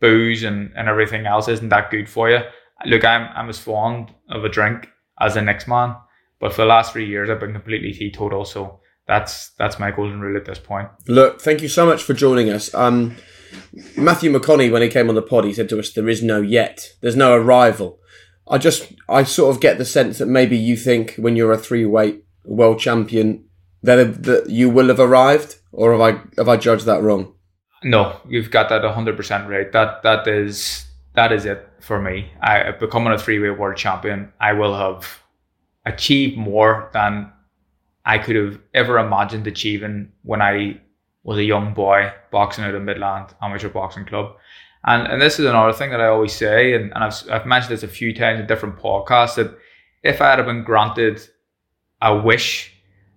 booze 0.00 0.42
and, 0.42 0.72
and 0.76 0.88
everything 0.88 1.26
else 1.26 1.46
isn't 1.48 1.68
that 1.68 1.90
good 1.90 2.08
for 2.08 2.28
you. 2.28 2.40
Look, 2.84 3.04
I'm 3.04 3.28
I'm 3.34 3.48
as 3.48 3.58
fond 3.58 4.12
of 4.28 4.44
a 4.44 4.48
drink 4.48 4.88
as 5.20 5.34
the 5.34 5.42
next 5.42 5.68
man, 5.68 5.94
but 6.40 6.52
for 6.52 6.62
the 6.62 6.66
last 6.66 6.92
three 6.92 7.06
years, 7.06 7.30
I've 7.30 7.40
been 7.40 7.52
completely 7.52 7.92
teetotal. 7.92 8.44
So 8.44 8.80
that's 9.06 9.50
that's 9.58 9.78
my 9.78 9.90
golden 9.90 10.20
rule 10.20 10.36
at 10.36 10.44
this 10.44 10.58
point. 10.58 10.88
Look, 11.06 11.40
thank 11.40 11.62
you 11.62 11.68
so 11.68 11.86
much 11.86 12.02
for 12.02 12.14
joining 12.14 12.50
us. 12.50 12.74
Um, 12.74 13.16
Matthew 13.96 14.32
McConaughey, 14.32 14.72
when 14.72 14.82
he 14.82 14.88
came 14.88 15.08
on 15.08 15.14
the 15.14 15.22
pod, 15.22 15.44
he 15.44 15.52
said 15.52 15.68
to 15.70 15.78
us, 15.78 15.92
"There 15.92 16.08
is 16.08 16.22
no 16.22 16.40
yet. 16.40 16.88
There's 17.00 17.16
no 17.16 17.34
arrival." 17.34 17.98
I 18.46 18.58
just, 18.58 18.92
I 19.08 19.24
sort 19.24 19.54
of 19.54 19.60
get 19.62 19.78
the 19.78 19.84
sense 19.86 20.18
that 20.18 20.26
maybe 20.26 20.56
you 20.56 20.76
think 20.76 21.14
when 21.16 21.34
you're 21.34 21.52
a 21.52 21.58
three 21.58 21.86
weight 21.86 22.24
world 22.44 22.78
champion 22.78 23.46
that, 23.82 24.22
that 24.24 24.50
you 24.50 24.68
will 24.68 24.88
have 24.88 25.00
arrived, 25.00 25.56
or 25.72 25.92
have 25.92 26.00
I 26.00 26.20
have 26.36 26.48
I 26.48 26.56
judged 26.56 26.86
that 26.86 27.02
wrong? 27.02 27.34
No, 27.82 28.20
you've 28.28 28.50
got 28.50 28.68
that 28.68 28.84
hundred 28.84 29.16
percent 29.16 29.48
right. 29.48 29.70
That 29.72 30.02
that 30.02 30.26
is 30.26 30.86
that 31.14 31.32
is 31.32 31.44
it 31.44 31.66
for 31.80 32.00
me. 32.00 32.30
I 32.42 32.72
becoming 32.72 33.12
a 33.12 33.18
three 33.18 33.38
weight 33.38 33.58
world 33.58 33.76
champion. 33.76 34.32
I 34.40 34.52
will 34.52 34.76
have 34.76 35.22
achieved 35.86 36.36
more 36.36 36.90
than 36.92 37.32
I 38.04 38.18
could 38.18 38.36
have 38.36 38.58
ever 38.72 38.98
imagined 38.98 39.46
achieving 39.46 40.12
when 40.22 40.42
I 40.42 40.80
was 41.22 41.38
a 41.38 41.44
young 41.44 41.74
boy 41.74 42.12
boxing 42.30 42.64
at 42.64 42.74
a 42.74 42.80
Midland 42.80 43.34
amateur 43.40 43.68
boxing 43.68 44.04
club. 44.04 44.36
And 44.86 45.06
and 45.06 45.20
this 45.20 45.38
is 45.38 45.46
another 45.46 45.72
thing 45.72 45.90
that 45.90 46.00
I 46.00 46.08
always 46.08 46.34
say, 46.34 46.74
and, 46.74 46.92
and 46.94 47.04
I've 47.04 47.30
I've 47.30 47.46
mentioned 47.46 47.72
this 47.72 47.82
a 47.82 47.88
few 47.88 48.14
times 48.14 48.40
in 48.40 48.46
different 48.46 48.76
podcasts 48.76 49.36
that 49.36 49.56
if 50.02 50.20
I 50.20 50.36
had 50.36 50.44
been 50.44 50.64
granted 50.64 51.26
a 52.02 52.14
wish 52.16 52.74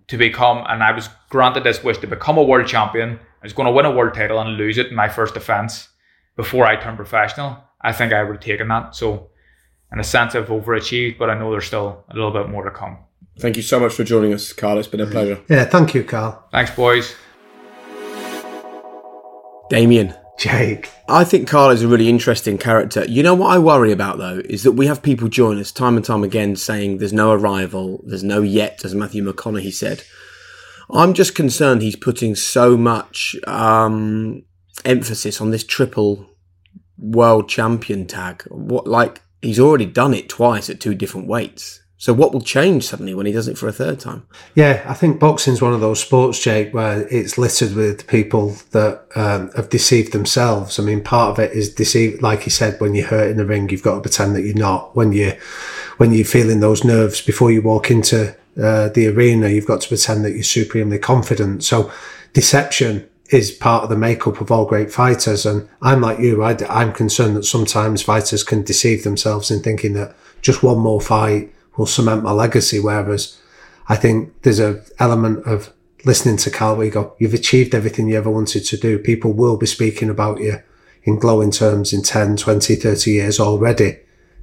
to 0.08 0.16
become, 0.16 0.64
and 0.68 0.82
I 0.82 0.92
was 0.92 1.08
granted 1.28 1.64
this 1.64 1.84
wish 1.84 1.98
to 1.98 2.06
become 2.06 2.38
a 2.38 2.42
world 2.42 2.66
champion. 2.66 3.20
I 3.40 3.46
was 3.46 3.52
going 3.52 3.66
to 3.66 3.72
win 3.72 3.84
a 3.84 3.90
world 3.90 4.14
title 4.14 4.40
and 4.40 4.56
lose 4.56 4.78
it 4.78 4.88
in 4.88 4.94
my 4.94 5.08
first 5.08 5.34
defense 5.34 5.88
before 6.34 6.66
I 6.66 6.76
turned 6.76 6.96
professional. 6.96 7.62
I 7.82 7.92
think 7.92 8.12
I 8.12 8.22
would 8.24 8.36
have 8.36 8.42
taken 8.42 8.68
that. 8.68 8.96
So, 8.96 9.30
in 9.92 10.00
a 10.00 10.04
sense, 10.04 10.34
I've 10.34 10.48
overachieved, 10.48 11.18
but 11.18 11.30
I 11.30 11.38
know 11.38 11.50
there's 11.50 11.66
still 11.66 12.04
a 12.08 12.14
little 12.14 12.30
bit 12.30 12.48
more 12.48 12.64
to 12.64 12.70
come. 12.70 12.98
Thank 13.38 13.56
you 13.56 13.62
so 13.62 13.78
much 13.78 13.94
for 13.94 14.04
joining 14.04 14.32
us, 14.32 14.52
Carl. 14.52 14.78
It's 14.78 14.88
been 14.88 15.00
a 15.00 15.06
pleasure. 15.06 15.40
Yeah, 15.48 15.64
thank 15.64 15.94
you, 15.94 16.04
Carl. 16.04 16.46
Thanks, 16.50 16.72
boys. 16.72 17.14
Damian. 19.70 20.14
Jake. 20.38 20.88
I 21.08 21.24
think 21.24 21.48
Carl 21.48 21.70
is 21.70 21.82
a 21.82 21.88
really 21.88 22.08
interesting 22.08 22.58
character. 22.58 23.04
You 23.06 23.24
know 23.24 23.34
what 23.34 23.50
I 23.50 23.58
worry 23.58 23.90
about 23.90 24.18
though 24.18 24.40
is 24.44 24.62
that 24.62 24.72
we 24.72 24.86
have 24.86 25.02
people 25.02 25.28
join 25.28 25.58
us 25.58 25.72
time 25.72 25.96
and 25.96 26.04
time 26.04 26.22
again 26.22 26.54
saying 26.54 26.98
there's 26.98 27.12
no 27.12 27.32
arrival, 27.32 28.04
there's 28.06 28.22
no 28.22 28.40
yet, 28.40 28.84
as 28.84 28.94
Matthew 28.94 29.24
McConaughey 29.24 29.72
said. 29.72 30.04
I'm 30.90 31.12
just 31.12 31.34
concerned 31.34 31.82
he's 31.82 31.96
putting 31.96 32.36
so 32.36 32.76
much 32.76 33.34
um, 33.48 34.44
emphasis 34.84 35.40
on 35.40 35.50
this 35.50 35.64
triple 35.64 36.30
world 36.96 37.48
champion 37.48 38.06
tag. 38.06 38.44
What 38.48 38.86
like 38.86 39.20
he's 39.42 39.60
already 39.60 39.86
done 39.86 40.14
it 40.14 40.28
twice 40.28 40.68
at 40.70 40.80
two 40.80 40.94
different 40.94 41.26
weights. 41.26 41.82
So 42.00 42.12
what 42.12 42.32
will 42.32 42.40
change 42.40 42.84
suddenly 42.84 43.12
when 43.12 43.26
he 43.26 43.32
does 43.32 43.48
it 43.48 43.58
for 43.58 43.66
a 43.66 43.72
third 43.72 43.98
time? 43.98 44.24
Yeah, 44.54 44.84
I 44.86 44.94
think 44.94 45.18
boxing's 45.18 45.60
one 45.60 45.74
of 45.74 45.80
those 45.80 45.98
sports, 45.98 46.40
Jake, 46.40 46.72
where 46.72 47.08
it's 47.08 47.36
littered 47.36 47.74
with 47.74 48.06
people 48.06 48.50
that 48.70 49.04
um, 49.16 49.50
have 49.56 49.68
deceived 49.68 50.12
themselves. 50.12 50.78
I 50.78 50.84
mean, 50.84 51.02
part 51.02 51.32
of 51.32 51.38
it 51.40 51.50
is 51.52 51.74
deceive. 51.74 52.22
Like 52.22 52.44
you 52.44 52.50
said, 52.50 52.80
when 52.80 52.94
you're 52.94 53.08
hurt 53.08 53.32
in 53.32 53.36
the 53.36 53.44
ring, 53.44 53.68
you've 53.68 53.82
got 53.82 53.96
to 53.96 54.00
pretend 54.00 54.36
that 54.36 54.42
you're 54.42 54.54
not. 54.54 54.94
When 54.94 55.10
you 55.10 55.32
when 55.96 56.12
you're 56.12 56.24
feeling 56.24 56.60
those 56.60 56.84
nerves 56.84 57.20
before 57.20 57.50
you 57.50 57.62
walk 57.62 57.90
into 57.90 58.36
uh, 58.56 58.90
the 58.90 59.08
arena, 59.08 59.48
you've 59.48 59.66
got 59.66 59.80
to 59.80 59.88
pretend 59.88 60.24
that 60.24 60.34
you're 60.34 60.44
supremely 60.44 61.00
confident. 61.00 61.64
So 61.64 61.90
deception 62.32 63.08
is 63.30 63.50
part 63.50 63.82
of 63.82 63.90
the 63.90 63.96
makeup 63.96 64.40
of 64.40 64.50
all 64.50 64.64
great 64.64 64.90
fighters. 64.90 65.44
And 65.44 65.68
I'm 65.82 66.00
like 66.00 66.18
you, 66.18 66.42
I, 66.42 66.56
I'm 66.68 66.92
concerned 66.92 67.36
that 67.36 67.44
sometimes 67.44 68.02
fighters 68.02 68.42
can 68.42 68.62
deceive 68.62 69.04
themselves 69.04 69.50
in 69.50 69.62
thinking 69.62 69.92
that 69.94 70.16
just 70.40 70.62
one 70.62 70.78
more 70.78 71.00
fight 71.00 71.52
will 71.76 71.86
cement 71.86 72.22
my 72.22 72.32
legacy. 72.32 72.80
Whereas 72.80 73.38
I 73.88 73.96
think 73.96 74.42
there's 74.42 74.60
a 74.60 74.82
element 74.98 75.46
of 75.46 75.72
listening 76.04 76.36
to 76.38 76.50
Carl, 76.50 76.76
we 76.76 76.90
go, 76.90 77.14
you've 77.18 77.34
achieved 77.34 77.74
everything 77.74 78.08
you 78.08 78.16
ever 78.16 78.30
wanted 78.30 78.64
to 78.64 78.76
do. 78.76 78.98
People 78.98 79.32
will 79.32 79.56
be 79.56 79.66
speaking 79.66 80.08
about 80.08 80.40
you 80.40 80.62
in 81.04 81.18
glowing 81.18 81.50
terms 81.50 81.92
in 81.92 82.02
10, 82.02 82.36
20, 82.36 82.76
30 82.76 83.10
years 83.10 83.40
already. 83.40 83.98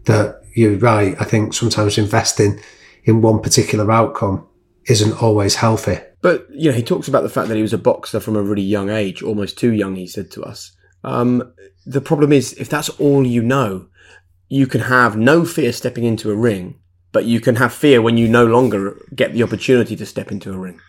That 0.05 0.43
you're 0.53 0.77
right. 0.77 1.15
I 1.19 1.23
think 1.25 1.53
sometimes 1.53 1.97
investing 1.97 2.59
in 3.03 3.21
one 3.21 3.39
particular 3.39 3.91
outcome 3.91 4.47
isn't 4.87 5.21
always 5.21 5.55
healthy. 5.55 5.99
But, 6.21 6.47
you 6.51 6.71
know, 6.71 6.75
he 6.75 6.83
talks 6.83 7.07
about 7.07 7.23
the 7.23 7.29
fact 7.29 7.47
that 7.49 7.55
he 7.55 7.61
was 7.61 7.73
a 7.73 7.77
boxer 7.77 8.19
from 8.19 8.35
a 8.35 8.41
really 8.41 8.61
young 8.61 8.89
age, 8.89 9.21
almost 9.21 9.57
too 9.57 9.71
young, 9.71 9.95
he 9.95 10.07
said 10.07 10.31
to 10.31 10.43
us. 10.43 10.75
Um, 11.03 11.53
the 11.85 12.01
problem 12.01 12.31
is, 12.31 12.53
if 12.53 12.69
that's 12.69 12.89
all 12.89 13.25
you 13.25 13.43
know, 13.43 13.87
you 14.47 14.67
can 14.67 14.81
have 14.81 15.17
no 15.17 15.45
fear 15.45 15.71
stepping 15.71 16.03
into 16.03 16.31
a 16.31 16.35
ring, 16.35 16.79
but 17.11 17.25
you 17.25 17.39
can 17.39 17.55
have 17.55 17.73
fear 17.73 18.01
when 18.01 18.17
you 18.17 18.27
no 18.27 18.45
longer 18.45 18.99
get 19.13 19.33
the 19.33 19.43
opportunity 19.43 19.95
to 19.95 20.05
step 20.05 20.31
into 20.31 20.51
a 20.53 20.57
ring. 20.57 20.79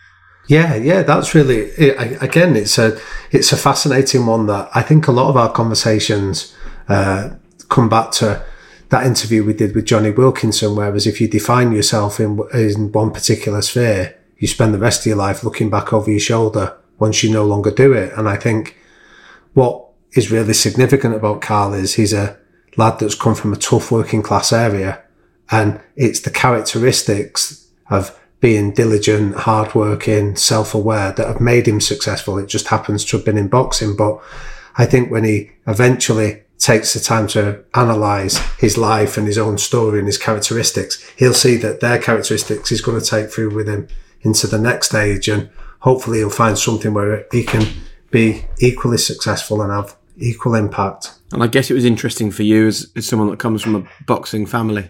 Yeah, 0.47 0.75
yeah, 0.75 1.03
that's 1.03 1.35
really 1.35 1.57
it, 1.57 2.21
again. 2.21 2.55
It's 2.55 2.77
a 2.77 2.97
it's 3.31 3.51
a 3.51 3.57
fascinating 3.57 4.25
one 4.25 4.45
that 4.45 4.69
I 4.73 4.81
think 4.81 5.07
a 5.07 5.11
lot 5.11 5.29
of 5.29 5.35
our 5.35 5.51
conversations 5.51 6.55
uh, 6.87 7.31
come 7.67 7.89
back 7.89 8.11
to 8.13 8.43
that 8.89 9.05
interview 9.05 9.43
we 9.43 9.53
did 9.53 9.75
with 9.75 9.85
Jonny 9.85 10.11
Wilkinson. 10.11 10.75
Whereas 10.75 11.05
if 11.07 11.19
you 11.19 11.27
define 11.27 11.71
yourself 11.71 12.19
in 12.19 12.39
in 12.53 12.91
one 12.91 13.11
particular 13.11 13.61
sphere, 13.61 14.17
you 14.37 14.47
spend 14.47 14.73
the 14.73 14.79
rest 14.79 15.01
of 15.01 15.07
your 15.07 15.17
life 15.17 15.43
looking 15.43 15.69
back 15.69 15.91
over 15.93 16.09
your 16.09 16.19
shoulder 16.19 16.77
once 16.99 17.23
you 17.23 17.31
no 17.31 17.45
longer 17.45 17.71
do 17.71 17.93
it. 17.93 18.13
And 18.17 18.29
I 18.29 18.37
think 18.37 18.77
what 19.53 19.83
is 20.13 20.31
really 20.31 20.53
significant 20.53 21.15
about 21.15 21.41
Carl 21.41 21.73
is 21.73 21.95
he's 21.95 22.13
a 22.13 22.37
lad 22.77 22.99
that's 22.99 23.15
come 23.15 23.35
from 23.35 23.53
a 23.53 23.57
tough 23.57 23.91
working 23.91 24.21
class 24.21 24.53
area, 24.53 25.03
and 25.49 25.81
it's 25.95 26.19
the 26.19 26.29
characteristics 26.29 27.67
of 27.89 28.17
being 28.39 28.71
diligent, 28.71 29.35
hardworking, 29.35 30.35
self-aware 30.35 31.11
that 31.13 31.27
have 31.27 31.41
made 31.41 31.67
him 31.67 31.81
successful. 31.81 32.37
It 32.37 32.47
just 32.47 32.67
happens 32.67 33.03
to 33.05 33.17
have 33.17 33.25
been 33.25 33.37
in 33.37 33.47
boxing. 33.47 33.95
But 33.95 34.21
I 34.77 34.85
think 34.85 35.09
when 35.09 35.23
he 35.23 35.51
eventually 35.65 36.43
takes 36.59 36.93
the 36.93 36.99
time 36.99 37.27
to 37.27 37.63
analyze 37.75 38.37
his 38.57 38.77
life 38.77 39.17
and 39.17 39.27
his 39.27 39.37
own 39.37 39.57
story 39.57 39.99
and 39.99 40.07
his 40.07 40.17
characteristics, 40.17 41.03
he'll 41.17 41.33
see 41.33 41.55
that 41.57 41.79
their 41.79 41.99
characteristics 41.99 42.69
he's 42.69 42.81
going 42.81 42.99
to 42.99 43.05
take 43.05 43.29
through 43.29 43.53
with 43.53 43.67
him 43.67 43.87
into 44.21 44.47
the 44.47 44.57
next 44.57 44.89
stage. 44.89 45.27
And 45.27 45.49
hopefully 45.79 46.19
he'll 46.19 46.29
find 46.29 46.57
something 46.57 46.93
where 46.93 47.25
he 47.31 47.43
can 47.43 47.65
be 48.09 48.45
equally 48.59 48.97
successful 48.97 49.61
and 49.61 49.71
have 49.71 49.95
equal 50.17 50.55
impact. 50.55 51.13
And 51.31 51.43
I 51.43 51.47
guess 51.47 51.69
it 51.69 51.73
was 51.73 51.85
interesting 51.85 52.31
for 52.31 52.43
you 52.43 52.67
as, 52.67 52.89
as 52.95 53.05
someone 53.05 53.29
that 53.29 53.39
comes 53.39 53.61
from 53.61 53.75
a 53.75 53.87
boxing 54.05 54.45
family. 54.45 54.89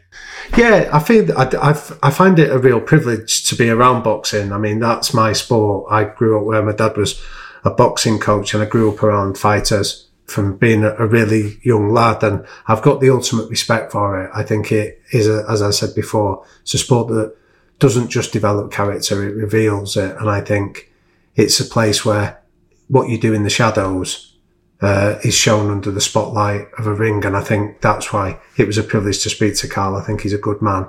Yeah, 0.55 0.89
I 0.93 0.99
feel 0.99 1.37
I, 1.37 1.45
I, 1.45 1.69
I 2.03 2.11
find 2.11 2.37
it 2.39 2.51
a 2.51 2.59
real 2.59 2.79
privilege 2.79 3.43
to 3.49 3.55
be 3.55 3.69
around 3.69 4.03
boxing. 4.03 4.51
I 4.51 4.57
mean, 4.57 4.79
that's 4.79 5.13
my 5.13 5.33
sport. 5.33 5.91
I 5.91 6.05
grew 6.05 6.39
up 6.39 6.45
where 6.45 6.61
my 6.61 6.73
dad 6.73 6.95
was 6.95 7.21
a 7.65 7.71
boxing 7.71 8.19
coach 8.19 8.53
and 8.53 8.61
I 8.61 8.67
grew 8.67 8.93
up 8.93 9.01
around 9.03 9.37
fighters 9.37 10.06
from 10.27 10.57
being 10.57 10.83
a, 10.83 11.07
really 11.07 11.57
young 11.63 11.89
lad. 11.89 12.23
And 12.23 12.45
I've 12.67 12.81
got 12.81 12.99
the 12.99 13.09
ultimate 13.09 13.49
respect 13.49 13.91
for 13.93 14.23
it. 14.23 14.31
I 14.33 14.43
think 14.43 14.71
it 14.71 15.01
is, 15.11 15.27
a, 15.27 15.45
as 15.49 15.61
I 15.61 15.71
said 15.71 15.95
before, 15.95 16.45
it's 16.61 16.73
a 16.73 16.77
sport 16.77 17.07
that 17.09 17.35
doesn't 17.79 18.09
just 18.09 18.33
develop 18.33 18.71
character, 18.71 19.27
it 19.27 19.35
reveals 19.35 19.95
it. 19.95 20.15
And 20.17 20.29
I 20.29 20.41
think 20.41 20.91
it's 21.35 21.59
a 21.59 21.65
place 21.65 22.03
where 22.03 22.41
what 22.87 23.09
you 23.09 23.17
do 23.17 23.33
in 23.33 23.43
the 23.43 23.49
shadows 23.49 24.35
uh, 24.81 25.15
is 25.23 25.33
shown 25.33 25.71
under 25.71 25.91
the 25.91 26.01
spotlight 26.01 26.67
of 26.77 26.87
a 26.87 26.93
ring. 26.93 27.23
And 27.25 27.35
I 27.37 27.41
think 27.41 27.81
that's 27.81 28.11
why 28.11 28.39
it 28.57 28.67
was 28.67 28.77
a 28.77 28.83
privilege 28.83 29.23
to 29.23 29.29
speak 29.29 29.55
to 29.57 29.67
Carl. 29.67 29.95
I 29.95 30.03
think 30.03 30.21
he's 30.21 30.33
a 30.33 30.37
good 30.37 30.61
man, 30.61 30.87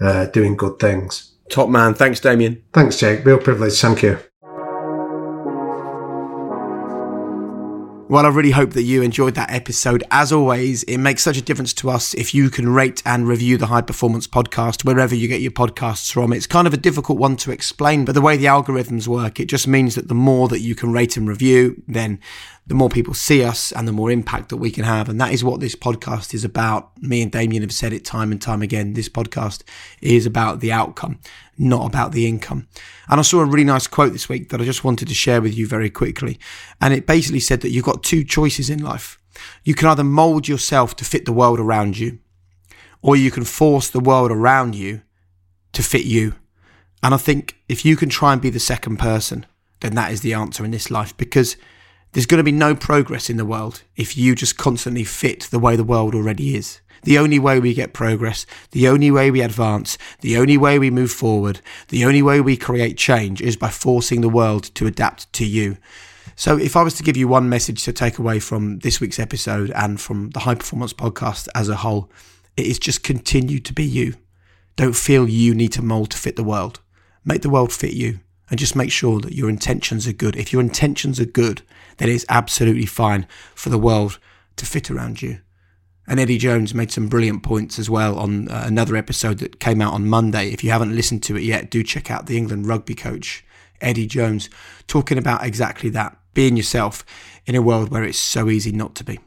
uh, 0.00 0.26
doing 0.26 0.56
good 0.56 0.78
things. 0.78 1.32
Top 1.50 1.68
man. 1.68 1.94
Thanks, 1.94 2.18
Damian. 2.18 2.62
Thanks, 2.72 2.98
Jake. 2.98 3.24
Real 3.24 3.38
privilege. 3.38 3.78
Thank 3.78 4.02
you. 4.02 4.18
Well, 8.12 8.26
I 8.26 8.28
really 8.28 8.50
hope 8.50 8.74
that 8.74 8.82
you 8.82 9.00
enjoyed 9.00 9.36
that 9.36 9.50
episode. 9.50 10.04
As 10.10 10.32
always, 10.32 10.82
it 10.82 10.98
makes 10.98 11.22
such 11.22 11.38
a 11.38 11.40
difference 11.40 11.72
to 11.72 11.88
us 11.88 12.12
if 12.12 12.34
you 12.34 12.50
can 12.50 12.68
rate 12.68 13.02
and 13.06 13.26
review 13.26 13.56
the 13.56 13.68
High 13.68 13.80
Performance 13.80 14.26
Podcast 14.26 14.84
wherever 14.84 15.14
you 15.14 15.28
get 15.28 15.40
your 15.40 15.50
podcasts 15.50 16.12
from. 16.12 16.30
It's 16.34 16.46
kind 16.46 16.66
of 16.66 16.74
a 16.74 16.76
difficult 16.76 17.18
one 17.18 17.36
to 17.36 17.50
explain, 17.50 18.04
but 18.04 18.14
the 18.14 18.20
way 18.20 18.36
the 18.36 18.44
algorithms 18.44 19.08
work, 19.08 19.40
it 19.40 19.46
just 19.46 19.66
means 19.66 19.94
that 19.94 20.08
the 20.08 20.14
more 20.14 20.48
that 20.48 20.60
you 20.60 20.74
can 20.74 20.92
rate 20.92 21.16
and 21.16 21.26
review, 21.26 21.82
then 21.88 22.20
the 22.66 22.74
more 22.74 22.90
people 22.90 23.14
see 23.14 23.42
us 23.42 23.72
and 23.72 23.88
the 23.88 23.92
more 23.92 24.10
impact 24.10 24.50
that 24.50 24.58
we 24.58 24.70
can 24.70 24.84
have. 24.84 25.08
And 25.08 25.18
that 25.18 25.32
is 25.32 25.42
what 25.42 25.60
this 25.60 25.74
podcast 25.74 26.34
is 26.34 26.44
about. 26.44 26.90
Me 27.02 27.22
and 27.22 27.32
Damian 27.32 27.62
have 27.62 27.72
said 27.72 27.94
it 27.94 28.04
time 28.04 28.30
and 28.30 28.42
time 28.42 28.60
again. 28.60 28.92
This 28.92 29.08
podcast 29.08 29.62
is 30.02 30.26
about 30.26 30.60
the 30.60 30.70
outcome, 30.70 31.18
not 31.62 31.86
about 31.86 32.12
the 32.12 32.26
income. 32.26 32.66
And 33.08 33.18
I 33.18 33.22
saw 33.22 33.40
a 33.40 33.46
really 33.46 33.64
nice 33.64 33.86
quote 33.86 34.12
this 34.12 34.28
week 34.28 34.50
that 34.50 34.60
I 34.60 34.64
just 34.64 34.84
wanted 34.84 35.08
to 35.08 35.14
share 35.14 35.40
with 35.40 35.56
you 35.56 35.66
very 35.66 35.90
quickly. 35.90 36.38
And 36.80 36.92
it 36.92 37.06
basically 37.06 37.40
said 37.40 37.60
that 37.60 37.70
you've 37.70 37.84
got 37.84 38.02
two 38.02 38.24
choices 38.24 38.68
in 38.68 38.82
life. 38.82 39.18
You 39.64 39.74
can 39.74 39.88
either 39.88 40.04
mold 40.04 40.48
yourself 40.48 40.96
to 40.96 41.04
fit 41.04 41.24
the 41.24 41.32
world 41.32 41.58
around 41.58 41.98
you, 41.98 42.18
or 43.00 43.16
you 43.16 43.30
can 43.30 43.44
force 43.44 43.88
the 43.88 44.00
world 44.00 44.30
around 44.30 44.74
you 44.74 45.02
to 45.72 45.82
fit 45.82 46.04
you. 46.04 46.34
And 47.02 47.14
I 47.14 47.16
think 47.16 47.56
if 47.68 47.84
you 47.84 47.96
can 47.96 48.08
try 48.08 48.32
and 48.32 48.42
be 48.42 48.50
the 48.50 48.60
second 48.60 48.98
person, 48.98 49.46
then 49.80 49.94
that 49.94 50.12
is 50.12 50.20
the 50.20 50.34
answer 50.34 50.64
in 50.64 50.70
this 50.70 50.90
life 50.90 51.16
because 51.16 51.56
there's 52.12 52.26
going 52.26 52.38
to 52.38 52.44
be 52.44 52.52
no 52.52 52.74
progress 52.74 53.30
in 53.30 53.38
the 53.38 53.44
world 53.44 53.82
if 53.96 54.16
you 54.16 54.34
just 54.34 54.58
constantly 54.58 55.02
fit 55.04 55.48
the 55.50 55.58
way 55.58 55.76
the 55.76 55.84
world 55.84 56.14
already 56.14 56.54
is. 56.54 56.80
The 57.04 57.18
only 57.18 57.38
way 57.38 57.58
we 57.58 57.74
get 57.74 57.92
progress, 57.92 58.46
the 58.70 58.86
only 58.88 59.10
way 59.10 59.30
we 59.30 59.40
advance, 59.40 59.98
the 60.20 60.36
only 60.36 60.56
way 60.56 60.78
we 60.78 60.90
move 60.90 61.10
forward, 61.10 61.60
the 61.88 62.04
only 62.04 62.22
way 62.22 62.40
we 62.40 62.56
create 62.56 62.96
change 62.96 63.40
is 63.40 63.56
by 63.56 63.70
forcing 63.70 64.20
the 64.20 64.28
world 64.28 64.72
to 64.76 64.86
adapt 64.86 65.32
to 65.34 65.44
you. 65.44 65.78
So, 66.36 66.56
if 66.56 66.76
I 66.76 66.82
was 66.82 66.94
to 66.94 67.02
give 67.02 67.16
you 67.16 67.28
one 67.28 67.48
message 67.48 67.84
to 67.84 67.92
take 67.92 68.18
away 68.18 68.38
from 68.38 68.78
this 68.78 69.00
week's 69.00 69.18
episode 69.18 69.70
and 69.72 70.00
from 70.00 70.30
the 70.30 70.40
High 70.40 70.54
Performance 70.54 70.92
Podcast 70.92 71.48
as 71.54 71.68
a 71.68 71.76
whole, 71.76 72.10
it 72.56 72.66
is 72.66 72.78
just 72.78 73.02
continue 73.02 73.58
to 73.58 73.72
be 73.72 73.84
you. 73.84 74.14
Don't 74.76 74.96
feel 74.96 75.28
you 75.28 75.54
need 75.54 75.72
to 75.72 75.82
mold 75.82 76.10
to 76.12 76.18
fit 76.18 76.36
the 76.36 76.44
world. 76.44 76.80
Make 77.24 77.42
the 77.42 77.50
world 77.50 77.72
fit 77.72 77.92
you 77.92 78.20
and 78.48 78.58
just 78.58 78.76
make 78.76 78.90
sure 78.90 79.20
that 79.20 79.34
your 79.34 79.48
intentions 79.48 80.06
are 80.06 80.12
good. 80.12 80.36
If 80.36 80.52
your 80.52 80.60
intentions 80.60 81.18
are 81.18 81.24
good, 81.24 81.62
then 81.98 82.08
it's 82.08 82.26
absolutely 82.28 82.86
fine 82.86 83.26
for 83.54 83.70
the 83.70 83.78
world 83.78 84.18
to 84.56 84.66
fit 84.66 84.90
around 84.90 85.22
you. 85.22 85.40
And 86.12 86.20
Eddie 86.20 86.36
Jones 86.36 86.74
made 86.74 86.92
some 86.92 87.08
brilliant 87.08 87.42
points 87.42 87.78
as 87.78 87.88
well 87.88 88.18
on 88.18 88.46
uh, 88.50 88.64
another 88.66 88.96
episode 88.96 89.38
that 89.38 89.60
came 89.60 89.80
out 89.80 89.94
on 89.94 90.06
Monday. 90.06 90.50
If 90.52 90.62
you 90.62 90.70
haven't 90.70 90.94
listened 90.94 91.22
to 91.22 91.38
it 91.38 91.42
yet, 91.42 91.70
do 91.70 91.82
check 91.82 92.10
out 92.10 92.26
the 92.26 92.36
England 92.36 92.66
rugby 92.66 92.94
coach, 92.94 93.42
Eddie 93.80 94.06
Jones, 94.06 94.50
talking 94.86 95.16
about 95.16 95.42
exactly 95.42 95.88
that 95.88 96.14
being 96.34 96.54
yourself 96.54 97.02
in 97.46 97.54
a 97.54 97.62
world 97.62 97.88
where 97.88 98.04
it's 98.04 98.18
so 98.18 98.50
easy 98.50 98.72
not 98.72 98.94
to 98.96 99.04
be. 99.04 99.20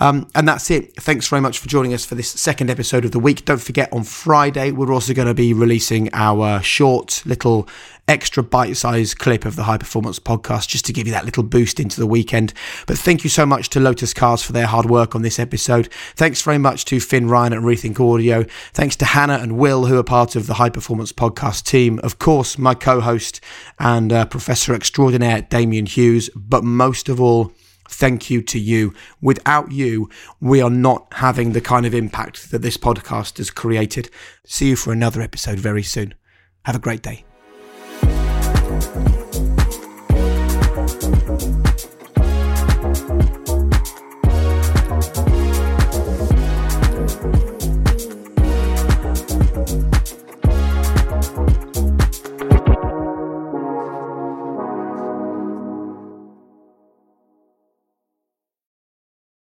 Um, 0.00 0.28
and 0.34 0.46
that's 0.48 0.70
it. 0.70 0.94
Thanks 0.96 1.28
very 1.28 1.40
much 1.40 1.58
for 1.58 1.68
joining 1.68 1.94
us 1.94 2.04
for 2.04 2.14
this 2.14 2.30
second 2.30 2.70
episode 2.70 3.04
of 3.04 3.12
the 3.12 3.18
week. 3.18 3.44
Don't 3.44 3.60
forget, 3.60 3.92
on 3.92 4.04
Friday, 4.04 4.70
we're 4.72 4.92
also 4.92 5.14
going 5.14 5.28
to 5.28 5.34
be 5.34 5.52
releasing 5.52 6.12
our 6.12 6.62
short 6.62 7.22
little 7.24 7.68
extra 8.10 8.42
bite 8.42 8.76
sized 8.76 9.18
clip 9.20 9.44
of 9.44 9.54
the 9.54 9.62
High 9.62 9.78
Performance 9.78 10.18
podcast 10.18 10.66
just 10.66 10.84
to 10.86 10.92
give 10.92 11.06
you 11.06 11.12
that 11.12 11.24
little 11.24 11.44
boost 11.44 11.78
into 11.78 12.00
the 12.00 12.08
weekend. 12.08 12.52
But 12.88 12.98
thank 12.98 13.22
you 13.22 13.30
so 13.30 13.46
much 13.46 13.68
to 13.70 13.80
Lotus 13.80 14.12
Cars 14.12 14.42
for 14.42 14.52
their 14.52 14.66
hard 14.66 14.86
work 14.86 15.14
on 15.14 15.22
this 15.22 15.38
episode. 15.38 15.88
Thanks 16.16 16.42
very 16.42 16.58
much 16.58 16.84
to 16.86 16.98
Finn 16.98 17.28
Ryan 17.28 17.52
at 17.52 17.60
Rethink 17.60 18.00
Audio. 18.00 18.44
Thanks 18.72 18.96
to 18.96 19.04
Hannah 19.04 19.38
and 19.38 19.58
Will, 19.58 19.86
who 19.86 19.96
are 19.96 20.02
part 20.02 20.34
of 20.34 20.48
the 20.48 20.54
High 20.54 20.70
Performance 20.70 21.12
podcast 21.12 21.64
team. 21.64 22.00
Of 22.00 22.18
course, 22.18 22.58
my 22.58 22.74
co 22.74 23.00
host 23.00 23.40
and 23.78 24.12
uh, 24.12 24.26
Professor 24.26 24.74
Extraordinaire, 24.74 25.42
Damian 25.42 25.86
Hughes. 25.86 26.30
But 26.34 26.64
most 26.64 27.08
of 27.08 27.20
all, 27.20 27.52
thank 27.90 28.30
you 28.30 28.40
to 28.42 28.58
you. 28.58 28.94
Without 29.20 29.72
you, 29.72 30.08
we 30.40 30.62
are 30.62 30.70
not 30.70 31.12
having 31.14 31.52
the 31.52 31.60
kind 31.60 31.84
of 31.86 31.94
impact 31.94 32.50
that 32.50 32.62
this 32.62 32.76
podcast 32.76 33.38
has 33.38 33.50
created. 33.50 34.10
See 34.46 34.70
you 34.70 34.76
for 34.76 34.92
another 34.92 35.20
episode 35.20 35.58
very 35.58 35.82
soon. 35.82 36.14
Have 36.64 36.76
a 36.76 36.78
great 36.78 37.02
day. 37.02 37.24